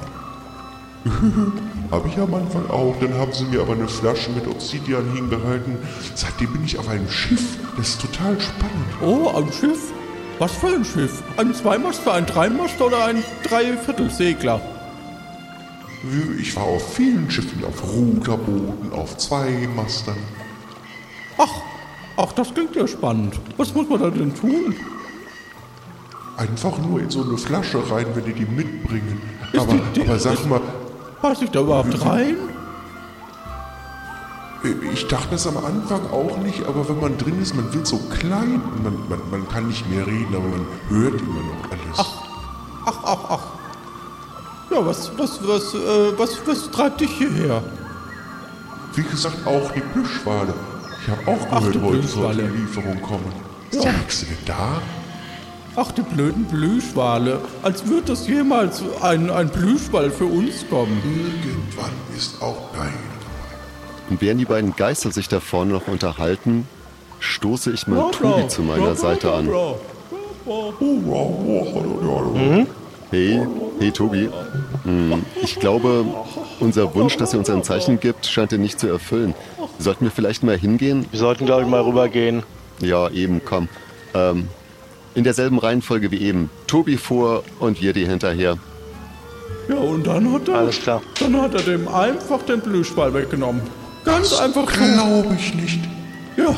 Habe 1.92 2.08
ich 2.08 2.18
am 2.18 2.32
Anfang 2.34 2.68
auch. 2.70 2.96
Dann 3.00 3.14
haben 3.14 3.32
sie 3.32 3.44
mir 3.44 3.60
aber 3.60 3.74
eine 3.74 3.86
Flasche 3.86 4.30
mit 4.30 4.46
Obsidian 4.48 5.12
hingehalten. 5.12 5.76
Seitdem 6.14 6.52
bin 6.54 6.64
ich 6.64 6.78
auf 6.78 6.88
einem 6.88 7.08
Schiff. 7.10 7.58
Das 7.76 7.90
ist 7.90 8.00
total 8.00 8.40
spannend. 8.40 8.86
Oh, 9.02 9.30
ein 9.36 9.52
Schiff? 9.52 9.92
Was 10.38 10.52
für 10.52 10.68
ein 10.68 10.84
Schiff? 10.84 11.22
Ein 11.36 11.54
Zweimaster, 11.54 12.14
ein 12.14 12.24
Dreimaster 12.26 12.86
oder 12.86 13.04
ein 13.04 13.22
Dreiviertelsegler? 13.44 14.60
Ich 16.40 16.56
war 16.56 16.64
auf 16.64 16.94
vielen 16.94 17.30
Schiffen, 17.30 17.62
auf 17.64 17.80
Ruderbooten, 17.92 18.92
auf 18.92 19.16
Zweimastern. 19.18 20.16
Ach, 21.38 21.60
ach, 22.16 22.32
das 22.32 22.52
klingt 22.54 22.74
ja 22.74 22.88
spannend. 22.88 23.38
Was 23.56 23.72
muss 23.74 23.88
man 23.88 24.00
da 24.00 24.10
denn 24.10 24.34
tun? 24.34 24.74
Einfach 26.38 26.76
nur 26.78 27.00
in 27.00 27.10
so 27.10 27.22
eine 27.22 27.36
Flasche 27.38 27.78
rein, 27.90 28.06
wenn 28.14 28.24
die 28.24 28.32
die 28.32 28.46
mitbringen. 28.46 29.20
Ist 29.52 29.60
Aber, 29.60 29.74
die- 29.74 30.00
die- 30.00 30.08
aber 30.08 30.18
sag 30.18 30.44
mal, 30.46 30.60
Pass 31.22 31.40
ich 31.40 31.50
da 31.50 31.60
überhaupt 31.60 32.04
rein? 32.04 32.36
ich 34.92 35.08
dachte 35.08 35.34
es 35.34 35.46
am 35.46 35.56
Anfang 35.56 36.08
auch 36.12 36.36
nicht, 36.38 36.64
aber 36.66 36.88
wenn 36.88 37.00
man 37.00 37.18
drin 37.18 37.40
ist, 37.42 37.54
man 37.54 37.72
wird 37.72 37.86
so 37.86 37.98
klein. 37.98 38.60
Man, 38.82 38.94
man, 39.08 39.20
man 39.30 39.48
kann 39.48 39.66
nicht 39.66 39.88
mehr 39.90 40.06
reden, 40.06 40.34
aber 40.34 40.46
man 40.48 40.66
hört 40.88 41.20
immer 41.20 41.40
noch 41.40 41.70
alles. 41.70 41.98
Ach, 41.98 43.02
ach, 43.04 43.24
ach. 43.28 43.40
Ja, 44.70 44.86
was, 44.86 45.10
was, 45.18 45.40
was, 45.46 45.74
äh, 45.74 46.18
was, 46.18 46.46
was 46.46 46.70
treibt 46.70 47.00
dich 47.00 47.10
hierher? 47.10 47.62
Wie 48.94 49.02
gesagt, 49.02 49.46
auch 49.46 49.70
die 49.72 49.80
Plüschwale. 49.80 50.54
Ich 51.02 51.08
habe 51.08 51.20
auch 51.26 51.46
Ach, 51.50 51.58
gehört, 51.58 51.74
die 51.74 51.80
heute 51.80 51.98
Plüschwale. 51.98 52.42
eine 52.44 52.52
Lieferung 52.52 53.02
kommen. 53.02 53.32
Ist 53.70 53.82
die 53.82 53.88
Hexe 53.88 54.26
denn 54.26 54.38
da? 54.46 54.80
Ach, 55.74 55.90
die 55.92 56.02
blöden 56.02 56.44
Blühschwale. 56.44 57.40
Als 57.62 57.86
würde 57.86 58.08
das 58.08 58.28
jemals 58.28 58.82
ein, 59.00 59.30
ein 59.30 59.48
Blühschwal 59.48 60.10
für 60.10 60.26
uns 60.26 60.66
kommen. 60.68 61.00
Irgendwann 61.04 61.92
ist 62.16 62.42
auch 62.42 62.70
deine 62.74 62.92
Und 64.10 64.20
während 64.20 64.40
die 64.40 64.44
beiden 64.44 64.76
Geister 64.76 65.10
sich 65.10 65.28
da 65.28 65.40
vorne 65.40 65.72
noch 65.72 65.88
unterhalten, 65.88 66.66
stoße 67.20 67.70
ich 67.72 67.86
mal 67.86 68.10
Tobi 68.10 68.48
zu 68.48 68.62
meiner 68.62 68.94
Seite 68.96 69.32
an. 69.32 69.48
Hey, 73.10 73.40
hey 73.78 73.90
Tobi. 73.92 74.28
Hm, 74.84 75.24
Ich 75.42 75.58
glaube, 75.58 76.04
unser 76.60 76.94
Wunsch, 76.94 77.16
dass 77.16 77.32
er 77.32 77.38
uns 77.38 77.48
ein 77.48 77.62
Zeichen 77.62 77.98
gibt, 78.00 78.26
scheint 78.26 78.52
er 78.52 78.58
nicht 78.58 78.78
zu 78.78 78.88
erfüllen. 78.88 79.34
Sollten 79.78 80.04
wir 80.04 80.10
vielleicht 80.10 80.42
mal 80.42 80.58
hingehen? 80.58 81.06
Wir 81.10 81.18
sollten, 81.18 81.46
glaube 81.46 81.62
ich, 81.62 81.68
mal 81.68 81.80
rübergehen. 81.80 82.42
Ja, 82.80 83.08
eben, 83.10 83.40
komm. 83.44 83.68
Ähm, 84.14 84.48
in 85.14 85.24
derselben 85.24 85.58
Reihenfolge 85.58 86.10
wie 86.10 86.18
eben. 86.22 86.50
Tobi 86.66 86.96
vor 86.96 87.42
und 87.60 87.80
wir 87.80 87.92
die 87.92 88.06
hinterher. 88.06 88.56
Ja, 89.68 89.76
und 89.76 90.06
dann 90.06 90.32
hat 90.32 90.48
er, 90.48 90.54
Alles 90.56 90.80
klar. 90.80 91.02
dann 91.20 91.40
hat 91.40 91.54
er 91.54 91.60
dem 91.62 91.86
einfach 91.88 92.42
den 92.42 92.60
Blühschwal 92.60 93.14
weggenommen. 93.14 93.62
Ganz 94.04 94.32
einfach 94.32 94.68
so. 94.68 94.76
Glaube 94.82 95.36
ich 95.38 95.54
nicht. 95.54 95.78
Ja, 96.36 96.54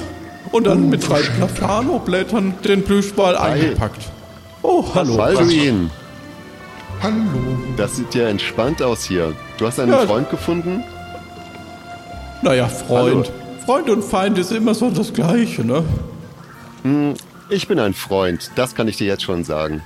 und 0.52 0.66
dann 0.66 0.88
mit 0.88 1.06
drei 1.06 1.20
Plafano-Blättern 1.20 2.54
den 2.64 2.82
Plüschwal 2.84 3.36
eingepackt. 3.36 4.00
Oh, 4.62 4.84
hallo. 4.94 5.16
Balduin, 5.16 5.90
Hallo. 7.02 7.14
das 7.76 7.96
sieht 7.96 8.14
ja 8.14 8.28
entspannt 8.28 8.80
aus 8.82 9.04
hier. 9.04 9.34
Du 9.58 9.66
hast 9.66 9.78
einen 9.78 9.92
Ja. 9.92 10.06
Freund 10.06 10.30
gefunden? 10.30 10.82
Naja, 12.42 12.68
Freund. 12.68 13.30
Freund 13.66 13.90
und 13.90 14.02
Feind 14.02 14.38
ist 14.38 14.52
immer 14.52 14.74
so 14.74 14.90
das 14.90 15.12
Gleiche, 15.12 15.64
ne? 15.64 15.82
Ich 17.50 17.68
bin 17.68 17.78
ein 17.78 17.94
Freund, 17.94 18.50
das 18.56 18.74
kann 18.74 18.88
ich 18.88 18.96
dir 18.96 19.06
jetzt 19.06 19.22
schon 19.22 19.44
sagen. 19.44 19.82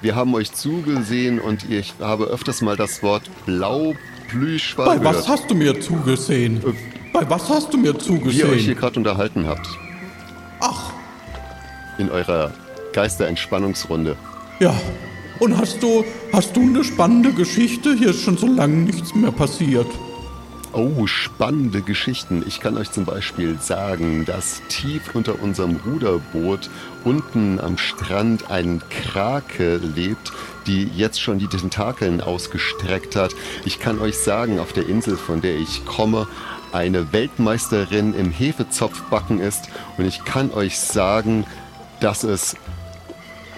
Wir 0.00 0.16
haben 0.16 0.34
euch 0.34 0.52
zugesehen 0.52 1.38
und 1.38 1.70
ich 1.70 1.94
habe 2.00 2.24
öfters 2.24 2.60
mal 2.62 2.76
das 2.76 3.02
Wort 3.02 3.22
Blauplüschwal 3.46 4.98
Bei 4.98 5.04
was 5.04 5.24
gehört, 5.24 5.28
hast 5.28 5.50
du 5.50 5.54
mir 5.54 5.80
zugesehen? 5.80 6.60
Bei 7.12 7.28
was 7.28 7.48
hast 7.48 7.72
du 7.72 7.76
mir 7.78 7.94
wie 7.94 8.08
ihr 8.08 8.24
euch 8.24 8.32
hier 8.32 8.46
zugesehen? 8.46 8.76
gerade 8.78 8.96
unterhalten 8.98 9.46
habt. 9.46 9.66
Ach, 10.60 10.92
In 11.98 12.10
eurer 12.10 12.52
Geisterentspannungsrunde. 12.92 14.16
ja. 14.60 14.74
Und 15.38 15.58
hast 15.58 15.82
du, 15.82 16.04
hast 16.32 16.54
du 16.54 16.60
eine 16.60 16.84
spannende 16.84 17.32
Geschichte? 17.32 17.94
Hier 17.94 18.10
ist 18.10 18.20
schon 18.22 18.36
so 18.36 18.46
lange 18.46 18.76
nichts 18.76 19.12
mehr 19.12 19.32
passiert. 19.32 19.88
Oh, 20.74 21.06
spannende 21.06 21.82
Geschichten. 21.82 22.42
Ich 22.46 22.58
kann 22.58 22.78
euch 22.78 22.90
zum 22.90 23.04
Beispiel 23.04 23.58
sagen, 23.60 24.24
dass 24.24 24.62
tief 24.68 25.14
unter 25.14 25.42
unserem 25.42 25.76
Ruderboot 25.76 26.70
unten 27.04 27.60
am 27.60 27.76
Strand 27.76 28.50
ein 28.50 28.80
Krake 28.88 29.76
lebt, 29.76 30.32
die 30.66 30.84
jetzt 30.84 31.20
schon 31.20 31.38
die 31.38 31.46
Tentakeln 31.46 32.22
ausgestreckt 32.22 33.16
hat. 33.16 33.34
Ich 33.66 33.80
kann 33.80 34.00
euch 34.00 34.16
sagen, 34.16 34.58
auf 34.58 34.72
der 34.72 34.88
Insel, 34.88 35.18
von 35.18 35.42
der 35.42 35.56
ich 35.56 35.84
komme, 35.84 36.26
eine 36.72 37.12
Weltmeisterin 37.12 38.14
im 38.14 38.30
Hefezopfbacken 38.30 39.40
ist. 39.40 39.68
Und 39.98 40.06
ich 40.06 40.24
kann 40.24 40.50
euch 40.52 40.78
sagen, 40.78 41.44
dass 42.00 42.24
es 42.24 42.56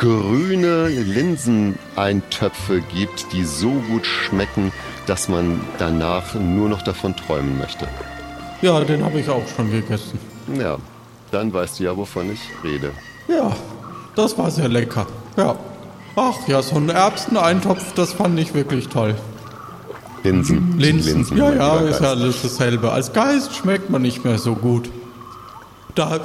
grüne 0.01 0.89
Linseneintöpfe 0.89 2.81
gibt, 2.81 3.33
die 3.33 3.45
so 3.45 3.71
gut 3.71 4.05
schmecken, 4.05 4.73
dass 5.07 5.29
man 5.29 5.61
danach 5.79 6.35
nur 6.35 6.69
noch 6.69 6.83
davon 6.83 7.15
träumen 7.17 7.59
möchte. 7.59 7.87
Ja, 8.63 8.81
den 8.81 9.05
habe 9.05 9.21
ich 9.21 9.29
auch 9.29 9.47
schon 9.57 9.71
gegessen. 9.71 10.19
Ja, 10.59 10.79
dann 11.31 11.53
weißt 11.53 11.81
du 11.81 11.85
ja, 11.85 11.97
wovon 11.97 12.33
ich 12.33 12.41
rede. 12.63 12.93
Ja, 13.29 13.53
das 14.15 14.37
war 14.39 14.51
sehr 14.51 14.69
lecker. 14.69 15.07
Ja. 15.37 15.57
Ach 16.17 16.47
ja, 16.47 16.63
so 16.63 16.77
ein 16.77 16.89
Erbseneintopf, 16.89 17.93
das 17.95 18.13
fand 18.13 18.39
ich 18.39 18.55
wirklich 18.55 18.89
toll. 18.89 19.17
Linsen. 20.23 20.79
Linsen. 20.79 21.37
ja, 21.37 21.49
mein 21.49 21.57
ja, 21.57 21.75
lieber 21.77 21.91
ist 21.91 22.01
ja 22.01 22.11
alles 22.11 22.43
dasselbe. 22.43 22.91
Als 22.91 23.13
Geist 23.13 23.55
schmeckt 23.55 23.91
man 23.91 24.03
nicht 24.03 24.25
mehr 24.25 24.39
so 24.39 24.55
gut. 24.55 24.89
Da, 25.95 26.21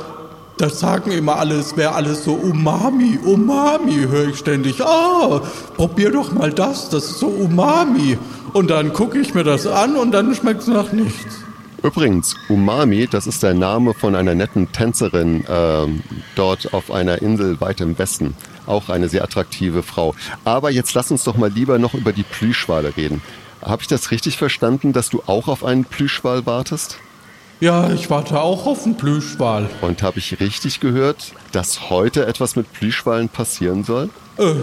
das 0.57 0.79
sagen 0.79 1.11
immer 1.11 1.35
alle, 1.37 1.55
es 1.55 1.75
wäre 1.75 1.93
alles 1.93 2.23
so 2.23 2.33
Umami. 2.33 3.19
Umami 3.23 4.07
höre 4.09 4.29
ich 4.29 4.37
ständig. 4.37 4.81
Ah, 4.81 5.41
probier 5.75 6.11
doch 6.11 6.31
mal 6.31 6.53
das, 6.53 6.89
das 6.89 7.05
ist 7.05 7.19
so 7.19 7.27
Umami. 7.27 8.17
Und 8.53 8.69
dann 8.69 8.93
gucke 8.93 9.19
ich 9.19 9.33
mir 9.33 9.43
das 9.43 9.67
an 9.67 9.95
und 9.95 10.11
dann 10.11 10.33
schmeckt 10.35 10.61
es 10.61 10.67
nach 10.67 10.91
nichts. 10.91 11.43
Übrigens, 11.81 12.35
Umami, 12.49 13.07
das 13.07 13.25
ist 13.25 13.41
der 13.41 13.53
Name 13.53 13.93
von 13.93 14.15
einer 14.15 14.35
netten 14.35 14.71
Tänzerin 14.71 15.45
ähm, 15.47 16.01
dort 16.35 16.73
auf 16.73 16.91
einer 16.91 17.21
Insel 17.21 17.61
weit 17.61 17.79
im 17.79 17.97
Westen. 17.97 18.35
Auch 18.65 18.89
eine 18.89 19.07
sehr 19.07 19.23
attraktive 19.23 19.81
Frau. 19.81 20.13
Aber 20.43 20.71
jetzt 20.71 20.93
lass 20.93 21.09
uns 21.09 21.23
doch 21.23 21.37
mal 21.37 21.49
lieber 21.49 21.79
noch 21.79 21.93
über 21.93 22.11
die 22.11 22.23
Plüschwale 22.23 22.97
reden. 22.97 23.21
Habe 23.61 23.81
ich 23.81 23.87
das 23.87 24.11
richtig 24.11 24.37
verstanden, 24.37 24.93
dass 24.93 25.09
du 25.09 25.23
auch 25.25 25.47
auf 25.47 25.63
einen 25.63 25.85
Plüschwal 25.85 26.45
wartest? 26.45 26.97
Ja, 27.61 27.91
ich 27.91 28.09
warte 28.09 28.39
auch 28.39 28.65
auf 28.65 28.85
einen 28.85 28.95
Plüschwal. 28.95 29.69
Und 29.81 30.01
habe 30.01 30.19
ich 30.19 30.39
richtig 30.39 30.79
gehört, 30.79 31.33
dass 31.51 31.89
heute 31.89 32.25
etwas 32.25 32.55
mit 32.55 32.71
Plüschwalen 32.71 33.27
passieren 33.27 33.83
soll? 33.83 34.09
Äh, 34.37 34.55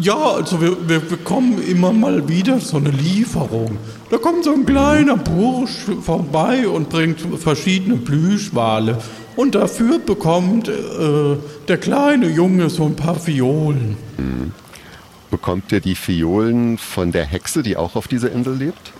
ja, 0.00 0.16
also 0.16 0.60
wir, 0.60 0.88
wir 0.88 1.00
bekommen 1.00 1.62
immer 1.62 1.92
mal 1.92 2.28
wieder 2.28 2.60
so 2.60 2.76
eine 2.76 2.90
Lieferung. 2.90 3.78
Da 4.10 4.18
kommt 4.18 4.44
so 4.44 4.52
ein 4.52 4.66
kleiner 4.66 5.16
Bursch 5.16 5.86
vorbei 6.02 6.68
und 6.68 6.88
bringt 6.88 7.20
verschiedene 7.38 7.96
Plüschwale. 7.96 8.98
Und 9.36 9.54
dafür 9.54 9.98
bekommt 9.98 10.68
äh, 10.68 10.72
der 11.68 11.78
kleine 11.78 12.28
Junge 12.28 12.70
so 12.70 12.84
ein 12.84 12.96
paar 12.96 13.26
Violen. 13.26 13.96
Bekommt 15.30 15.72
ihr 15.72 15.80
die 15.80 15.94
Fiolen 15.94 16.78
von 16.78 17.12
der 17.12 17.24
Hexe, 17.24 17.62
die 17.62 17.76
auch 17.76 17.96
auf 17.96 18.08
dieser 18.08 18.32
Insel 18.32 18.56
lebt? 18.56 18.92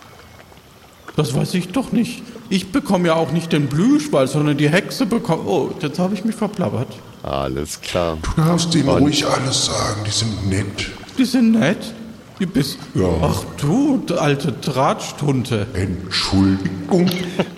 Das 1.14 1.34
weiß 1.34 1.54
ich 1.54 1.68
doch 1.68 1.92
nicht. 1.92 2.22
Ich 2.50 2.72
bekomme 2.72 3.08
ja 3.08 3.14
auch 3.14 3.32
nicht 3.32 3.52
den 3.52 3.68
Plüschwal, 3.68 4.26
sondern 4.26 4.56
die 4.56 4.68
Hexe 4.68 5.06
bekommt... 5.06 5.46
Oh, 5.46 5.70
jetzt 5.80 5.98
habe 5.98 6.14
ich 6.14 6.24
mich 6.24 6.34
verplappert. 6.34 6.88
Alles 7.26 7.80
klar. 7.80 8.18
Du 8.22 8.40
darfst 8.40 8.72
denen 8.72 8.88
ruhig 8.88 9.26
alles 9.26 9.66
sagen, 9.66 10.00
die 10.06 10.10
sind 10.10 10.48
nett. 10.48 10.90
Die 11.18 11.24
sind 11.24 11.58
nett. 11.58 11.92
Die 12.38 12.46
bist... 12.46 12.79
Ja. 12.94 13.09
Ach 13.22 13.44
du, 13.59 14.03
alte 14.18 14.53
Drahtstunte. 14.53 15.66
Entschuldigung. 15.72 17.09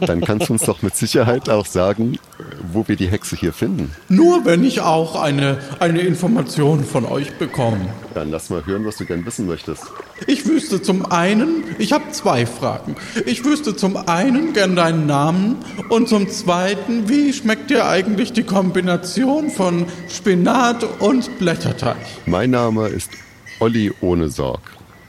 Dann 0.00 0.20
kannst 0.20 0.48
du 0.48 0.52
uns 0.52 0.62
doch 0.62 0.82
mit 0.82 0.94
Sicherheit 0.94 1.50
auch 1.50 1.66
sagen, 1.66 2.16
wo 2.72 2.86
wir 2.86 2.94
die 2.94 3.08
Hexe 3.08 3.34
hier 3.34 3.52
finden. 3.52 3.90
Nur 4.08 4.44
wenn 4.44 4.62
ich 4.62 4.80
auch 4.80 5.20
eine, 5.20 5.58
eine 5.80 6.02
Information 6.02 6.84
von 6.84 7.06
euch 7.06 7.32
bekomme. 7.38 7.80
Dann 8.14 8.30
lass 8.30 8.50
mal 8.50 8.64
hören, 8.66 8.84
was 8.84 8.98
du 8.98 9.04
gern 9.04 9.26
wissen 9.26 9.48
möchtest. 9.48 9.82
Ich 10.28 10.46
wüsste 10.46 10.80
zum 10.80 11.06
einen, 11.06 11.64
ich 11.78 11.92
habe 11.92 12.10
zwei 12.12 12.46
Fragen. 12.46 12.94
Ich 13.26 13.44
wüsste 13.44 13.74
zum 13.74 13.96
einen 13.96 14.52
gern 14.52 14.76
deinen 14.76 15.06
Namen 15.06 15.56
und 15.88 16.08
zum 16.08 16.28
zweiten, 16.28 17.08
wie 17.08 17.32
schmeckt 17.32 17.70
dir 17.70 17.86
eigentlich 17.86 18.32
die 18.32 18.44
Kombination 18.44 19.50
von 19.50 19.86
Spinat 20.08 20.84
und 21.00 21.38
Blätterteig? 21.40 21.96
Mein 22.26 22.50
Name 22.50 22.86
ist 22.88 23.10
Olli 23.60 23.92
ohne 24.00 24.28
Sorg. 24.28 24.60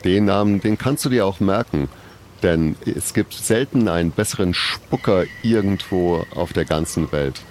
Den 0.03 0.25
Namen, 0.25 0.61
den 0.61 0.77
kannst 0.77 1.05
du 1.05 1.09
dir 1.09 1.25
auch 1.25 1.39
merken. 1.39 1.89
Denn 2.41 2.75
es 2.85 3.13
gibt 3.13 3.33
selten 3.33 3.89
einen 3.89 4.11
besseren 4.11 4.53
Spucker 4.53 5.25
irgendwo 5.43 6.25
auf 6.33 6.53
der 6.53 6.63
ganzen 6.65 7.11
Welt. 7.11 7.41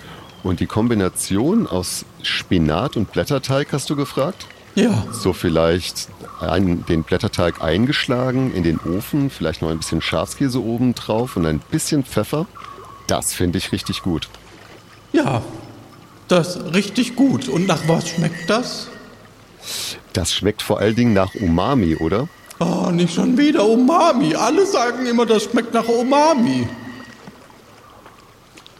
Und 0.43 0.61
die 0.61 0.67
Kombination 0.67 1.67
aus 1.67 2.07
Spinat 2.23 2.97
und 2.97 3.13
Blätterteig 3.13 3.69
hast 3.73 3.91
du 3.91 3.97
gefragt? 3.97 4.47
Ja, 4.75 5.05
So 5.11 5.33
vielleicht 5.33 6.09
ein, 6.41 6.87
den 6.87 7.03
Blätterteig 7.03 7.61
eingeschlagen 7.61 8.55
in 8.55 8.63
den 8.63 8.79
Ofen, 8.79 9.29
vielleicht 9.29 9.61
noch 9.61 9.71
ein 9.71 9.79
bisschen 9.79 10.01
Schafskäse 10.01 10.63
oben 10.63 10.95
drauf 10.95 11.37
und 11.37 11.47
ein 11.47 11.59
bisschen 11.59 12.05
Pfeffer. 12.05 12.47
Das 13.09 13.35
finde 13.35 13.59
ich 13.59 13.73
richtig 13.73 14.03
gut. 14.03 14.29
ja, 15.13 15.43
das 16.29 16.73
richtig 16.75 17.17
gut. 17.17 17.49
Und 17.49 17.67
nach 17.67 17.89
was 17.89 18.09
schmeckt 18.09 18.49
das? 18.49 18.89
Das 20.19 20.35
schmeckt 20.35 20.63
vor 20.63 20.81
allen 20.81 20.97
Dingen 20.97 21.13
nach 21.13 21.37
Umami, 21.37 21.95
oder? 21.95 22.27
Oh, 22.59 22.91
nicht 22.91 23.15
schon 23.15 23.39
wieder 23.39 23.65
Umami. 23.65 24.35
Alle 24.35 24.67
sagen 24.67 25.07
immer, 25.07 25.25
das 25.25 25.45
schmeckt 25.45 25.73
nach 25.73 25.87
Umami. 25.87 26.69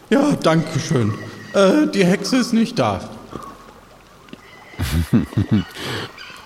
Ja, 0.09 0.33
danke 0.43 0.77
schön. 0.81 1.13
Äh, 1.53 1.87
die 1.87 2.03
Hexe 2.03 2.39
ist 2.39 2.51
nicht 2.51 2.77
da. 2.77 2.99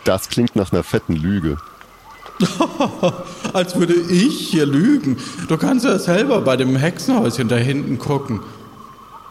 Das 0.03 0.27
klingt 0.27 0.55
nach 0.57 0.71
einer 0.71 0.83
fetten 0.83 1.15
Lüge. 1.15 1.57
Als 3.53 3.75
würde 3.77 3.93
ich 3.93 4.49
hier 4.49 4.65
lügen. 4.65 5.17
Du 5.47 5.57
kannst 5.57 5.85
ja 5.85 5.97
selber 5.97 6.41
bei 6.41 6.57
dem 6.57 6.75
Hexenhäuschen 6.75 7.47
da 7.47 7.55
hinten 7.55 7.97
gucken. 7.97 8.41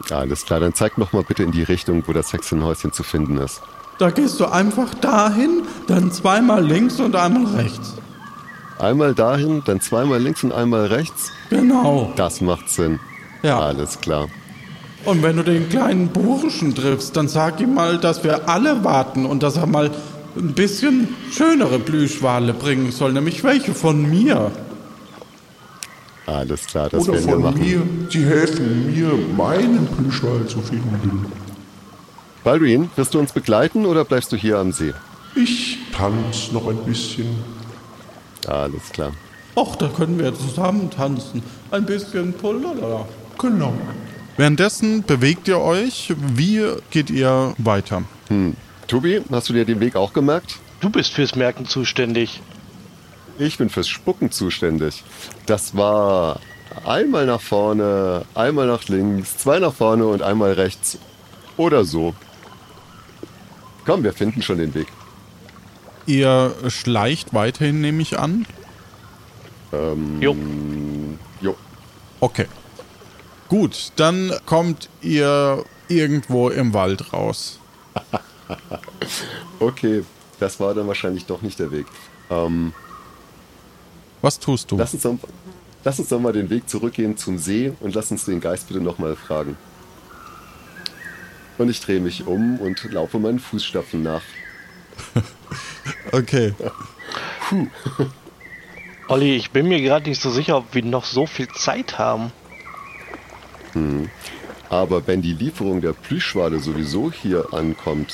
Alles 0.09 0.45
klar, 0.45 0.59
dann 0.59 0.73
zeig 0.73 0.97
noch 0.97 1.13
mal 1.13 1.23
bitte 1.23 1.43
in 1.43 1.51
die 1.51 1.61
Richtung, 1.61 2.03
wo 2.07 2.11
das 2.11 2.33
Hexenhäuschen 2.33 2.91
zu 2.91 3.03
finden 3.03 3.37
ist. 3.37 3.61
Da 3.99 4.09
gehst 4.09 4.39
du 4.39 4.45
einfach 4.45 4.93
dahin, 4.95 5.63
dann 5.87 6.11
zweimal 6.11 6.63
links 6.65 6.99
und 6.99 7.15
einmal 7.15 7.45
rechts. 7.55 7.93
Einmal 8.79 9.13
dahin, 9.13 9.61
dann 9.65 9.79
zweimal 9.81 10.19
links 10.19 10.43
und 10.43 10.51
einmal 10.51 10.87
rechts. 10.87 11.31
Genau. 11.49 12.11
Das 12.15 12.41
macht 12.41 12.69
Sinn. 12.69 12.99
Ja. 13.43 13.59
Alles 13.59 13.99
klar. 14.01 14.27
Und 15.05 15.21
wenn 15.21 15.37
du 15.37 15.43
den 15.43 15.69
kleinen 15.69 16.07
Burschen 16.07 16.73
triffst, 16.73 17.15
dann 17.15 17.27
sag 17.27 17.59
ihm 17.59 17.73
mal, 17.75 17.97
dass 17.97 18.23
wir 18.23 18.49
alle 18.49 18.83
warten 18.83 19.25
und 19.25 19.43
dass 19.43 19.57
er 19.57 19.67
mal 19.67 19.91
ein 20.35 20.53
bisschen 20.53 21.09
schönere 21.31 21.77
Plüschwale 21.79 22.53
bringen 22.53 22.91
soll, 22.91 23.13
nämlich 23.13 23.43
welche 23.43 23.73
von 23.73 24.09
mir. 24.09 24.51
Alles 26.25 26.65
klar, 26.65 26.89
das 26.89 27.03
Oder 27.03 27.13
werden 27.15 27.27
wir 27.27 27.33
von 27.33 27.41
machen. 27.43 27.59
mir. 27.59 27.81
Sie 28.09 28.25
helfen 28.25 28.93
mir, 28.93 29.11
meinen 29.37 29.85
Plüschwal 29.87 30.45
zu 30.47 30.61
finden. 30.61 31.25
Baldwin, 32.43 32.89
wirst 32.95 33.13
du 33.13 33.19
uns 33.19 33.31
begleiten 33.31 33.85
oder 33.85 34.03
bleibst 34.03 34.31
du 34.31 34.35
hier 34.35 34.57
am 34.59 34.71
See? 34.71 34.93
Ich 35.35 35.77
tanze 35.95 36.53
noch 36.53 36.67
ein 36.67 36.77
bisschen. 36.83 37.27
Alles 38.47 38.91
klar. 38.91 39.13
Och, 39.55 39.75
da 39.77 39.87
können 39.87 40.19
wir 40.19 40.33
zusammen 40.35 40.89
tanzen. 40.89 41.41
Ein 41.71 41.85
bisschen 41.85 42.33
Polala. 42.33 43.05
Genau. 43.37 43.73
Währenddessen 44.35 45.03
bewegt 45.03 45.47
ihr 45.47 45.59
euch. 45.59 46.13
Wie 46.17 46.61
geht 46.91 47.09
ihr 47.09 47.53
weiter? 47.59 48.03
Tobi, 48.87 49.21
hast 49.31 49.49
du 49.49 49.53
dir 49.53 49.65
den 49.65 49.79
Weg 49.79 49.95
auch 49.95 50.11
gemerkt? 50.11 50.57
Du 50.81 50.89
bist 50.89 51.13
fürs 51.13 51.35
Merken 51.35 51.65
zuständig. 51.65 52.41
Ich 53.39 53.57
bin 53.57 53.69
fürs 53.69 53.87
Spucken 53.87 54.31
zuständig. 54.31 55.03
Das 55.45 55.77
war 55.77 56.39
einmal 56.85 57.25
nach 57.25 57.41
vorne, 57.41 58.25
einmal 58.35 58.67
nach 58.67 58.83
links, 58.89 59.37
zwei 59.37 59.59
nach 59.59 59.73
vorne 59.73 60.05
und 60.07 60.21
einmal 60.21 60.53
rechts. 60.53 60.97
Oder 61.57 61.85
so. 61.85 62.13
Komm, 63.85 64.03
wir 64.03 64.13
finden 64.13 64.41
schon 64.41 64.57
den 64.57 64.73
Weg. 64.73 64.87
Ihr 66.05 66.53
schleicht 66.67 67.33
weiterhin, 67.33 67.81
nehme 67.81 68.01
ich 68.01 68.17
an. 68.19 68.45
Ähm, 69.71 70.21
Jo. 70.21 70.35
Jo. 71.41 71.55
Okay. 72.19 72.47
Gut, 73.49 73.91
dann 73.97 74.31
kommt 74.45 74.89
ihr 75.01 75.63
irgendwo 75.87 76.49
im 76.49 76.73
Wald 76.73 77.13
raus. 77.13 77.59
Okay, 79.59 80.03
das 80.39 80.59
war 80.59 80.73
dann 80.73 80.87
wahrscheinlich 80.87 81.25
doch 81.25 81.41
nicht 81.41 81.57
der 81.59 81.71
Weg. 81.71 81.85
Ähm, 82.29 82.73
Was 84.21 84.37
tust 84.39 84.69
du? 84.71 84.77
lass, 84.77 84.93
uns 84.93 85.03
doch, 85.03 85.15
lass 85.83 85.99
uns 85.99 86.09
doch 86.09 86.19
mal 86.19 86.33
den 86.33 86.49
Weg 86.49 86.69
zurückgehen 86.69 87.15
zum 87.17 87.37
See 87.37 87.71
und 87.79 87.95
lass 87.95 88.11
uns 88.11 88.25
den 88.25 88.41
Geist 88.41 88.67
bitte 88.67 88.81
nochmal 88.81 89.15
fragen. 89.15 89.57
Und 91.57 91.69
ich 91.69 91.81
drehe 91.81 91.99
mich 91.99 92.25
um 92.25 92.59
und 92.59 92.83
laufe 92.91 93.19
meinen 93.19 93.39
Fußstapfen 93.39 94.03
nach. 94.03 94.21
Okay. 96.11 96.53
Olli, 99.07 99.35
ich 99.35 99.51
bin 99.51 99.67
mir 99.67 99.81
gerade 99.81 100.07
nicht 100.07 100.21
so 100.21 100.29
sicher, 100.29 100.57
ob 100.57 100.73
wir 100.73 100.83
noch 100.83 101.05
so 101.05 101.25
viel 101.25 101.47
Zeit 101.49 101.97
haben. 101.97 102.31
Aber 104.69 105.07
wenn 105.07 105.21
die 105.21 105.33
Lieferung 105.33 105.81
der 105.81 105.93
Plüschwale 105.93 106.59
sowieso 106.59 107.11
hier 107.11 107.53
ankommt, 107.53 108.13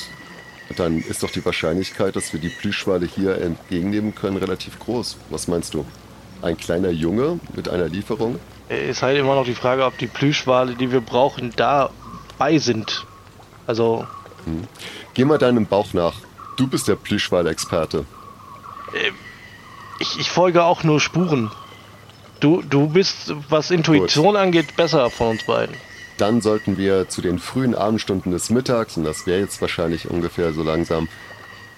dann 0.76 0.98
ist 0.98 1.22
doch 1.22 1.30
die 1.30 1.44
Wahrscheinlichkeit, 1.44 2.16
dass 2.16 2.32
wir 2.32 2.40
die 2.40 2.48
Plüschwale 2.48 3.06
hier 3.06 3.40
entgegennehmen 3.40 4.14
können, 4.14 4.36
relativ 4.36 4.78
groß. 4.78 5.16
Was 5.30 5.48
meinst 5.48 5.74
du? 5.74 5.84
Ein 6.42 6.56
kleiner 6.56 6.90
Junge 6.90 7.38
mit 7.54 7.68
einer 7.68 7.88
Lieferung? 7.88 8.38
Ist 8.68 9.02
halt 9.02 9.18
immer 9.18 9.34
noch 9.34 9.44
die 9.44 9.54
Frage, 9.54 9.84
ob 9.84 9.98
die 9.98 10.06
Plüschwale, 10.06 10.74
die 10.74 10.92
wir 10.92 11.00
brauchen, 11.00 11.52
dabei 11.56 12.58
sind. 12.58 13.04
Also, 13.70 14.04
Geh 15.14 15.24
mal 15.24 15.38
deinem 15.38 15.64
Bauch 15.64 15.92
nach. 15.92 16.14
Du 16.56 16.66
bist 16.66 16.88
der 16.88 16.96
Plüschwal-Experte. 16.96 18.04
ich, 20.00 20.18
ich 20.18 20.28
folge 20.28 20.64
auch 20.64 20.82
nur 20.82 20.98
Spuren. 20.98 21.52
Du, 22.40 22.62
du 22.62 22.88
bist, 22.88 23.32
was 23.48 23.70
Intuition 23.70 24.34
angeht, 24.34 24.74
besser 24.74 25.08
von 25.08 25.28
uns 25.28 25.44
beiden. 25.44 25.76
Dann 26.18 26.40
sollten 26.40 26.78
wir 26.78 27.08
zu 27.08 27.22
den 27.22 27.38
frühen 27.38 27.76
Abendstunden 27.76 28.32
des 28.32 28.50
Mittags, 28.50 28.96
und 28.96 29.04
das 29.04 29.28
wäre 29.28 29.38
jetzt 29.38 29.60
wahrscheinlich 29.60 30.10
ungefähr 30.10 30.52
so 30.52 30.64
langsam, 30.64 31.06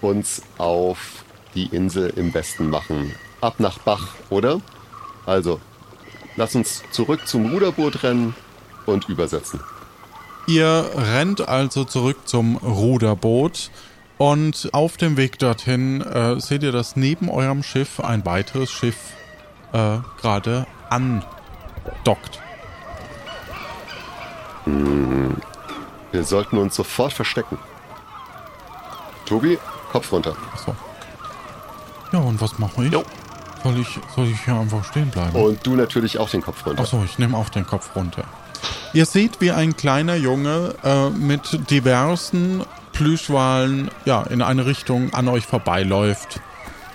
uns 0.00 0.40
auf 0.56 1.24
die 1.54 1.66
Insel 1.66 2.10
im 2.16 2.32
Westen 2.32 2.70
machen. 2.70 3.14
Ab 3.42 3.56
nach 3.58 3.78
Bach, 3.80 4.14
oder? 4.30 4.62
Also, 5.26 5.60
lass 6.36 6.54
uns 6.54 6.84
zurück 6.90 7.28
zum 7.28 7.52
Ruderboot 7.52 8.02
rennen 8.02 8.34
und 8.86 9.10
übersetzen. 9.10 9.60
Ihr 10.46 10.90
rennt 10.94 11.48
also 11.48 11.84
zurück 11.84 12.18
zum 12.26 12.56
Ruderboot 12.56 13.70
und 14.18 14.70
auf 14.72 14.96
dem 14.96 15.16
Weg 15.16 15.38
dorthin 15.38 16.00
äh, 16.00 16.40
seht 16.40 16.62
ihr, 16.62 16.72
dass 16.72 16.96
neben 16.96 17.28
eurem 17.28 17.62
Schiff 17.62 18.00
ein 18.00 18.24
weiteres 18.24 18.70
Schiff 18.70 18.96
äh, 19.72 19.98
gerade 20.20 20.66
andockt. 20.90 22.40
Wir 26.12 26.24
sollten 26.24 26.58
uns 26.58 26.76
sofort 26.76 27.12
verstecken. 27.12 27.58
Tobi, 29.26 29.58
Kopf 29.90 30.12
runter. 30.12 30.36
Achso. 30.52 30.74
Ja, 32.12 32.20
und 32.20 32.40
was 32.40 32.58
mache 32.58 32.84
ich? 32.84 32.92
Jo. 32.92 33.02
Soll 33.62 33.78
ich, 33.78 33.98
soll 34.14 34.26
ich 34.26 34.40
hier 34.44 34.54
einfach 34.54 34.84
stehen 34.84 35.10
bleiben? 35.10 35.34
Und 35.40 35.66
du 35.66 35.76
natürlich 35.76 36.18
auch 36.18 36.28
den 36.28 36.42
Kopf 36.42 36.66
runter. 36.66 36.82
Achso, 36.82 37.02
ich 37.04 37.18
nehme 37.18 37.36
auch 37.36 37.48
den 37.48 37.66
Kopf 37.66 37.94
runter. 37.94 38.24
Ihr 38.92 39.06
seht, 39.06 39.40
wie 39.40 39.50
ein 39.50 39.76
kleiner 39.76 40.16
Junge 40.16 40.74
äh, 40.84 41.10
mit 41.10 41.70
diversen 41.70 42.64
Plüschwalen 42.92 43.90
ja, 44.04 44.22
in 44.22 44.42
eine 44.42 44.66
Richtung 44.66 45.14
an 45.14 45.28
euch 45.28 45.46
vorbeiläuft. 45.46 46.40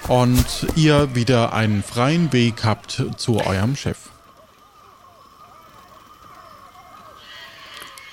Und 0.07 0.67
ihr 0.75 1.15
wieder 1.15 1.53
einen 1.53 1.83
freien 1.83 2.31
Weg 2.31 2.63
habt 2.63 3.03
zu 3.17 3.45
eurem 3.45 3.75
Chef. 3.75 3.97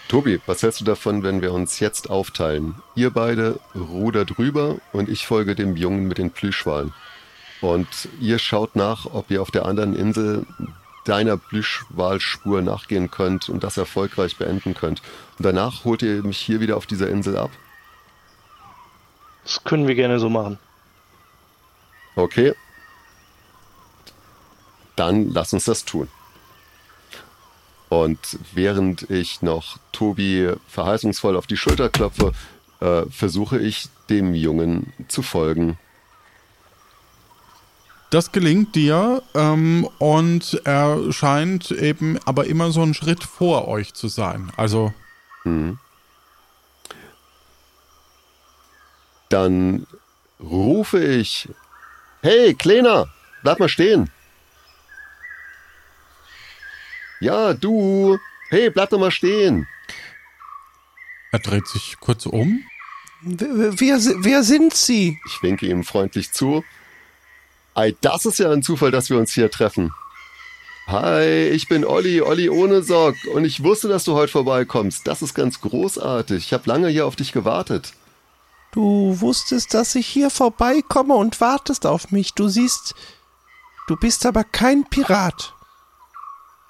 Tobi, 0.09 0.41
was 0.47 0.63
hältst 0.63 0.81
du 0.81 0.85
davon, 0.85 1.23
wenn 1.23 1.43
wir 1.43 1.53
uns 1.53 1.81
jetzt 1.81 2.09
aufteilen? 2.09 2.77
Ihr 2.95 3.11
beide 3.11 3.59
rudert 3.75 4.39
rüber 4.39 4.77
und 4.93 5.09
ich 5.09 5.27
folge 5.27 5.55
dem 5.55 5.77
Jungen 5.77 6.07
mit 6.07 6.19
den 6.19 6.31
Plüschwalen. 6.31 6.93
Und 7.61 7.89
ihr 8.21 8.39
schaut 8.39 8.77
nach, 8.77 9.07
ob 9.07 9.31
ihr 9.31 9.41
auf 9.41 9.51
der 9.51 9.65
anderen 9.65 9.97
Insel 9.97 10.47
deiner 11.05 11.37
Plüschwalspur 11.37 12.63
nachgehen 12.63 13.11
könnt 13.11 13.49
und 13.49 13.63
das 13.63 13.77
erfolgreich 13.77 14.37
beenden 14.37 14.75
könnt. 14.75 15.03
Und 15.39 15.47
danach 15.47 15.85
holt 15.85 16.03
ihr 16.03 16.23
mich 16.23 16.39
hier 16.39 16.61
wieder 16.61 16.77
auf 16.77 16.87
dieser 16.87 17.09
Insel 17.09 17.37
ab. 17.37 17.51
Das 19.45 19.63
können 19.65 19.87
wir 19.87 19.95
gerne 19.95 20.19
so 20.19 20.31
machen. 20.31 20.59
Okay? 22.17 22.55
Dann 24.97 25.31
lass 25.31 25.53
uns 25.53 25.65
das 25.65 25.85
tun. 25.85 26.09
Und 27.89 28.39
während 28.55 29.09
ich 29.11 29.43
noch 29.43 29.79
Tobi 29.93 30.53
verheißungsvoll 30.69 31.37
auf 31.37 31.47
die 31.47 31.57
Schulter 31.57 31.91
klopfe, 31.91 32.33
äh, 32.81 33.03
versuche 33.11 33.59
ich 33.59 33.89
dem 34.09 34.35
Jungen 34.35 34.93
zu 35.09 35.23
folgen. 35.23 35.79
Das 38.15 38.31
gelingt 38.31 38.77
dir 38.77 39.25
ähm, 39.35 39.89
und 39.99 40.61
er 40.63 41.13
scheint 41.13 41.73
eben 41.73 42.17
aber 42.25 42.47
immer 42.47 42.71
so 42.71 42.81
einen 42.81 42.95
Schritt 42.95 43.25
vor 43.25 43.67
euch 43.67 43.93
zu 43.93 44.07
sein. 44.07 44.53
Also, 44.57 44.95
Dann 49.31 49.89
rufe 50.39 51.05
ich: 51.05 51.49
Hey, 52.23 52.55
Kleiner, 52.55 53.09
bleib 53.43 53.59
mal 53.59 53.69
stehen. 53.69 54.09
Ja, 57.19 57.53
du. 57.53 58.21
Hey, 58.49 58.71
bleib 58.71 58.91
doch 58.91 59.01
mal 59.01 59.11
stehen. 59.11 59.67
er 61.33 61.41
dreht 61.41 61.67
sich 61.67 61.97
kurz 61.99 62.27
um. 62.27 62.63
Wer, 63.23 63.81
wer, 63.81 63.99
wer 63.99 64.45
sind 64.45 64.73
Sie? 64.73 65.19
Ich 65.27 65.43
winke 65.43 65.67
ihm 65.67 65.83
freundlich 65.83 66.31
zu. 66.31 66.63
Ei, 67.75 67.97
das 68.01 68.25
ist 68.25 68.39
ja 68.39 68.51
ein 68.51 68.63
Zufall, 68.63 68.93
dass 68.93 69.11
wir 69.11 69.19
uns 69.19 69.33
hier 69.33 69.51
treffen. 69.51 69.93
Hi, 70.87 71.49
ich 71.49 71.67
bin 71.67 71.85
Olli, 71.85 72.21
Olli 72.21 72.49
ohne 72.49 72.83
Sorg. 72.83 73.17
Und 73.33 73.45
ich 73.45 73.65
wusste, 73.65 73.89
dass 73.89 74.05
du 74.05 74.15
heute 74.15 74.31
vorbeikommst. 74.31 75.07
Das 75.07 75.23
ist 75.23 75.35
ganz 75.35 75.61
großartig. 75.61 76.45
Ich 76.45 76.53
habe 76.53 76.69
lange 76.69 76.89
hier 76.89 77.07
auf 77.07 77.17
dich 77.17 77.33
gewartet. 77.33 77.95
Du 78.71 79.21
wusstest, 79.21 79.75
dass 79.75 79.95
ich 79.95 80.07
hier 80.07 80.31
vorbeikomme 80.31 81.15
und 81.15 81.41
wartest 81.41 81.87
auf 81.87 82.13
mich. 82.13 82.35
Du 82.35 82.49
siehst, 82.49 82.95
du 83.89 83.97
bist 83.97 84.25
aber 84.25 84.45
kein 84.45 84.85
Pirat. 84.85 85.55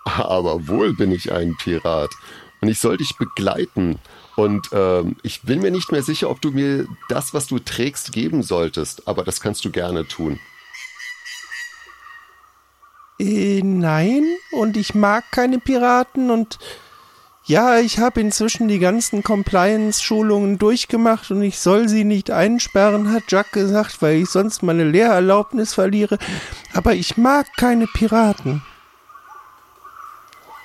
Aber 0.04 0.68
wohl 0.68 0.94
bin 0.94 1.12
ich 1.12 1.32
ein 1.32 1.56
Pirat. 1.56 2.10
Und 2.62 2.68
ich 2.68 2.78
soll 2.78 2.96
dich 2.96 3.16
begleiten. 3.18 3.98
Und 4.36 4.70
ähm, 4.72 5.16
ich 5.22 5.42
bin 5.42 5.60
mir 5.60 5.70
nicht 5.70 5.92
mehr 5.92 6.02
sicher, 6.02 6.30
ob 6.30 6.40
du 6.40 6.50
mir 6.50 6.86
das, 7.10 7.34
was 7.34 7.46
du 7.46 7.58
trägst, 7.58 8.12
geben 8.12 8.42
solltest. 8.42 9.06
Aber 9.06 9.22
das 9.22 9.40
kannst 9.40 9.64
du 9.66 9.70
gerne 9.70 10.06
tun. 10.08 10.38
Äh, 13.18 13.60
nein, 13.62 14.24
und 14.52 14.76
ich 14.76 14.94
mag 14.94 15.24
keine 15.30 15.58
Piraten 15.58 16.30
und 16.30 16.58
ja, 17.46 17.78
ich 17.78 17.98
habe 17.98 18.20
inzwischen 18.22 18.68
die 18.68 18.78
ganzen 18.78 19.22
Compliance-Schulungen 19.22 20.58
durchgemacht 20.58 21.30
und 21.30 21.42
ich 21.42 21.58
soll 21.58 21.88
sie 21.90 22.04
nicht 22.04 22.30
einsperren, 22.30 23.12
hat 23.12 23.24
Jack 23.28 23.52
gesagt, 23.52 24.00
weil 24.00 24.16
ich 24.22 24.30
sonst 24.30 24.62
meine 24.62 24.84
Lehrerlaubnis 24.84 25.74
verliere. 25.74 26.18
Aber 26.72 26.94
ich 26.94 27.18
mag 27.18 27.46
keine 27.58 27.86
Piraten. 27.86 28.62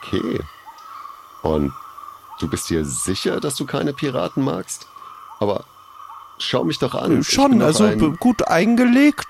Okay. 0.01 0.39
Und 1.43 1.73
du 2.39 2.49
bist 2.49 2.69
dir 2.69 2.85
sicher, 2.85 3.41
dass 3.41 3.55
du 3.55 3.65
keine 3.65 3.91
Piraten 3.93 4.43
magst? 4.43 4.87
Aber 5.41 5.65
schau 6.37 6.63
mich 6.63 6.79
doch 6.79 6.95
an. 6.95 7.09
Bin 7.09 7.23
Schon, 7.25 7.61
also 7.61 7.83
ein- 7.83 8.15
gut 8.17 8.47
eingelegt, 8.47 9.27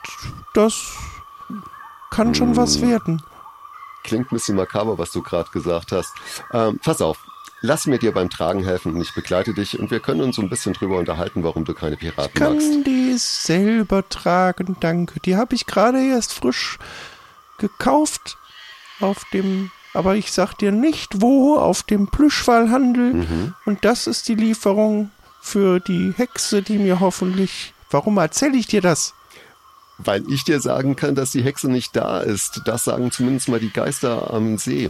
das 0.54 0.94
kann 2.10 2.36
schon 2.36 2.56
was 2.56 2.82
werden. 2.82 3.22
Klingt 4.04 4.32
ein 4.32 4.36
bisschen 4.36 4.56
makaber, 4.56 4.98
was 4.98 5.12
du 5.12 5.22
gerade 5.22 5.50
gesagt 5.52 5.92
hast. 5.92 6.14
Ähm, 6.54 6.80
pass 6.84 7.02
auf, 7.02 7.18
lass 7.62 7.86
mir 7.86 8.00
dir 8.00 8.14
beim 8.14 8.30
Tragen 8.30 8.64
helfen 8.64 8.94
und 8.94 9.02
ich 9.02 9.14
begleite 9.14 9.54
dich 9.54 9.80
und 9.80 9.92
wir 9.92 10.00
können 10.00 10.22
uns 10.22 10.38
so 10.38 10.42
ein 10.42 10.50
bisschen 10.50 10.74
drüber 10.74 10.98
unterhalten, 10.98 11.44
warum 11.44 11.66
du 11.66 11.74
keine 11.74 11.98
Piraten 11.98 12.42
magst. 12.42 12.72
Kann 12.72 12.84
die 12.84 13.18
selber 13.18 14.08
tragen, 14.08 14.78
danke. 14.80 15.20
Die 15.20 15.36
habe 15.36 15.56
ich 15.56 15.66
gerade 15.66 16.02
erst 16.02 16.34
frisch 16.34 16.80
gekauft 17.58 18.38
auf 19.00 19.26
dem, 19.34 19.72
aber 19.94 20.16
ich 20.16 20.32
sag 20.32 20.54
dir 20.54 20.72
nicht 20.72 21.22
wo, 21.22 21.58
auf 21.58 21.84
dem 21.84 22.08
Plüschwallhandel. 22.08 23.14
Mhm. 23.14 23.54
Und 23.66 23.86
das 23.86 24.08
ist 24.08 24.28
die 24.28 24.36
Lieferung 24.36 25.12
für 25.42 25.80
die 25.80 26.14
Hexe, 26.16 26.62
die 26.62 26.78
mir 26.78 27.00
hoffentlich. 27.00 27.74
Warum 27.92 28.18
erzähle 28.18 28.58
ich 28.58 28.68
dir 28.68 28.82
das? 28.82 29.14
Weil 30.00 30.24
ich 30.32 30.44
dir 30.46 30.62
sagen 30.62 30.96
kann, 30.96 31.14
dass 31.16 31.32
die 31.32 31.44
Hexe 31.44 31.70
nicht 31.70 31.96
da 31.96 32.22
ist. 32.22 32.62
Das 32.66 32.86
sagen 32.86 33.12
zumindest 33.12 33.50
mal 33.50 33.60
die 33.60 33.70
Geister 33.72 34.34
am 34.34 34.58
See. 34.58 34.90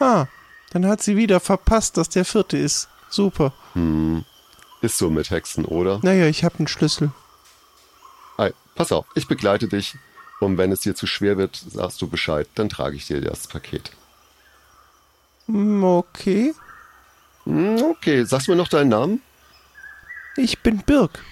Ah, 0.00 0.26
dann 0.70 0.86
hat 0.86 1.02
sie 1.02 1.16
wieder 1.16 1.40
verpasst, 1.40 1.96
dass 1.96 2.08
der 2.08 2.24
vierte 2.24 2.58
ist. 2.58 2.88
Super. 3.08 3.52
Hm. 3.74 4.24
Ist 4.82 4.98
so 4.98 5.08
mit 5.10 5.30
Hexen, 5.30 5.64
oder? 5.64 6.00
Naja, 6.02 6.26
ich 6.26 6.44
hab 6.44 6.58
einen 6.58 6.68
Schlüssel. 6.68 7.10
Ei, 8.36 8.52
pass 8.74 8.92
auf, 8.92 9.06
ich 9.14 9.26
begleite 9.28 9.66
dich. 9.68 9.96
Und 10.40 10.56
wenn 10.58 10.70
es 10.70 10.80
dir 10.80 10.94
zu 10.94 11.06
schwer 11.08 11.36
wird, 11.36 11.56
sagst 11.56 12.00
du 12.02 12.08
Bescheid. 12.08 12.48
Dann 12.54 12.68
trage 12.68 12.96
ich 12.96 13.06
dir 13.06 13.20
das 13.20 13.46
Paket. 13.48 13.90
Hm, 15.46 15.82
Okay. 15.82 16.54
Hm, 17.44 17.82
Okay, 17.92 18.24
sagst 18.24 18.46
du 18.46 18.52
mir 18.52 18.56
noch 18.56 18.68
deinen 18.68 18.90
Namen? 18.90 19.22
Ich 20.36 20.60
bin 20.60 20.78
Birk. 20.78 21.24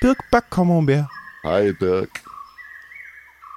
Birk 0.00 0.18
Backcamembert. 0.30 1.08
Hi, 1.44 1.74
Birk. 1.74 2.22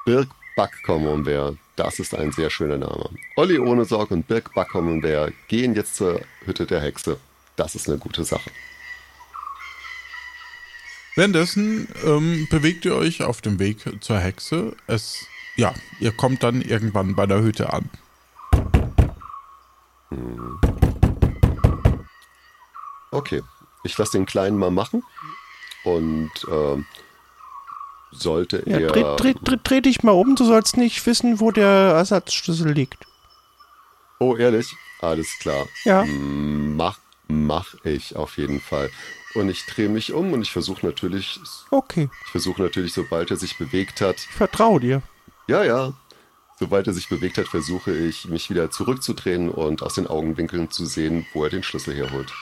Birk 0.04 0.28
Backcommonbär. 0.58 1.56
Das 1.78 2.00
ist 2.00 2.14
ein 2.14 2.34
sehr 2.34 2.50
schöner 2.50 2.78
Name. 2.78 3.10
Olli 3.38 3.60
ohne 3.60 3.86
Sorg 3.86 4.12
und 4.12 4.28
Birk 4.28 4.54
Backcommonbär 4.54 5.32
gehen 5.48 5.74
jetzt 5.74 5.96
zur 5.96 6.20
Hütte 6.44 6.66
der 6.66 6.82
Hexe. 6.82 7.18
Das 7.56 7.76
ist 7.76 7.88
eine 7.88 7.98
gute 7.98 8.26
Sache. 8.26 8.52
Währenddessen 11.16 11.88
ähm, 12.04 12.50
bewegt 12.50 12.84
ihr 12.84 12.94
euch 12.94 13.24
auf 13.24 13.40
dem 13.40 13.58
Weg 13.58 13.78
zur 14.04 14.20
Hexe. 14.20 14.76
Es, 14.88 15.26
ja, 15.56 15.74
ihr 16.02 16.12
kommt 16.12 16.44
dann 16.44 16.62
irgendwann 16.62 17.16
bei 17.16 17.26
der 17.26 17.42
Hütte 17.42 17.72
an. 17.72 17.90
Okay, 23.12 23.42
ich 23.86 23.98
lasse 23.98 24.18
den 24.18 24.26
Kleinen 24.26 24.58
mal 24.58 24.72
machen. 24.72 25.04
Und 25.86 26.32
ähm, 26.52 26.86
sollte 28.12 28.64
Ja, 28.66 28.80
er. 28.80 28.88
dreh, 28.88 29.16
dreh, 29.18 29.34
dreh, 29.44 29.58
dreh 29.64 29.82
dich 29.82 30.04
mal 30.04 30.12
um, 30.12 30.36
du 30.36 30.46
sollst 30.46 30.78
nicht 30.78 31.06
wissen, 31.06 31.40
wo 31.40 31.52
der 31.52 31.68
Ersatzschlüssel 31.68 32.72
liegt. 32.72 33.06
Oh, 34.20 34.36
ehrlich? 34.36 34.74
Alles 35.02 35.28
klar. 35.40 35.68
Ja. 35.84 36.04
Mach, 36.06 36.98
mach 37.28 37.76
ich 37.84 38.16
auf 38.16 38.38
jeden 38.38 38.60
Fall. 38.62 38.90
Und 39.36 39.50
ich 39.50 39.66
drehe 39.68 39.90
mich 39.90 40.14
um 40.14 40.34
und 40.34 40.42
ich 40.42 40.52
versuche 40.52 40.86
natürlich, 40.86 41.40
Okay, 41.70 42.10
ich 42.26 42.32
versuche 42.32 42.62
natürlich, 42.64 42.94
sobald 42.94 43.30
er 43.30 43.38
sich 43.38 43.58
bewegt 43.60 44.02
hat, 44.02 44.16
ich 44.18 44.26
vertraue 44.36 44.80
dir. 44.80 45.02
ja, 45.48 45.64
ja, 45.64 45.94
sobald 46.60 46.88
er 46.88 46.94
sich 46.94 47.08
bewegt 47.10 47.38
hat, 47.38 47.48
versuche 47.48 47.96
ich, 47.96 48.26
mich 48.28 48.50
wieder 48.50 48.72
zurückzudrehen 48.72 49.52
und 49.52 49.84
aus 49.84 49.94
den 49.94 50.08
Augenwinkeln 50.08 50.72
zu 50.72 50.88
sehen, 50.88 51.28
wo 51.34 51.44
er 51.44 51.52
den 51.52 51.62
Schlüssel 51.62 51.94
herholt. 51.94 52.34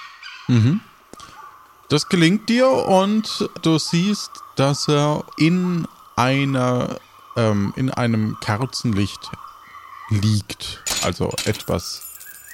Das 1.89 2.09
gelingt 2.09 2.49
dir 2.49 2.69
und 2.69 3.49
du 3.61 3.77
siehst, 3.77 4.31
dass 4.55 4.88
er 4.88 5.23
in 5.38 5.88
einer 6.15 6.99
ähm, 7.36 7.73
in 7.75 7.91
einem 7.91 8.38
Kerzenlicht 8.39 9.29
liegt. 10.09 10.83
Also 11.03 11.31
etwas, 11.45 12.01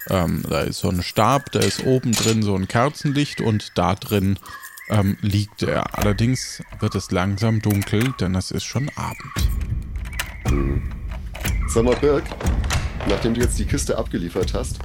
ähm, 0.10 0.44
da 0.50 0.62
ist 0.62 0.80
so 0.80 0.90
ein 0.90 1.04
Stab, 1.04 1.52
da 1.52 1.60
ist 1.60 1.86
oben 1.86 2.12
drin 2.12 2.44
so 2.44 2.56
ein 2.56 2.68
Kerzenlicht 2.68 3.42
und 3.42 3.78
da 3.78 3.96
drin 3.96 4.38
ähm, 4.90 5.18
liegt 5.22 5.64
er. 5.64 5.98
Allerdings 5.98 6.62
wird 6.80 6.96
es 6.96 7.12
langsam 7.12 7.62
dunkel, 7.62 8.14
denn 8.20 8.36
es 8.36 8.52
ist 8.52 8.66
schon 8.66 8.90
Abend. 8.96 10.82
Sag 11.70 11.84
mal, 11.86 11.96
Birk, 11.96 12.26
nachdem 13.08 13.34
du 13.34 13.42
jetzt 13.42 13.58
die 13.58 13.66
Kiste 13.66 13.98
abgeliefert 13.98 14.54
hast, 14.54 14.80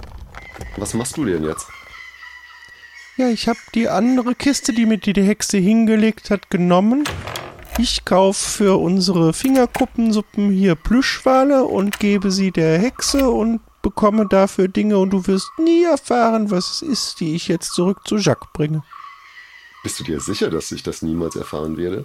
was 0.76 0.94
machst 0.94 1.16
du 1.16 1.24
denn 1.24 1.42
jetzt? 1.42 1.66
Ja, 3.19 3.31
ich 3.31 3.49
habe 3.49 3.59
die 3.75 3.89
andere 3.89 4.35
Kiste, 4.35 4.75
die 4.75 4.85
mir 4.85 4.99
die 4.99 5.14
Hexe 5.14 5.57
hingelegt 5.57 6.29
hat, 6.29 6.51
genommen. 6.51 7.05
Ich 7.79 8.05
kaufe 8.05 8.49
für 8.49 8.79
unsere 8.79 9.33
Fingerkuppensuppen 9.33 10.51
hier 10.51 10.75
Plüschwale 10.75 11.64
und 11.64 11.99
gebe 11.99 12.31
sie 12.31 12.51
der 12.51 12.79
Hexe 12.79 13.31
und 13.31 13.61
bekomme 13.81 14.27
dafür 14.27 14.69
Dinge 14.69 14.99
und 14.99 15.11
du 15.11 15.27
wirst 15.27 15.49
nie 15.59 15.85
erfahren, 15.85 16.51
was 16.51 16.71
es 16.71 16.83
ist, 16.83 17.21
die 17.21 17.35
ich 17.35 17.49
jetzt 17.49 17.73
zurück 17.73 18.01
zu 18.07 18.17
Jacques 18.17 18.49
bringe. 18.53 18.83
Bist 19.83 19.99
du 20.01 20.05
dir 20.05 20.21
sicher, 20.21 20.51
dass 20.51 20.71
ich 20.73 20.83
das 20.83 21.01
niemals 21.01 21.37
erfahren 21.37 21.79
werde? 21.79 22.05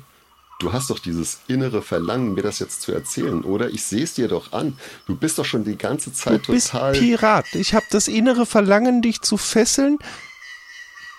Du 0.60 0.72
hast 0.72 0.92
doch 0.92 1.00
dieses 1.00 1.40
innere 1.48 1.82
Verlangen, 1.82 2.36
mir 2.36 2.44
das 2.44 2.60
jetzt 2.60 2.84
zu 2.84 2.94
erzählen, 2.94 3.44
oder? 3.44 3.70
Ich 3.70 3.84
sehe 3.84 4.04
es 4.04 4.14
dir 4.14 4.28
doch 4.30 4.54
an. 4.54 4.78
Du 5.08 5.16
bist 5.16 5.40
doch 5.40 5.46
schon 5.46 5.66
die 5.66 5.78
ganze 5.78 6.12
Du 6.12 6.16
Zeit 6.16 6.48
bist 6.48 6.72
total. 6.72 6.94
Pirat. 6.94 7.54
Ich 7.56 7.74
habe 7.74 7.86
das 7.90 8.08
innere 8.08 8.46
Verlangen, 8.46 9.02
dich 9.02 9.22
zu 9.22 9.38
fesseln, 9.38 9.98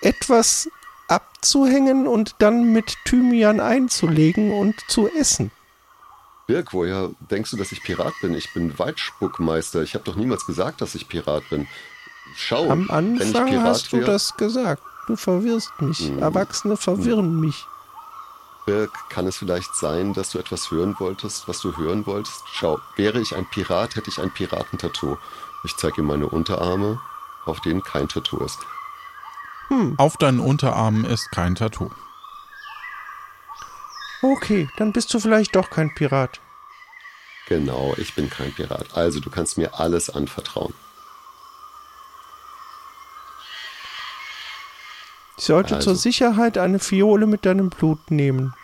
etwas 0.03 0.69
abzuhängen 1.09 2.07
und 2.07 2.37
dann 2.39 2.73
mit 2.73 2.97
Thymian 3.05 3.61
einzulegen 3.61 4.53
und 4.53 4.75
zu 4.89 5.09
essen. 5.09 5.51
Birk, 6.47 6.73
woher 6.73 7.11
denkst 7.31 7.53
du, 7.53 7.57
dass 7.57 7.73
ich 7.73 7.83
Pirat 7.83 8.15
bin? 8.21 8.35
Ich 8.35 8.53
bin 8.53 8.79
Weitspuckmeister. 8.79 9.83
Ich 9.83 9.95
habe 9.95 10.05
doch 10.05 10.17
niemals 10.17 10.45
gesagt, 10.45 10.81
dass 10.81 10.95
ich 10.95 11.09
Pirat 11.09 11.49
bin. 11.51 11.69
Schau, 12.37 12.69
Am 12.69 12.89
wenn 12.89 13.17
ich 13.17 13.23
Anfang 13.23 13.47
Pirat 13.47 13.65
hast 13.65 13.93
du 13.93 13.99
wär, 13.99 14.07
das 14.07 14.37
gesagt. 14.37 14.83
Du 15.07 15.17
verwirrst 15.17 15.73
mich. 15.81 16.09
Hm. 16.09 16.19
Erwachsene 16.19 16.77
verwirren 16.77 17.41
mich. 17.41 17.67
Birk, 18.67 18.93
kann 19.09 19.27
es 19.27 19.37
vielleicht 19.37 19.75
sein, 19.75 20.15
dass 20.15 20.31
du 20.31 20.39
etwas 20.39 20.71
hören 20.71 20.95
wolltest, 20.99 21.49
was 21.49 21.61
du 21.61 21.77
hören 21.77 22.07
wolltest? 22.07 22.43
Schau, 22.53 22.79
wäre 22.97 23.21
ich 23.21 23.35
ein 23.35 23.47
Pirat, 23.51 23.97
hätte 23.97 24.11
ich 24.11 24.21
ein 24.21 24.31
Piratentattoo. 24.31 25.19
Ich 25.65 25.77
zeige 25.77 26.01
ihm 26.01 26.07
meine 26.07 26.29
Unterarme, 26.29 27.01
auf 27.45 27.61
denen 27.61 27.83
kein 27.83 28.09
Tattoo 28.09 28.45
ist. 28.45 28.59
Auf 29.97 30.17
deinen 30.17 30.41
Unterarmen 30.41 31.05
ist 31.05 31.31
kein 31.31 31.55
Tattoo. 31.55 31.91
Okay, 34.23 34.69
dann 34.77 34.93
bist 34.93 35.13
du 35.13 35.19
vielleicht 35.19 35.57
doch 35.57 35.71
kein 35.71 35.95
Pirat. 35.95 36.41
Genau, 37.49 37.95
ich 37.97 38.15
bin 38.15 38.31
kein 38.31 38.53
Pirat. 38.53 38.97
Also, 38.97 39.19
du 39.21 39.31
kannst 39.31 39.59
mir 39.59 39.79
alles 39.79 40.11
anvertrauen. 40.11 40.75
Ich 45.37 45.45
sollte 45.45 45.77
Also. 45.77 45.91
zur 45.91 45.97
Sicherheit 45.97 46.57
eine 46.57 46.79
Fiole 46.79 47.27
mit 47.27 47.45
deinem 47.47 47.69
Blut 47.69 48.11
nehmen. 48.11 48.55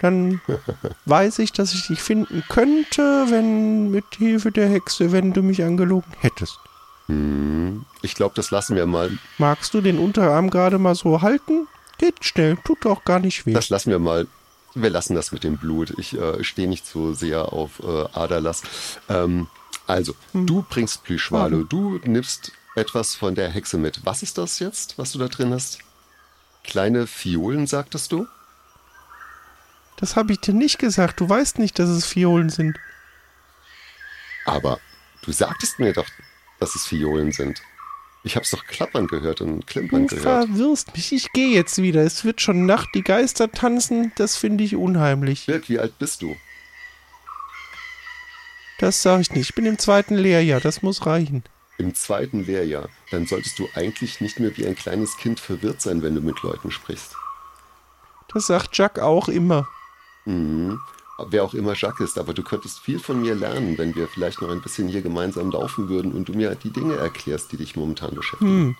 Dann 0.00 0.40
weiß 1.06 1.40
ich, 1.40 1.52
dass 1.52 1.74
ich 1.74 1.88
dich 1.88 2.00
finden 2.00 2.44
könnte, 2.48 3.26
wenn 3.28 3.90
mit 3.90 4.04
Hilfe 4.16 4.52
der 4.52 4.68
Hexe, 4.68 5.10
wenn 5.10 5.32
du 5.32 5.42
mich 5.42 5.64
angelogen 5.64 6.12
hättest. 6.20 6.60
Hm, 7.08 7.84
ich 8.02 8.14
glaube, 8.14 8.34
das 8.34 8.50
lassen 8.50 8.76
wir 8.76 8.86
mal. 8.86 9.10
Magst 9.38 9.74
du 9.74 9.80
den 9.80 9.98
Unterarm 9.98 10.50
gerade 10.50 10.78
mal 10.78 10.94
so 10.94 11.22
halten? 11.22 11.66
Geht 11.98 12.24
schnell, 12.24 12.56
tut 12.64 12.86
auch 12.86 13.04
gar 13.04 13.18
nicht 13.18 13.46
weh. 13.46 13.52
Das 13.52 13.70
lassen 13.70 13.90
wir 13.90 13.98
mal. 13.98 14.26
Wir 14.74 14.90
lassen 14.90 15.14
das 15.14 15.32
mit 15.32 15.42
dem 15.42 15.56
Blut. 15.56 15.94
Ich 15.98 16.16
äh, 16.16 16.44
stehe 16.44 16.68
nicht 16.68 16.86
so 16.86 17.12
sehr 17.14 17.52
auf 17.52 17.80
äh, 17.82 18.04
Aderlass. 18.12 18.62
Ähm, 19.08 19.48
also, 19.86 20.14
du 20.34 20.64
bringst 20.68 21.02
Plüschwale. 21.04 21.64
Du 21.64 21.98
nimmst 22.04 22.52
etwas 22.76 23.14
von 23.14 23.34
der 23.34 23.50
Hexe 23.50 23.78
mit. 23.78 24.04
Was 24.04 24.22
ist 24.22 24.38
das 24.38 24.58
jetzt, 24.58 24.98
was 24.98 25.12
du 25.12 25.18
da 25.18 25.28
drin 25.28 25.52
hast? 25.52 25.78
Kleine 26.62 27.06
Fiolen, 27.06 27.66
sagtest 27.66 28.12
du? 28.12 28.26
Das 29.96 30.14
habe 30.14 30.32
ich 30.32 30.40
dir 30.40 30.54
nicht 30.54 30.78
gesagt. 30.78 31.18
Du 31.20 31.28
weißt 31.28 31.58
nicht, 31.58 31.78
dass 31.78 31.88
es 31.88 32.04
Fiolen 32.04 32.50
sind. 32.50 32.78
Aber 34.44 34.78
du 35.22 35.32
sagtest 35.32 35.78
mir 35.78 35.92
doch, 35.92 36.06
dass 36.60 36.74
es 36.74 36.86
Fiolen 36.86 37.32
sind. 37.32 37.62
Ich 38.24 38.36
hab's 38.36 38.50
doch 38.50 38.66
klappern 38.66 39.06
gehört 39.06 39.40
und 39.40 39.66
klimpern 39.66 40.06
Du 40.08 40.16
gehört. 40.16 40.48
verwirrst 40.48 40.94
mich. 40.94 41.12
Ich 41.12 41.32
gehe 41.32 41.54
jetzt 41.54 41.80
wieder. 41.80 42.02
Es 42.02 42.24
wird 42.24 42.40
schon 42.40 42.66
Nacht. 42.66 42.88
Die 42.94 43.02
Geister 43.04 43.50
tanzen. 43.50 44.12
Das 44.16 44.36
finde 44.36 44.64
ich 44.64 44.74
unheimlich. 44.76 45.46
Birk, 45.46 45.68
wie 45.68 45.78
alt 45.78 45.98
bist 45.98 46.22
du? 46.22 46.36
Das 48.80 49.02
sage 49.02 49.22
ich 49.22 49.30
nicht. 49.30 49.50
Ich 49.50 49.54
bin 49.54 49.66
im 49.66 49.78
zweiten 49.78 50.14
Lehrjahr. 50.16 50.60
Das 50.60 50.82
muss 50.82 51.06
reichen. 51.06 51.44
Im 51.78 51.94
zweiten 51.94 52.44
Lehrjahr. 52.44 52.88
Dann 53.10 53.26
solltest 53.26 53.58
du 53.58 53.68
eigentlich 53.74 54.20
nicht 54.20 54.40
mehr 54.40 54.56
wie 54.56 54.66
ein 54.66 54.74
kleines 54.76 55.16
Kind 55.16 55.38
verwirrt 55.40 55.80
sein, 55.80 56.02
wenn 56.02 56.14
du 56.14 56.20
mit 56.20 56.42
Leuten 56.42 56.70
sprichst. 56.70 57.14
Das 58.32 58.46
sagt 58.48 58.76
Jack 58.76 58.98
auch 58.98 59.28
immer. 59.28 59.68
Mhm. 60.24 60.80
Wer 61.26 61.42
auch 61.42 61.54
immer 61.54 61.74
Jacques 61.74 62.00
ist, 62.00 62.16
aber 62.16 62.32
du 62.32 62.42
könntest 62.42 62.78
viel 62.78 63.00
von 63.00 63.20
mir 63.20 63.34
lernen, 63.34 63.76
wenn 63.76 63.94
wir 63.96 64.06
vielleicht 64.06 64.40
noch 64.40 64.50
ein 64.50 64.62
bisschen 64.62 64.86
hier 64.86 65.02
gemeinsam 65.02 65.50
laufen 65.50 65.88
würden 65.88 66.12
und 66.12 66.28
du 66.28 66.32
mir 66.32 66.54
die 66.54 66.70
Dinge 66.70 66.96
erklärst, 66.96 67.50
die 67.50 67.56
dich 67.56 67.74
momentan 67.74 68.14
beschäftigen. 68.14 68.50
Hm. 68.50 68.76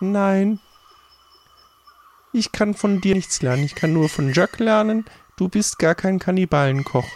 Nein. 0.00 0.60
Ich 2.32 2.52
kann 2.52 2.72
von 2.72 3.02
dir 3.02 3.14
nichts 3.14 3.42
lernen. 3.42 3.64
Ich 3.64 3.74
kann 3.74 3.92
nur 3.92 4.08
von 4.08 4.32
Jack 4.32 4.58
lernen. 4.58 5.04
Du 5.36 5.48
bist 5.48 5.78
gar 5.78 5.94
kein 5.94 6.18
Kannibalenkoch. 6.18 7.06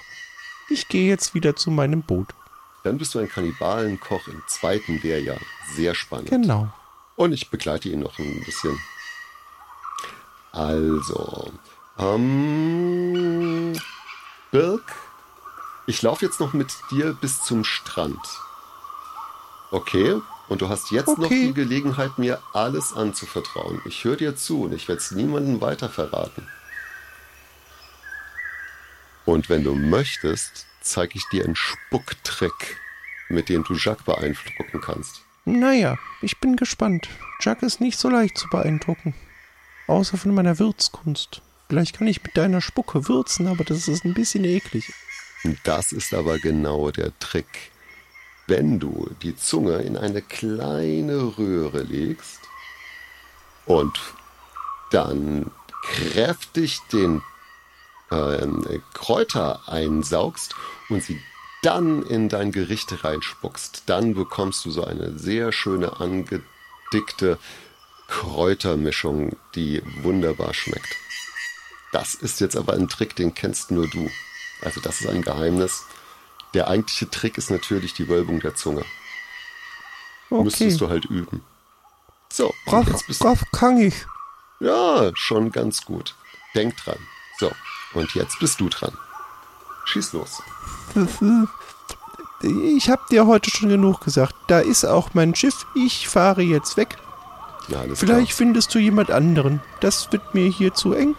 Ich 0.68 0.88
gehe 0.88 1.08
jetzt 1.08 1.32
wieder 1.34 1.56
zu 1.56 1.70
meinem 1.70 2.02
Boot. 2.02 2.28
Dann 2.84 2.98
bist 2.98 3.14
du 3.14 3.18
ein 3.18 3.28
Kannibalenkoch 3.28 4.28
im 4.28 4.42
zweiten 4.46 5.00
Lehrjahr. 5.00 5.40
Sehr 5.74 5.94
spannend. 5.94 6.28
Genau. 6.28 6.68
Und 7.16 7.32
ich 7.32 7.50
begleite 7.50 7.88
ihn 7.88 8.00
noch 8.00 8.18
ein 8.18 8.42
bisschen. 8.44 8.78
Also, 10.52 11.50
ähm, 11.98 13.72
Birk, 14.50 14.92
ich 15.86 16.02
laufe 16.02 16.24
jetzt 16.24 16.40
noch 16.40 16.52
mit 16.52 16.72
dir 16.90 17.12
bis 17.20 17.42
zum 17.42 17.64
Strand. 17.64 18.18
Okay? 19.70 20.20
Und 20.48 20.60
du 20.62 20.68
hast 20.68 20.90
jetzt 20.92 21.08
noch 21.18 21.26
Okay. 21.26 21.48
die 21.48 21.54
Gelegenheit, 21.54 22.18
mir 22.18 22.40
alles 22.52 22.92
anzuvertrauen. 22.92 23.80
Ich 23.84 24.04
höre 24.04 24.16
dir 24.16 24.36
zu 24.36 24.62
und 24.62 24.72
ich 24.72 24.86
werde 24.88 25.00
es 25.00 25.10
niemandem 25.10 25.60
weiter 25.60 25.88
verraten. 25.88 26.46
Und 29.24 29.48
wenn 29.48 29.64
du 29.64 29.74
möchtest, 29.74 30.66
zeige 30.82 31.16
ich 31.16 31.24
dir 31.30 31.44
einen 31.44 31.56
Spucktrick, 31.56 32.80
mit 33.28 33.48
dem 33.48 33.64
du 33.64 33.74
Jacques 33.74 34.04
beeindrucken 34.04 34.80
kannst. 34.80 35.20
Naja, 35.44 35.96
ich 36.22 36.38
bin 36.38 36.54
gespannt. 36.56 37.08
Jack 37.40 37.62
ist 37.62 37.80
nicht 37.80 37.98
so 37.98 38.08
leicht 38.08 38.38
zu 38.38 38.48
beeindrucken. 38.48 39.14
Außer 39.88 40.16
von 40.16 40.32
meiner 40.34 40.58
Würzkunst. 40.60 41.42
Vielleicht 41.68 41.98
kann 41.98 42.06
ich 42.06 42.22
mit 42.22 42.36
deiner 42.36 42.60
Spucke 42.60 43.08
würzen, 43.08 43.48
aber 43.48 43.64
das 43.64 43.88
ist 43.88 44.04
ein 44.04 44.14
bisschen 44.14 44.44
eklig. 44.44 44.92
Das 45.64 45.92
ist 45.92 46.14
aber 46.14 46.38
genau 46.38 46.90
der 46.90 47.16
Trick. 47.18 47.72
Wenn 48.46 48.78
du 48.78 49.10
die 49.22 49.36
Zunge 49.36 49.78
in 49.78 49.96
eine 49.96 50.22
kleine 50.22 51.36
Röhre 51.36 51.82
legst 51.82 52.40
und 53.64 53.98
dann 54.92 55.50
kräftig 55.82 56.78
den 56.92 57.22
äh, 58.10 58.46
Kräuter 58.94 59.68
einsaugst 59.68 60.54
und 60.88 61.02
sie 61.02 61.20
dann 61.62 62.04
in 62.04 62.28
dein 62.28 62.52
Gericht 62.52 63.02
reinspuckst, 63.02 63.82
dann 63.86 64.14
bekommst 64.14 64.64
du 64.64 64.70
so 64.70 64.84
eine 64.84 65.18
sehr 65.18 65.50
schöne 65.50 65.98
angedickte 65.98 67.38
Kräutermischung, 68.06 69.36
die 69.56 69.82
wunderbar 70.02 70.54
schmeckt. 70.54 70.96
Das 71.92 72.14
ist 72.14 72.40
jetzt 72.40 72.56
aber 72.56 72.74
ein 72.74 72.88
Trick, 72.88 73.16
den 73.16 73.34
kennst 73.34 73.70
nur 73.70 73.88
du. 73.88 74.10
Also 74.62 74.80
das 74.80 75.00
ist 75.00 75.08
ein 75.08 75.22
Geheimnis. 75.22 75.84
Der 76.54 76.68
eigentliche 76.68 77.08
Trick 77.10 77.38
ist 77.38 77.50
natürlich 77.50 77.94
die 77.94 78.08
Wölbung 78.08 78.40
der 78.40 78.54
Zunge. 78.54 78.84
Okay. 80.30 80.44
Müsstest 80.44 80.80
du 80.80 80.88
halt 80.88 81.04
üben. 81.04 81.42
So, 82.32 82.52
brav, 82.64 82.88
jetzt 82.88 83.06
bist 83.06 83.20
brav 83.20 83.42
kann 83.52 83.78
ich. 83.78 83.94
Ja, 84.60 85.10
schon 85.14 85.52
ganz 85.52 85.84
gut. 85.84 86.14
Denk 86.54 86.76
dran. 86.76 86.98
So, 87.38 87.52
und 87.94 88.14
jetzt 88.14 88.38
bist 88.40 88.60
du 88.60 88.68
dran. 88.68 88.96
Schieß 89.84 90.14
los. 90.14 90.42
Ich 92.42 92.90
hab 92.90 93.06
dir 93.08 93.26
heute 93.26 93.50
schon 93.50 93.68
genug 93.68 94.00
gesagt. 94.00 94.34
Da 94.48 94.60
ist 94.60 94.84
auch 94.84 95.10
mein 95.14 95.34
Schiff. 95.34 95.66
Ich 95.74 96.08
fahre 96.08 96.42
jetzt 96.42 96.76
weg. 96.76 96.96
Ja, 97.68 97.80
alles 97.80 97.98
Vielleicht 98.00 98.28
klar. 98.28 98.36
findest 98.36 98.74
du 98.74 98.78
jemand 98.78 99.10
anderen. 99.10 99.60
Das 99.80 100.10
wird 100.12 100.34
mir 100.34 100.48
hier 100.48 100.74
zu 100.74 100.92
eng. 100.92 101.14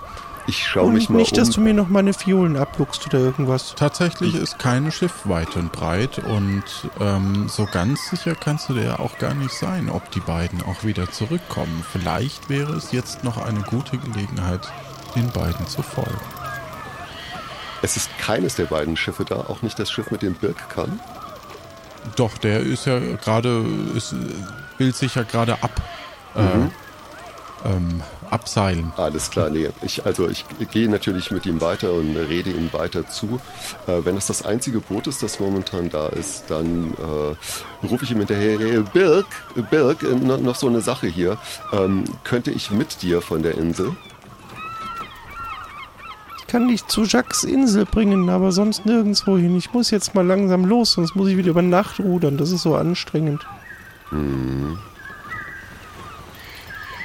Ich 0.49 0.65
schaue 0.65 0.85
Und 0.85 0.93
mich 0.93 1.09
mal 1.09 1.17
nicht, 1.17 1.37
dass 1.37 1.49
du 1.49 1.57
um. 1.59 1.65
mir 1.65 1.73
noch 1.73 1.89
meine 1.89 2.13
Fiolen 2.13 2.55
abluchst 2.55 3.05
oder 3.05 3.19
irgendwas. 3.19 3.75
Tatsächlich 3.75 4.33
ist 4.33 4.57
keine 4.57 4.93
Schiff 4.93 5.11
weit 5.25 5.57
und 5.57 5.73
breit 5.73 6.19
und 6.19 6.63
ähm, 7.01 7.49
so 7.49 7.65
ganz 7.65 8.09
sicher 8.09 8.33
kannst 8.33 8.69
du 8.69 8.73
dir 8.73 8.83
ja 8.85 8.99
auch 8.99 9.17
gar 9.17 9.33
nicht 9.33 9.51
sein, 9.51 9.89
ob 9.89 10.09
die 10.11 10.21
beiden 10.21 10.61
auch 10.63 10.85
wieder 10.85 11.11
zurückkommen. 11.11 11.83
Vielleicht 11.91 12.49
wäre 12.49 12.71
es 12.73 12.93
jetzt 12.93 13.25
noch 13.25 13.37
eine 13.37 13.59
gute 13.61 13.97
Gelegenheit, 13.97 14.71
den 15.15 15.29
beiden 15.31 15.67
zu 15.67 15.81
folgen. 15.83 16.17
Es 17.81 17.97
ist 17.97 18.09
keines 18.17 18.55
der 18.55 18.65
beiden 18.65 18.95
Schiffe 18.95 19.25
da, 19.25 19.35
auch 19.35 19.61
nicht 19.61 19.77
das 19.77 19.91
Schiff, 19.91 20.09
mit 20.11 20.21
dem 20.21 20.33
Birk 20.33 20.69
kann. 20.69 20.99
Doch, 22.15 22.37
der 22.37 22.61
ist 22.61 22.85
ja 22.85 22.99
gerade, 22.99 23.65
ist, 23.95 24.15
will 24.77 24.93
sich 24.93 25.15
ja 25.15 25.23
gerade 25.23 25.61
ab, 25.61 25.81
Mhm. 26.35 26.71
äh, 27.65 27.69
ähm, 27.69 28.03
abseilen. 28.31 28.91
Alles 28.97 29.29
klar, 29.29 29.49
nee. 29.49 29.69
Ich, 29.81 30.05
also 30.05 30.29
ich 30.29 30.45
gehe 30.71 30.89
natürlich 30.89 31.31
mit 31.31 31.45
ihm 31.45 31.61
weiter 31.61 31.93
und 31.93 32.15
rede 32.15 32.49
ihm 32.49 32.71
weiter 32.73 33.07
zu. 33.07 33.39
Äh, 33.87 34.05
wenn 34.05 34.17
es 34.17 34.27
das 34.27 34.45
einzige 34.45 34.79
Boot 34.79 35.07
ist, 35.07 35.23
das 35.23 35.39
momentan 35.39 35.89
da 35.89 36.07
ist, 36.07 36.45
dann 36.49 36.93
äh, 36.93 37.85
rufe 37.87 38.03
ich 38.03 38.11
ihm 38.11 38.17
hinterher, 38.17 38.59
hey, 38.59 38.83
Birk, 38.93 39.25
Birk, 39.69 40.03
äh, 40.03 40.15
noch, 40.15 40.39
noch 40.39 40.55
so 40.55 40.67
eine 40.67 40.81
Sache 40.81 41.07
hier. 41.07 41.37
Ähm, 41.73 42.03
könnte 42.23 42.51
ich 42.51 42.71
mit 42.71 43.01
dir 43.01 43.21
von 43.21 43.43
der 43.43 43.57
Insel? 43.57 43.95
Ich 46.39 46.47
kann 46.47 46.67
dich 46.69 46.85
zu 46.87 47.03
Jacques 47.03 47.43
Insel 47.43 47.85
bringen, 47.85 48.29
aber 48.29 48.51
sonst 48.53 48.85
nirgendwo 48.85 49.37
hin. 49.37 49.57
Ich 49.57 49.73
muss 49.73 49.91
jetzt 49.91 50.15
mal 50.15 50.25
langsam 50.25 50.63
los, 50.63 50.93
sonst 50.93 51.15
muss 51.15 51.27
ich 51.27 51.35
wieder 51.35 51.49
über 51.49 51.61
Nacht 51.61 51.99
rudern. 51.99 52.37
Das 52.37 52.51
ist 52.51 52.61
so 52.61 52.75
anstrengend. 52.75 53.45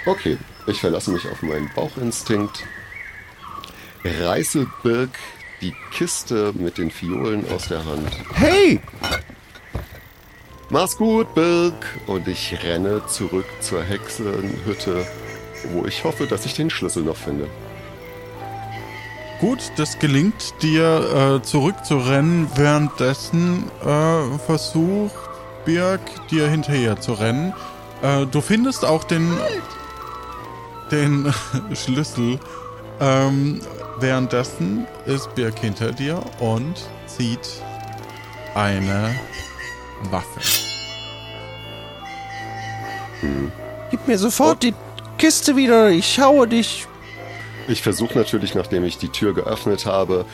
Okay, 0.06 0.38
ich 0.66 0.80
verlasse 0.80 1.10
mich 1.10 1.28
auf 1.28 1.42
meinen 1.42 1.70
Bauchinstinkt, 1.74 2.64
reiße 4.04 4.66
Birk 4.82 5.18
die 5.60 5.74
Kiste 5.92 6.52
mit 6.54 6.78
den 6.78 6.90
Fiolen 6.90 7.44
aus 7.52 7.68
der 7.68 7.84
Hand. 7.84 8.10
Hey! 8.34 8.80
Mach's 10.70 10.96
gut, 10.96 11.34
Birk! 11.34 11.86
Und 12.06 12.26
ich 12.26 12.58
renne 12.62 13.04
zurück 13.06 13.46
zur 13.60 13.82
Hexenhütte, 13.82 15.06
wo 15.72 15.86
ich 15.86 16.02
hoffe, 16.04 16.26
dass 16.26 16.46
ich 16.46 16.54
den 16.54 16.70
Schlüssel 16.70 17.02
noch 17.02 17.16
finde. 17.16 17.48
Gut, 19.40 19.72
das 19.76 19.98
gelingt 19.98 20.54
dir 20.62 21.40
äh, 21.40 21.42
zurückzurennen. 21.42 22.48
Währenddessen 22.54 23.70
äh, 23.84 24.38
versucht 24.46 25.12
Birk 25.64 26.00
dir 26.30 26.48
hinterher 26.48 27.00
zu 27.00 27.14
rennen. 27.14 27.52
Äh, 28.02 28.26
du 28.26 28.40
findest 28.40 28.84
auch 28.84 29.04
den, 29.04 29.36
den 30.92 31.32
Schlüssel. 31.74 32.38
Ähm, 33.00 33.60
währenddessen 33.98 34.86
ist 35.06 35.34
Birk 35.34 35.58
hinter 35.58 35.90
dir 35.90 36.22
und 36.38 36.74
zieht 37.06 37.62
eine 38.54 39.14
Waffe. 40.10 40.40
Gib 43.90 44.06
mir 44.06 44.18
sofort 44.18 44.62
die 44.62 44.74
Kiste 45.18 45.56
wieder. 45.56 45.90
Ich 45.90 46.14
schaue 46.14 46.46
dich. 46.46 46.86
Ich 47.68 47.82
versuche 47.82 48.18
natürlich, 48.18 48.54
nachdem 48.54 48.84
ich 48.84 48.98
die 48.98 49.08
Tür 49.08 49.34
geöffnet 49.34 49.86
habe, 49.86 50.24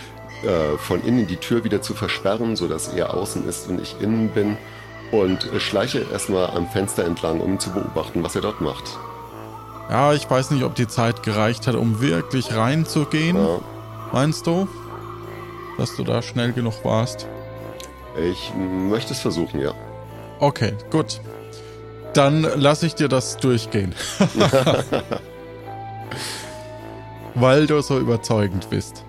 äh, 0.43 0.79
von 0.79 1.05
innen 1.05 1.27
die 1.27 1.37
Tür 1.37 1.65
wieder 1.65 1.83
zu 1.83 1.95
versperren, 1.95 2.57
sodass 2.57 2.89
er 2.89 3.15
außen 3.15 3.47
ist 3.47 3.69
und 3.69 3.81
ich 3.81 3.97
innen 4.01 4.31
bin. 4.31 4.57
Und 5.11 5.49
schleiche 5.59 6.07
erstmal 6.13 6.51
am 6.51 6.69
Fenster 6.69 7.05
entlang, 7.05 7.41
um 7.41 7.59
zu 7.59 7.71
beobachten, 7.71 8.23
was 8.23 8.35
er 8.35 8.43
dort 8.43 8.61
macht. 8.61 8.99
Ja, 9.91 10.13
ich 10.13 10.29
weiß 10.29 10.51
nicht, 10.51 10.65
ob 10.65 10.75
die 10.75 10.87
Zeit 10.87 11.23
gereicht 11.23 11.67
hat, 11.67 11.75
um 11.75 12.01
wirklich 12.01 12.55
reinzugehen. 12.55 13.37
Ja, 13.37 13.61
Meinst 14.13 14.47
du, 14.47 14.69
dass 15.77 15.97
du 15.97 16.05
da 16.05 16.23
schnell 16.23 16.53
genug 16.53 16.85
warst? 16.85 17.27
ich 18.19 18.53
möchte 18.57 19.13
es 19.13 19.21
versuchen, 19.21 19.61
ja. 19.61 19.73
Okay, 20.41 20.75
gut. 20.91 21.21
Dann 22.15 22.43
lasse 22.43 22.87
ich 22.87 22.95
dir 22.97 23.09
das 23.09 23.37
durchgehen. 23.37 23.95
Weil 27.35 27.67
du 27.67 27.81
so 27.81 27.99
überzeugend 27.99 28.69
bist. 28.71 29.05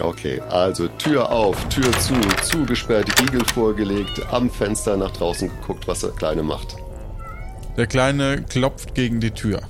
Okay, 0.00 0.40
also 0.50 0.88
Tür 0.88 1.30
auf, 1.30 1.56
Tür 1.68 1.90
zu, 1.92 2.14
zugesperrt, 2.42 3.08
Riegel 3.20 3.44
vorgelegt, 3.54 4.20
am 4.30 4.50
Fenster 4.50 4.96
nach 4.96 5.12
draußen 5.12 5.48
geguckt, 5.48 5.86
was 5.86 6.00
der 6.00 6.10
Kleine 6.10 6.42
macht. 6.42 6.76
Der 7.76 7.86
Kleine 7.86 8.42
klopft 8.42 8.94
gegen 8.94 9.20
die 9.20 9.30
Tür. 9.30 9.60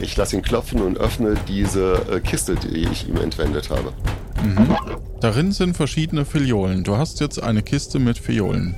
Ich 0.00 0.16
lasse 0.16 0.36
ihn 0.36 0.42
klopfen 0.42 0.80
und 0.80 0.98
öffne 0.98 1.34
diese 1.48 1.94
äh, 2.10 2.20
Kiste, 2.20 2.54
die 2.54 2.86
ich 2.88 3.08
ihm 3.08 3.16
entwendet 3.16 3.70
habe. 3.70 3.92
Darin 5.20 5.50
sind 5.50 5.76
verschiedene 5.76 6.24
Fiolen. 6.24 6.84
Du 6.84 6.96
hast 6.96 7.18
jetzt 7.20 7.42
eine 7.42 7.62
Kiste 7.62 7.98
mit 7.98 8.18
Fiolen. 8.18 8.76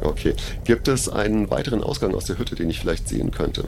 Okay. 0.00 0.34
Gibt 0.64 0.88
es 0.88 1.08
einen 1.08 1.50
weiteren 1.50 1.82
Ausgang 1.82 2.14
aus 2.14 2.24
der 2.24 2.38
Hütte, 2.38 2.56
den 2.56 2.68
ich 2.68 2.80
vielleicht 2.80 3.08
sehen 3.08 3.30
könnte? 3.30 3.64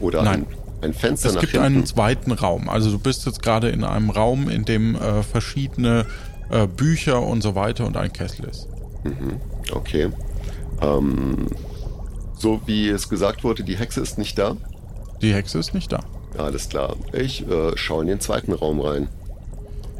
Oder 0.00 0.22
Nein. 0.22 0.46
Ein, 0.80 0.88
ein 0.90 0.94
Fenster 0.94 1.28
Es 1.28 1.34
nach 1.34 1.40
gibt 1.42 1.52
hinten? 1.52 1.66
einen 1.66 1.86
zweiten 1.86 2.32
Raum. 2.32 2.68
Also 2.68 2.90
du 2.90 2.98
bist 2.98 3.26
jetzt 3.26 3.42
gerade 3.42 3.68
in 3.68 3.84
einem 3.84 4.10
Raum, 4.10 4.48
in 4.48 4.64
dem 4.64 4.94
äh, 4.96 5.22
verschiedene 5.22 6.06
äh, 6.50 6.66
Bücher 6.66 7.22
und 7.22 7.42
so 7.42 7.54
weiter 7.54 7.86
und 7.86 7.96
ein 7.96 8.12
Kessel 8.12 8.46
ist. 8.46 8.68
Okay. 9.72 10.08
Ähm, 10.80 11.46
so 12.34 12.60
wie 12.66 12.88
es 12.88 13.08
gesagt 13.08 13.44
wurde, 13.44 13.64
die 13.64 13.76
Hexe 13.76 14.00
ist 14.00 14.18
nicht 14.18 14.38
da. 14.38 14.56
Die 15.22 15.32
Hexe 15.32 15.58
ist 15.58 15.74
nicht 15.74 15.92
da. 15.92 16.00
Alles 16.36 16.68
klar. 16.68 16.96
Ich 17.12 17.48
äh, 17.48 17.76
schaue 17.76 18.02
in 18.02 18.08
den 18.08 18.20
zweiten 18.20 18.52
Raum 18.52 18.80
rein. 18.80 19.08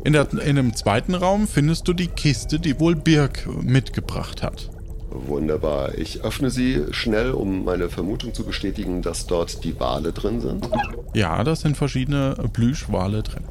In, 0.04 0.12
der, 0.12 0.30
in 0.32 0.56
dem 0.56 0.74
zweiten 0.76 1.14
Raum 1.14 1.48
findest 1.48 1.88
du 1.88 1.92
die 1.92 2.08
Kiste, 2.08 2.60
die 2.60 2.78
wohl 2.78 2.94
Birk 2.94 3.48
mitgebracht 3.62 4.42
hat. 4.42 4.70
Wunderbar. 5.10 5.96
Ich 5.96 6.22
öffne 6.22 6.50
sie 6.50 6.84
schnell, 6.90 7.30
um 7.30 7.64
meine 7.64 7.88
Vermutung 7.88 8.34
zu 8.34 8.44
bestätigen, 8.44 9.02
dass 9.02 9.26
dort 9.26 9.64
die 9.64 9.78
Wale 9.80 10.12
drin 10.12 10.40
sind. 10.40 10.68
Ja, 11.14 11.42
da 11.42 11.56
sind 11.56 11.76
verschiedene 11.76 12.36
Plüschwale 12.52 13.22
drin. 13.22 13.44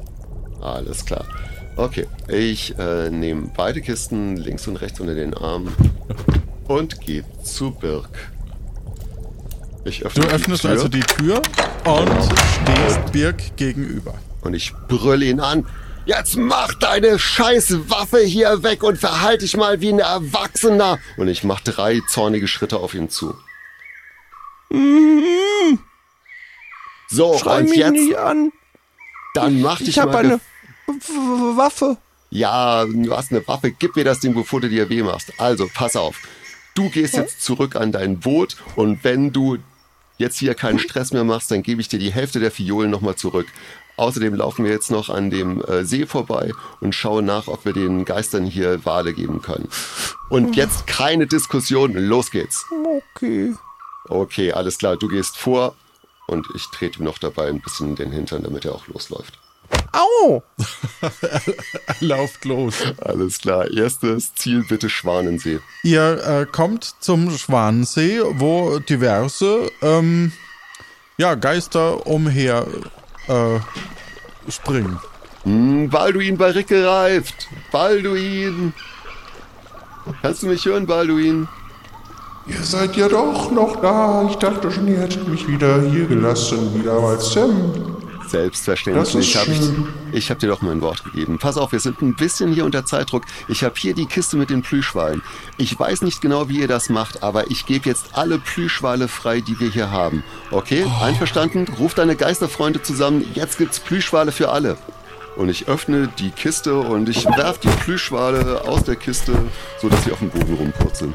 Alles 0.60 1.04
klar. 1.04 1.24
Okay, 1.76 2.06
ich 2.28 2.78
äh, 2.78 3.10
nehme 3.10 3.50
beide 3.54 3.82
Kisten 3.82 4.36
links 4.36 4.66
und 4.66 4.76
rechts 4.76 5.00
unter 5.00 5.14
den 5.14 5.34
Arm 5.34 5.68
und 6.68 7.00
gehe 7.00 7.24
zu 7.42 7.70
Birk. 7.72 8.30
Ich 9.84 10.04
öffne 10.04 10.22
Du 10.22 10.28
die 10.28 10.34
öffnest 10.34 10.62
Tür 10.62 10.70
also 10.70 10.88
die 10.88 11.00
Tür 11.00 11.42
und 11.84 12.10
stehst 12.22 13.12
Birk 13.12 13.56
gegenüber. 13.56 14.14
und 14.42 14.54
ich 14.54 14.72
brülle 14.88 15.24
ihn 15.26 15.40
an. 15.40 15.66
Jetzt 16.06 16.36
mach 16.36 16.72
deine 16.74 17.18
scheiß 17.18 17.90
Waffe 17.90 18.20
hier 18.20 18.62
weg 18.62 18.82
und 18.84 18.96
verhalte 18.98 19.44
dich 19.44 19.56
mal 19.56 19.80
wie 19.80 19.88
ein 19.92 19.98
Erwachsener. 19.98 20.98
Und 21.16 21.26
ich 21.28 21.42
mache 21.42 21.64
drei 21.64 22.00
zornige 22.08 22.46
Schritte 22.46 22.78
auf 22.78 22.94
ihn 22.94 23.10
zu. 23.10 23.34
So, 27.08 27.38
Schrei 27.38 27.60
und 27.60 27.70
mich 27.70 27.78
jetzt 27.78 27.92
nicht 27.92 28.16
an. 28.16 28.52
Dann 29.34 29.60
mach 29.60 29.78
dich 29.78 29.88
Ich 29.88 29.98
habe 29.98 30.12
mal 30.12 30.24
eine 30.24 30.40
Waffe. 31.56 31.96
Ja, 32.30 32.84
du 32.84 33.16
hast 33.16 33.30
eine 33.30 33.46
Waffe, 33.46 33.70
gib 33.72 33.96
mir 33.96 34.04
das 34.04 34.20
Ding, 34.20 34.34
bevor 34.34 34.60
du 34.60 34.68
dir 34.68 34.88
weh 34.88 35.02
machst. 35.02 35.32
Also, 35.38 35.68
pass 35.72 35.96
auf. 35.96 36.20
Du 36.76 36.90
gehst 36.90 37.14
jetzt 37.14 37.40
zurück 37.42 37.74
an 37.74 37.90
dein 37.90 38.20
Boot 38.20 38.56
und 38.76 39.02
wenn 39.02 39.32
du 39.32 39.56
jetzt 40.18 40.38
hier 40.38 40.54
keinen 40.54 40.78
Stress 40.78 41.10
mehr 41.10 41.24
machst, 41.24 41.50
dann 41.50 41.62
gebe 41.62 41.80
ich 41.80 41.88
dir 41.88 41.98
die 41.98 42.12
Hälfte 42.12 42.38
der 42.38 42.50
Fiolen 42.50 42.90
nochmal 42.90 43.16
zurück. 43.16 43.46
Außerdem 43.96 44.34
laufen 44.34 44.62
wir 44.62 44.72
jetzt 44.72 44.90
noch 44.90 45.08
an 45.08 45.30
dem 45.30 45.64
äh, 45.64 45.86
See 45.86 46.04
vorbei 46.04 46.52
und 46.80 46.94
schauen 46.94 47.24
nach, 47.24 47.48
ob 47.48 47.64
wir 47.64 47.72
den 47.72 48.04
Geistern 48.04 48.44
hier 48.44 48.84
Wale 48.84 49.14
geben 49.14 49.40
können. 49.40 49.70
Und 50.28 50.54
jetzt 50.54 50.86
keine 50.86 51.26
Diskussion, 51.26 51.94
los 51.94 52.30
geht's. 52.30 52.66
Okay. 53.14 53.54
Okay, 54.08 54.52
alles 54.52 54.76
klar, 54.76 54.98
du 54.98 55.08
gehst 55.08 55.38
vor 55.38 55.74
und 56.26 56.46
ich 56.54 56.66
trete 56.66 56.98
ihm 56.98 57.06
noch 57.06 57.16
dabei 57.16 57.48
ein 57.48 57.62
bisschen 57.62 57.88
in 57.88 57.96
den 57.96 58.12
Hintern, 58.12 58.42
damit 58.42 58.66
er 58.66 58.74
auch 58.74 58.86
losläuft. 58.88 59.38
Au! 59.96 60.42
Lauft 62.00 62.44
los. 62.44 62.74
Alles 62.98 63.38
klar, 63.38 63.70
erstes 63.70 64.34
Ziel 64.34 64.62
bitte 64.68 64.90
Schwanensee. 64.90 65.60
Ihr 65.82 66.22
äh, 66.22 66.46
kommt 66.46 66.96
zum 67.00 67.30
Schwanensee, 67.30 68.20
wo 68.34 68.78
diverse 68.78 69.70
ähm, 69.80 70.32
ja, 71.16 71.34
Geister 71.34 72.06
umher 72.06 72.66
äh, 73.28 73.58
springen. 74.50 74.98
Hm, 75.44 75.88
Balduin 75.88 76.36
bei 76.36 76.50
Rick 76.50 76.68
gereift. 76.68 77.48
Balduin. 77.72 78.74
Kannst 80.20 80.42
du 80.42 80.48
mich 80.48 80.66
hören, 80.66 80.86
Balduin? 80.86 81.48
Ihr 82.46 82.62
seid 82.62 82.96
ja 82.96 83.08
doch 83.08 83.50
noch 83.50 83.80
da. 83.80 84.26
Ich 84.28 84.36
dachte 84.36 84.70
schon, 84.70 84.88
ihr 84.88 84.98
hättet 84.98 85.26
mich 85.26 85.48
wieder 85.48 85.80
hier 85.80 86.06
gelassen, 86.06 86.74
wieder 86.78 86.92
als 86.92 87.32
Sam. 87.32 87.96
Selbstverständlich 88.28 89.36
habe 89.36 89.52
ich, 89.52 89.60
ich 90.12 90.30
hab 90.30 90.38
dir 90.38 90.48
doch 90.48 90.62
mein 90.62 90.80
Wort 90.80 91.04
gegeben. 91.04 91.38
Pass 91.38 91.56
auf, 91.56 91.72
wir 91.72 91.80
sind 91.80 92.02
ein 92.02 92.14
bisschen 92.14 92.52
hier 92.52 92.64
unter 92.64 92.84
Zeitdruck. 92.84 93.22
Ich 93.48 93.62
habe 93.62 93.74
hier 93.76 93.94
die 93.94 94.06
Kiste 94.06 94.36
mit 94.36 94.50
den 94.50 94.62
Plüschwalen. 94.62 95.22
Ich 95.58 95.78
weiß 95.78 96.02
nicht 96.02 96.20
genau, 96.20 96.48
wie 96.48 96.58
ihr 96.60 96.68
das 96.68 96.88
macht, 96.88 97.22
aber 97.22 97.50
ich 97.50 97.66
gebe 97.66 97.88
jetzt 97.88 98.10
alle 98.12 98.38
Plüschwale 98.38 99.08
frei, 99.08 99.40
die 99.40 99.58
wir 99.60 99.70
hier 99.70 99.90
haben. 99.90 100.24
Okay, 100.50 100.84
einverstanden? 101.00 101.66
Ruf 101.78 101.94
deine 101.94 102.16
Geisterfreunde 102.16 102.82
zusammen. 102.82 103.24
Jetzt 103.34 103.58
gibt's 103.58 103.80
Plüschwale 103.80 104.32
für 104.32 104.50
alle. 104.50 104.76
Und 105.36 105.50
ich 105.50 105.68
öffne 105.68 106.08
die 106.18 106.30
Kiste 106.30 106.76
und 106.76 107.08
ich 107.08 107.26
werf 107.26 107.58
die 107.58 107.68
Plüschwale 107.68 108.62
aus 108.62 108.84
der 108.84 108.96
Kiste, 108.96 109.34
sodass 109.80 110.04
sie 110.04 110.12
auf 110.12 110.18
dem 110.18 110.30
Boden 110.30 110.54
rumpurzeln. 110.54 111.14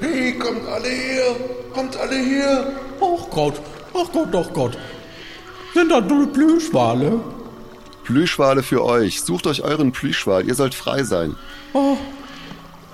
Hey, 0.00 0.36
kommt 0.36 0.66
alle 0.66 0.88
her! 0.88 1.36
Kommt 1.72 1.96
alle 1.96 2.16
her! 2.16 2.72
Ach 3.00 3.30
Gott, 3.30 3.60
ach 3.94 4.12
Gott, 4.12 4.28
ach 4.34 4.52
Gott. 4.52 4.76
Sind 5.74 5.90
da 5.90 6.00
nur 6.00 6.32
Plüschwale? 6.32 7.20
Plüschwale 8.04 8.62
für 8.62 8.84
euch. 8.84 9.22
Sucht 9.22 9.46
euch 9.46 9.62
euren 9.62 9.92
Plüschwal. 9.92 10.46
Ihr 10.46 10.54
sollt 10.54 10.74
frei 10.74 11.02
sein. 11.02 11.34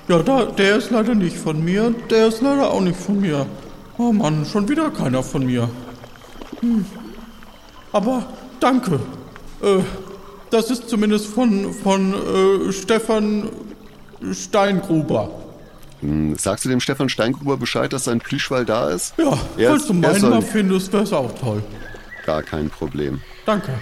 Ja, 0.08 0.22
da, 0.22 0.44
der 0.46 0.76
ist 0.76 0.90
leider 0.90 1.14
nicht 1.14 1.36
von 1.36 1.62
mir. 1.64 1.94
Der 2.10 2.28
ist 2.28 2.40
leider 2.40 2.70
auch 2.70 2.80
nicht 2.80 2.98
von 2.98 3.20
mir. 3.20 3.46
Oh 3.98 4.12
Mann, 4.12 4.46
schon 4.46 4.68
wieder 4.68 4.90
keiner 4.90 5.22
von 5.22 5.44
mir. 5.46 5.68
Hm. 6.60 6.84
Aber 7.92 8.26
danke. 8.60 8.94
Äh, 9.62 9.80
das 10.50 10.70
ist 10.70 10.88
zumindest 10.88 11.26
von, 11.26 11.72
von 11.74 12.14
äh, 12.14 12.72
Stefan 12.72 13.50
Steingruber. 14.32 15.30
Hm, 16.00 16.36
Sagst 16.38 16.64
du 16.64 16.68
dem 16.68 16.80
Stefan 16.80 17.08
Steingruber 17.08 17.56
Bescheid, 17.56 17.92
dass 17.92 18.04
sein 18.04 18.20
Plüschwal 18.20 18.64
da 18.64 18.88
ist? 18.90 19.14
Ja, 19.18 19.38
Er 19.56 19.70
falls 19.70 19.82
ist- 19.82 19.88
du 19.90 19.94
meinen 19.94 20.30
mal 20.30 20.42
findest, 20.42 20.92
wär's 20.92 21.12
auch 21.12 21.30
toll. 21.38 21.62
Gar 22.26 22.42
kein 22.42 22.70
Problem. 22.70 23.20
Danke. 23.46 23.72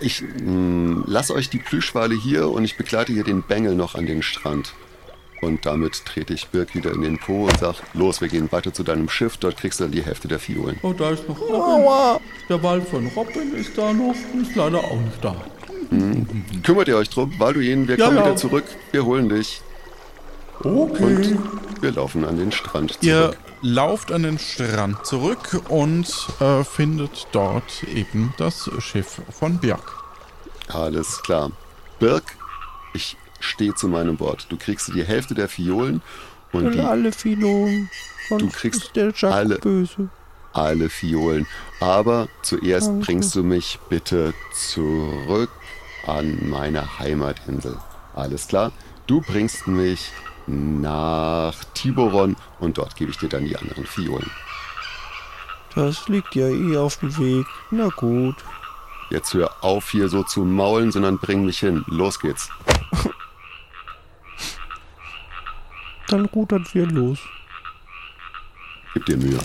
Ich 0.00 0.22
mh, 0.22 1.04
lass 1.06 1.30
euch 1.30 1.50
die 1.50 1.58
Plüschwale 1.58 2.14
hier 2.14 2.48
und 2.50 2.64
ich 2.64 2.76
begleite 2.76 3.12
hier 3.12 3.24
den 3.24 3.42
Bengel 3.42 3.74
noch 3.74 3.94
an 3.94 4.06
den 4.06 4.22
Strand. 4.22 4.74
Und 5.40 5.66
damit 5.66 6.04
trete 6.06 6.32
ich 6.32 6.48
Birk 6.48 6.74
wieder 6.74 6.92
in 6.92 7.02
den 7.02 7.18
Po 7.18 7.44
und 7.44 7.58
sag, 7.58 7.74
los, 7.92 8.20
wir 8.22 8.28
gehen 8.28 8.50
weiter 8.50 8.72
zu 8.72 8.82
deinem 8.82 9.08
Schiff, 9.10 9.36
dort 9.36 9.58
kriegst 9.58 9.78
du 9.78 9.84
dann 9.84 9.92
die 9.92 10.02
Hälfte 10.02 10.26
der 10.26 10.38
Fiolen. 10.38 10.78
Oh, 10.82 10.92
da 10.94 11.10
ist 11.10 11.28
noch 11.28 11.38
Robin. 11.38 11.54
Aua! 11.56 12.20
Der 12.48 12.62
Wald 12.62 12.88
von 12.88 13.06
Robin 13.08 13.54
ist 13.54 13.76
da 13.76 13.92
noch, 13.92 14.14
ist 14.40 14.56
leider 14.56 14.78
auch 14.78 15.00
nicht 15.00 15.22
da. 15.22 15.36
Kümmert 16.62 16.88
ihr 16.88 16.96
euch 16.96 17.10
drum, 17.10 17.36
Balduin, 17.38 17.86
wir 17.86 17.98
Ja, 17.98 18.06
kommen 18.06 18.16
ja. 18.18 18.24
wieder 18.24 18.36
zurück, 18.36 18.64
wir 18.90 19.04
holen 19.04 19.28
dich. 19.28 19.60
Okay. 20.60 21.02
Und 21.02 21.38
wir 21.82 21.92
laufen 21.92 22.24
an 22.24 22.38
den 22.38 22.50
Strand 22.50 22.92
zurück. 22.92 23.04
Ihr 23.04 23.34
lauft 23.64 24.12
an 24.12 24.22
den 24.24 24.38
Strand 24.38 25.04
zurück 25.06 25.62
und 25.68 26.06
äh, 26.40 26.62
findet 26.64 27.26
dort 27.32 27.82
eben 27.84 28.34
das 28.36 28.70
Schiff 28.78 29.22
von 29.30 29.58
Björk. 29.58 29.94
Alles 30.68 31.22
klar. 31.22 31.50
Birk, 31.98 32.36
ich 32.92 33.16
stehe 33.40 33.74
zu 33.74 33.88
meinem 33.88 34.20
Wort. 34.20 34.46
Du 34.50 34.56
kriegst 34.58 34.92
die 34.94 35.02
Hälfte 35.04 35.34
der 35.34 35.48
Fiolen 35.48 36.02
und 36.52 36.66
Und 36.66 36.72
die 36.74 36.80
alle 36.80 37.10
Filonen. 37.10 37.88
Sonst 38.28 38.42
Du 38.42 38.48
kriegst 38.50 39.24
alle. 39.24 39.58
böse. 39.58 40.08
alle 40.52 40.88
Fiolen. 40.90 41.46
Aber 41.80 42.28
zuerst 42.42 42.88
Danke. 42.88 43.04
bringst 43.06 43.34
du 43.34 43.42
mich 43.42 43.78
bitte 43.88 44.34
zurück 44.52 45.50
an 46.06 46.48
meine 46.50 46.98
Heimatinsel. 46.98 47.78
Alles 48.14 48.46
klar? 48.46 48.72
Du 49.06 49.20
bringst 49.22 49.66
mich 49.66 50.10
nach 50.46 51.54
Tiboron 51.74 52.36
und 52.60 52.78
dort 52.78 52.96
gebe 52.96 53.10
ich 53.10 53.18
dir 53.18 53.28
dann 53.28 53.44
die 53.44 53.56
anderen 53.56 53.86
Fiolen. 53.86 54.30
Das 55.74 56.08
liegt 56.08 56.34
ja 56.34 56.48
eh 56.48 56.76
auf 56.76 56.98
dem 56.98 57.16
Weg. 57.18 57.46
Na 57.70 57.88
gut. 57.88 58.36
Jetzt 59.10 59.34
hör 59.34 59.52
auf 59.62 59.90
hier 59.90 60.08
so 60.08 60.22
zu 60.22 60.44
maulen, 60.44 60.92
sondern 60.92 61.18
bring 61.18 61.44
mich 61.44 61.58
hin. 61.58 61.84
Los 61.88 62.20
geht's. 62.20 62.48
Dann 66.08 66.26
rudern 66.26 66.66
wir 66.72 66.86
los. 66.86 67.18
Gib 68.92 69.06
dir 69.06 69.16
Mühe. 69.16 69.38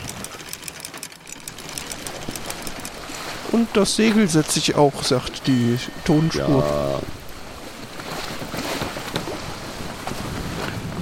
Und 3.51 3.67
das 3.73 3.95
Segel 3.95 4.27
setze 4.27 4.59
ich 4.59 4.75
auch, 4.75 5.01
sagt 5.01 5.47
die 5.47 5.79
Tonspur. 6.05 6.63
Ja. 6.63 6.99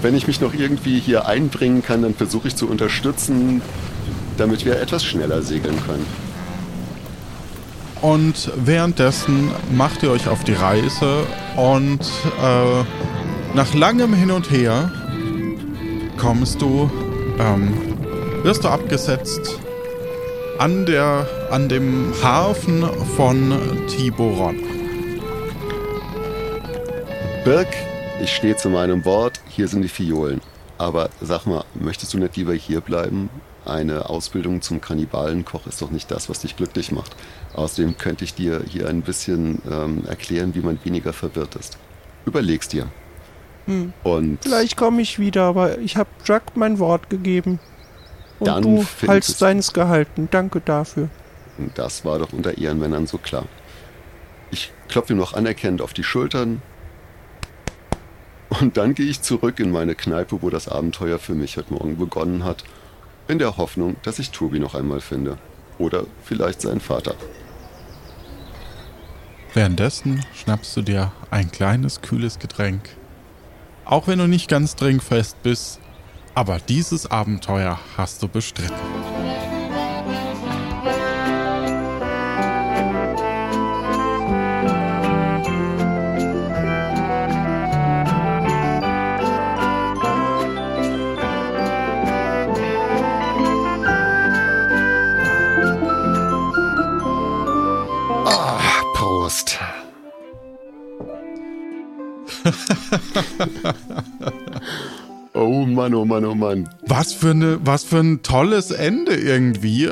Wenn 0.02 0.16
ich 0.16 0.28
mich 0.28 0.42
noch 0.42 0.54
irgendwie 0.54 1.00
hier 1.00 1.26
einbringen 1.26 1.82
kann, 1.82 2.02
dann 2.02 2.14
versuche 2.14 2.48
ich 2.48 2.56
zu 2.56 2.68
unterstützen, 2.68 3.62
damit 4.38 4.66
wir 4.66 4.80
etwas 4.80 5.04
schneller 5.04 5.42
segeln 5.42 5.78
können. 5.86 6.06
Und 8.02 8.52
währenddessen 8.56 9.52
macht 9.76 10.04
ihr 10.04 10.12
euch 10.12 10.28
auf 10.28 10.44
die 10.44 10.54
Reise 10.54 11.26
und 11.56 12.02
äh, 12.02 12.84
nach 13.56 13.74
langem 13.74 14.14
Hin 14.14 14.30
und 14.30 14.52
Her 14.52 14.92
kommst 16.18 16.62
du, 16.62 16.92
ähm, 17.40 17.74
wirst 18.44 18.64
du 18.64 18.68
abgesetzt 18.68 19.60
an, 20.60 20.86
der, 20.86 21.28
an 21.50 21.70
dem 21.70 22.14
Hafen 22.22 22.86
von 23.16 23.54
Tiboron. 23.88 24.58
Birk, 27.44 27.68
ich 28.22 28.36
stehe 28.36 28.56
zu 28.56 28.70
meinem 28.70 29.06
Wort, 29.06 29.42
hier 29.48 29.68
sind 29.68 29.82
die 29.82 29.88
Fiolen. 29.90 30.42
Aber 30.78 31.10
sag 31.22 31.46
mal, 31.46 31.66
möchtest 31.74 32.14
du 32.14 32.20
nicht 32.20 32.36
lieber 32.38 32.54
hier 32.54 32.82
bleiben? 32.82 33.30
Eine 33.66 34.10
Ausbildung 34.10 34.62
zum 34.62 34.80
Kannibalenkoch 34.80 35.68
ist 35.68 35.82
doch 35.82 35.92
nicht 35.92 36.10
das, 36.12 36.30
was 36.30 36.40
dich 36.40 36.56
glücklich 36.56 36.92
macht. 36.92 37.16
Außerdem 37.54 37.98
könnte 37.98 38.24
ich 38.24 38.34
dir 38.34 38.62
hier 38.68 38.88
ein 38.88 39.02
bisschen 39.02 39.62
ähm, 39.70 40.06
erklären, 40.08 40.56
wie 40.56 40.62
man 40.62 40.80
weniger 40.86 41.14
verwirrt 41.14 41.56
ist. 41.56 41.78
Überleg's 42.26 42.68
dir. 42.68 42.88
Und 44.04 44.40
Vielleicht 44.42 44.78
komme 44.78 45.02
ich 45.02 45.20
wieder, 45.20 45.44
aber 45.44 45.80
ich 45.80 45.98
habe 45.98 46.10
Jack 46.24 46.56
mein 46.56 46.80
Wort 46.80 47.10
gegeben. 47.10 47.60
Und 48.40 48.48
Dann 48.48 48.64
du 48.64 48.86
haltst 49.08 49.42
deines 49.42 49.74
gehalten. 49.74 50.30
Danke 50.32 50.62
dafür. 50.62 51.10
das 51.76 52.06
war 52.06 52.20
doch 52.20 52.32
unter 52.32 52.58
Ehrenmännern 52.58 53.08
so 53.08 53.18
klar. 53.18 53.46
Ich 54.52 54.72
klopfe 54.88 55.14
ihm 55.14 55.20
noch 55.20 55.34
anerkennend 55.34 55.82
auf 55.82 55.94
die 55.94 56.04
Schultern. 56.04 56.62
Und 58.50 58.78
dann 58.78 58.96
gehe 58.96 59.08
ich 59.08 59.22
zurück 59.22 59.60
in 59.60 59.72
meine 59.72 59.96
Kneipe, 59.96 60.42
wo 60.42 60.50
das 60.50 60.68
Abenteuer 60.68 61.20
für 61.20 61.36
mich 61.36 61.58
heute 61.58 61.74
Morgen 61.74 61.98
begonnen 61.98 62.44
hat. 62.44 62.64
In 63.28 63.40
der 63.40 63.58
Hoffnung, 63.58 63.98
dass 64.04 64.20
ich 64.20 64.32
Tobi 64.32 64.60
noch 64.60 64.74
einmal 64.74 65.02
finde. 65.02 65.38
Oder 65.78 66.06
vielleicht 66.24 66.62
seinen 66.62 66.80
Vater. 66.80 67.16
Währenddessen 69.54 70.26
schnappst 70.34 70.76
du 70.78 70.82
dir 70.82 71.12
ein 71.30 71.52
kleines, 71.52 72.02
kühles 72.02 72.40
Getränk. 72.40 72.90
Auch 73.86 74.08
wenn 74.08 74.20
du 74.20 74.28
nicht 74.28 74.50
ganz 74.50 74.76
trinkfest 74.76 75.42
bist, 75.44 75.80
aber 76.36 76.60
dieses 76.60 77.10
Abenteuer 77.10 77.80
hast 77.98 78.22
du 78.22 78.28
bestritten. 78.28 78.76
Wurst. 99.28 99.60
oh 105.34 105.66
Mann, 105.66 105.94
oh 105.94 106.06
Mann, 106.06 106.24
oh 106.24 106.34
Mann. 106.34 106.70
Was 106.86 107.12
für, 107.12 107.32
eine, 107.32 107.60
was 107.62 107.84
für 107.84 107.98
ein 107.98 108.24
tolles 108.24 108.72
Ende 108.72 109.16
irgendwie. 109.16 109.92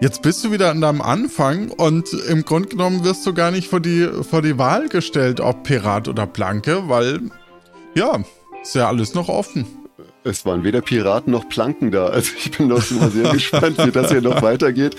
Jetzt 0.00 0.22
bist 0.22 0.42
du 0.42 0.50
wieder 0.50 0.72
an 0.72 0.80
deinem 0.80 1.02
Anfang 1.02 1.70
und 1.70 2.12
im 2.28 2.44
Grunde 2.44 2.70
genommen 2.70 3.04
wirst 3.04 3.24
du 3.26 3.32
gar 3.32 3.52
nicht 3.52 3.68
vor 3.68 3.78
die, 3.78 4.08
vor 4.28 4.42
die 4.42 4.58
Wahl 4.58 4.88
gestellt, 4.88 5.38
ob 5.38 5.62
Pirat 5.62 6.08
oder 6.08 6.26
Planke, 6.26 6.88
weil 6.88 7.20
ja, 7.94 8.24
ist 8.60 8.74
ja 8.74 8.88
alles 8.88 9.14
noch 9.14 9.28
offen. 9.28 9.83
Es 10.26 10.46
waren 10.46 10.64
weder 10.64 10.80
Piraten 10.80 11.32
noch 11.32 11.50
Planken 11.50 11.90
da. 11.90 12.06
Also 12.06 12.32
ich 12.38 12.50
bin 12.50 12.68
noch 12.68 12.90
mal 12.92 13.10
sehr 13.10 13.30
gespannt, 13.32 13.76
wie 13.84 13.90
das 13.90 14.10
hier 14.10 14.22
noch 14.22 14.40
weitergeht. 14.40 14.96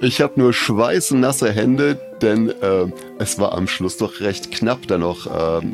Ich 0.00 0.20
habe 0.20 0.38
nur 0.40 0.52
schweißnasse 0.52 1.50
Hände, 1.50 1.98
denn 2.22 2.48
äh, 2.48 2.86
es 3.18 3.40
war 3.40 3.54
am 3.54 3.66
Schluss 3.66 3.96
doch 3.96 4.20
recht 4.20 4.52
knapp, 4.52 4.86
da 4.86 4.96
noch 4.96 5.26
äh, 5.26 5.66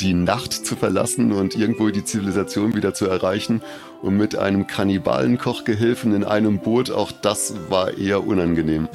die 0.00 0.14
Nacht 0.14 0.54
zu 0.54 0.74
verlassen 0.74 1.32
und 1.32 1.54
irgendwo 1.54 1.90
die 1.90 2.04
Zivilisation 2.04 2.74
wieder 2.74 2.94
zu 2.94 3.06
erreichen. 3.06 3.60
Und 4.00 4.16
mit 4.16 4.36
einem 4.36 4.66
Kannibalenkochgehilfen 4.66 6.14
in 6.14 6.24
einem 6.24 6.60
Boot, 6.60 6.90
auch 6.90 7.12
das 7.12 7.54
war 7.68 7.98
eher 7.98 8.26
unangenehm. 8.26 8.88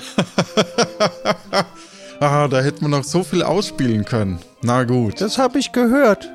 ah, 2.20 2.48
da 2.48 2.62
hätten 2.62 2.82
wir 2.82 2.90
noch 2.90 3.04
so 3.04 3.24
viel 3.24 3.44
ausspielen 3.44 4.06
können. 4.06 4.40
Na 4.64 4.86
gut. 4.86 5.22
Das 5.22 5.38
habe 5.38 5.60
ich 5.60 5.72
gehört. 5.72 6.32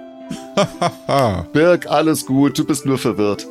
Birg, 1.53 1.87
alles 1.87 2.27
gut, 2.27 2.59
du 2.59 2.65
bist 2.65 2.87
nur 2.87 2.99
verwirrt. 2.99 3.47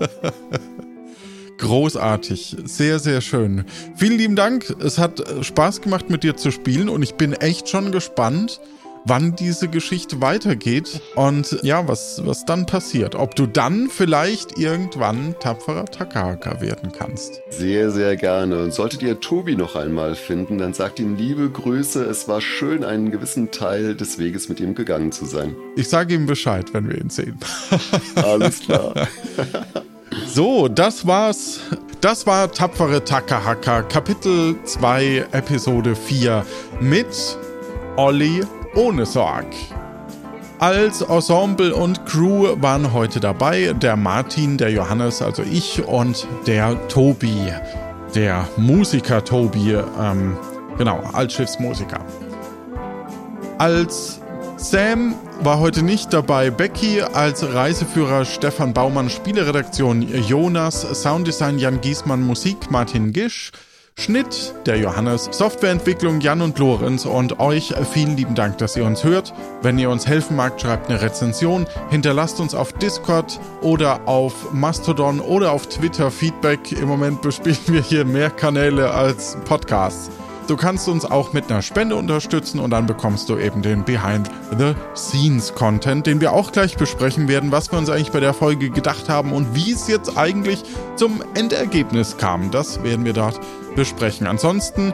Großartig, 1.58 2.56
sehr, 2.64 2.98
sehr 2.98 3.20
schön. 3.20 3.64
Vielen 3.94 4.18
lieben 4.18 4.36
Dank. 4.36 4.74
Es 4.80 4.98
hat 4.98 5.22
Spaß 5.42 5.80
gemacht, 5.80 6.10
mit 6.10 6.24
dir 6.24 6.36
zu 6.36 6.50
spielen 6.50 6.88
und 6.88 7.02
ich 7.02 7.14
bin 7.14 7.34
echt 7.34 7.68
schon 7.68 7.92
gespannt, 7.92 8.60
wann 9.04 9.34
diese 9.36 9.68
Geschichte 9.68 10.20
weitergeht 10.20 11.00
und 11.16 11.58
ja, 11.62 11.86
was, 11.88 12.22
was 12.24 12.44
dann 12.44 12.66
passiert. 12.66 13.14
Ob 13.14 13.34
du 13.34 13.46
dann 13.46 13.88
vielleicht 13.88 14.58
irgendwann 14.58 15.34
tapferer 15.40 15.86
Takahaka 15.86 16.60
werden 16.60 16.92
kannst. 16.96 17.40
Sehr, 17.50 17.90
sehr 17.90 18.16
gerne. 18.16 18.62
Und 18.62 18.72
solltet 18.72 19.02
ihr 19.02 19.20
Tobi 19.20 19.56
noch 19.56 19.76
einmal 19.76 20.14
finden, 20.14 20.58
dann 20.58 20.74
sagt 20.74 21.00
ihm 21.00 21.16
liebe 21.16 21.50
Grüße. 21.50 22.04
Es 22.04 22.28
war 22.28 22.40
schön, 22.40 22.84
einen 22.84 23.10
gewissen 23.10 23.50
Teil 23.50 23.94
des 23.94 24.18
Weges 24.18 24.48
mit 24.48 24.60
ihm 24.60 24.74
gegangen 24.74 25.12
zu 25.12 25.26
sein. 25.26 25.56
Ich 25.76 25.88
sage 25.88 26.14
ihm 26.14 26.26
Bescheid, 26.26 26.72
wenn 26.72 26.88
wir 26.88 27.00
ihn 27.00 27.10
sehen. 27.10 27.38
Alles 28.14 28.60
klar. 28.60 29.08
so, 30.26 30.68
das 30.68 31.06
war's. 31.06 31.60
Das 32.00 32.26
war 32.26 32.50
Tapfere 32.50 33.04
Takahaka, 33.04 33.82
Kapitel 33.82 34.56
2, 34.64 35.26
Episode 35.30 35.94
4 35.94 36.44
mit 36.80 37.38
Olli 37.96 38.42
ohne 38.74 39.06
Sorg. 39.06 39.46
Als 40.58 41.00
Ensemble 41.00 41.74
und 41.74 42.06
Crew 42.06 42.54
waren 42.60 42.92
heute 42.92 43.18
dabei 43.18 43.72
der 43.72 43.96
Martin, 43.96 44.58
der 44.58 44.70
Johannes, 44.70 45.20
also 45.20 45.42
ich 45.42 45.84
und 45.84 46.26
der 46.46 46.88
Tobi, 46.88 47.52
der 48.14 48.46
Musiker 48.56 49.24
Tobi, 49.24 49.72
ähm, 50.00 50.36
genau, 50.78 51.00
als 51.12 51.32
Schiffsmusiker. 51.32 51.98
Als 53.58 54.20
Sam 54.56 55.16
war 55.40 55.58
heute 55.58 55.82
nicht 55.82 56.12
dabei, 56.12 56.50
Becky 56.50 57.02
als 57.02 57.42
Reiseführer 57.52 58.24
Stefan 58.24 58.72
Baumann, 58.72 59.10
Spieleredaktion 59.10 60.02
Jonas, 60.28 60.82
Sounddesign 61.02 61.58
Jan 61.58 61.80
Giesmann, 61.80 62.24
Musik 62.24 62.70
Martin 62.70 63.12
Gisch, 63.12 63.50
Schnitt 63.98 64.54
der 64.66 64.78
Johannes, 64.78 65.28
Softwareentwicklung 65.30 66.20
Jan 66.20 66.40
und 66.40 66.58
Lorenz 66.58 67.04
und 67.04 67.38
euch 67.40 67.74
vielen 67.92 68.16
lieben 68.16 68.34
Dank, 68.34 68.58
dass 68.58 68.76
ihr 68.76 68.84
uns 68.84 69.04
hört. 69.04 69.34
Wenn 69.60 69.78
ihr 69.78 69.90
uns 69.90 70.06
helfen 70.06 70.34
mag, 70.34 70.60
schreibt 70.60 70.88
eine 70.88 71.02
Rezension, 71.02 71.66
hinterlasst 71.90 72.40
uns 72.40 72.54
auf 72.54 72.72
Discord 72.72 73.38
oder 73.60 74.08
auf 74.08 74.52
Mastodon 74.52 75.20
oder 75.20 75.52
auf 75.52 75.68
Twitter 75.68 76.10
Feedback. 76.10 76.72
Im 76.72 76.88
Moment 76.88 77.22
bespielen 77.22 77.58
wir 77.66 77.82
hier 77.82 78.04
mehr 78.04 78.30
Kanäle 78.30 78.90
als 78.92 79.36
Podcasts. 79.44 80.10
Du 80.48 80.56
kannst 80.56 80.88
uns 80.88 81.04
auch 81.04 81.32
mit 81.32 81.50
einer 81.50 81.62
Spende 81.62 81.94
unterstützen 81.94 82.58
und 82.58 82.70
dann 82.70 82.86
bekommst 82.86 83.28
du 83.28 83.38
eben 83.38 83.62
den 83.62 83.84
Behind 83.84 84.28
the 84.58 84.74
Scenes 84.96 85.54
Content, 85.54 86.06
den 86.06 86.20
wir 86.20 86.32
auch 86.32 86.50
gleich 86.50 86.76
besprechen 86.76 87.28
werden, 87.28 87.52
was 87.52 87.70
wir 87.70 87.78
uns 87.78 87.88
eigentlich 87.88 88.10
bei 88.10 88.20
der 88.20 88.34
Folge 88.34 88.70
gedacht 88.70 89.08
haben 89.08 89.32
und 89.32 89.54
wie 89.54 89.70
es 89.70 89.86
jetzt 89.86 90.16
eigentlich 90.16 90.64
zum 90.96 91.22
Endergebnis 91.34 92.16
kam. 92.16 92.50
Das 92.50 92.82
werden 92.82 93.04
wir 93.04 93.12
dort 93.12 93.38
besprechen. 93.74 94.26
Ansonsten 94.26 94.92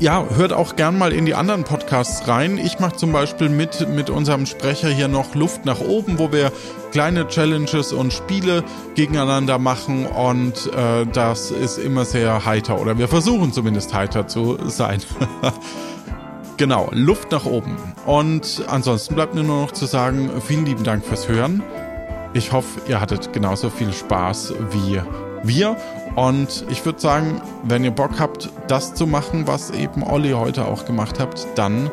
ja, 0.00 0.24
hört 0.36 0.52
auch 0.52 0.76
gern 0.76 0.96
mal 0.96 1.12
in 1.12 1.26
die 1.26 1.34
anderen 1.34 1.64
Podcasts 1.64 2.28
rein. 2.28 2.58
Ich 2.58 2.78
mache 2.78 2.96
zum 2.96 3.12
Beispiel 3.12 3.48
mit, 3.48 3.88
mit 3.88 4.10
unserem 4.10 4.46
Sprecher 4.46 4.88
hier 4.88 5.08
noch 5.08 5.34
Luft 5.34 5.64
nach 5.64 5.80
oben, 5.80 6.18
wo 6.18 6.30
wir 6.30 6.52
kleine 6.92 7.26
Challenges 7.26 7.92
und 7.92 8.12
Spiele 8.12 8.62
gegeneinander 8.94 9.58
machen 9.58 10.06
und 10.06 10.72
äh, 10.72 11.04
das 11.12 11.50
ist 11.50 11.78
immer 11.78 12.04
sehr 12.04 12.44
heiter 12.44 12.80
oder 12.80 12.96
wir 12.98 13.08
versuchen 13.08 13.52
zumindest 13.52 13.92
heiter 13.92 14.28
zu 14.28 14.58
sein. 14.66 15.00
genau, 16.56 16.88
Luft 16.92 17.32
nach 17.32 17.44
oben. 17.44 17.76
Und 18.06 18.64
ansonsten 18.68 19.14
bleibt 19.16 19.34
mir 19.34 19.42
nur 19.42 19.62
noch 19.62 19.72
zu 19.72 19.86
sagen, 19.86 20.30
vielen 20.46 20.64
lieben 20.64 20.84
Dank 20.84 21.04
fürs 21.04 21.28
Hören. 21.28 21.62
Ich 22.34 22.52
hoffe, 22.52 22.80
ihr 22.86 23.00
hattet 23.00 23.32
genauso 23.32 23.68
viel 23.68 23.92
Spaß 23.92 24.54
wie 24.70 25.00
wir 25.42 25.76
und 26.14 26.64
ich 26.70 26.84
würde 26.84 27.00
sagen, 27.00 27.40
wenn 27.64 27.84
ihr 27.84 27.90
Bock 27.90 28.18
habt, 28.18 28.50
das 28.68 28.94
zu 28.94 29.06
machen, 29.06 29.46
was 29.46 29.70
eben 29.70 30.02
Olli 30.02 30.30
heute 30.30 30.66
auch 30.66 30.84
gemacht 30.84 31.20
habt, 31.20 31.46
dann 31.54 31.90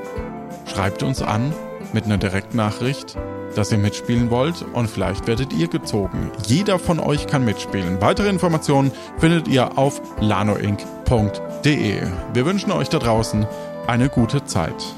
schreibt 0.65 1.03
uns 1.03 1.21
an 1.21 1.53
mit 1.93 2.05
einer 2.05 2.17
Direktnachricht, 2.17 3.17
dass 3.55 3.71
ihr 3.71 3.77
mitspielen 3.77 4.29
wollt 4.29 4.65
und 4.73 4.89
vielleicht 4.89 5.27
werdet 5.27 5.53
ihr 5.53 5.67
gezogen. 5.67 6.31
Jeder 6.45 6.77
von 6.79 6.99
euch 6.99 7.27
kann 7.27 7.45
mitspielen. 7.45 8.01
Weitere 8.01 8.29
Informationen 8.29 8.91
findet 9.17 9.47
ihr 9.47 9.77
auf 9.77 10.01
lanoinc.de. 10.19 12.01
Wir 12.33 12.45
wünschen 12.45 12.71
euch 12.71 12.89
da 12.89 12.99
draußen 12.99 13.47
eine 13.87 14.09
gute 14.09 14.43
Zeit. 14.45 14.95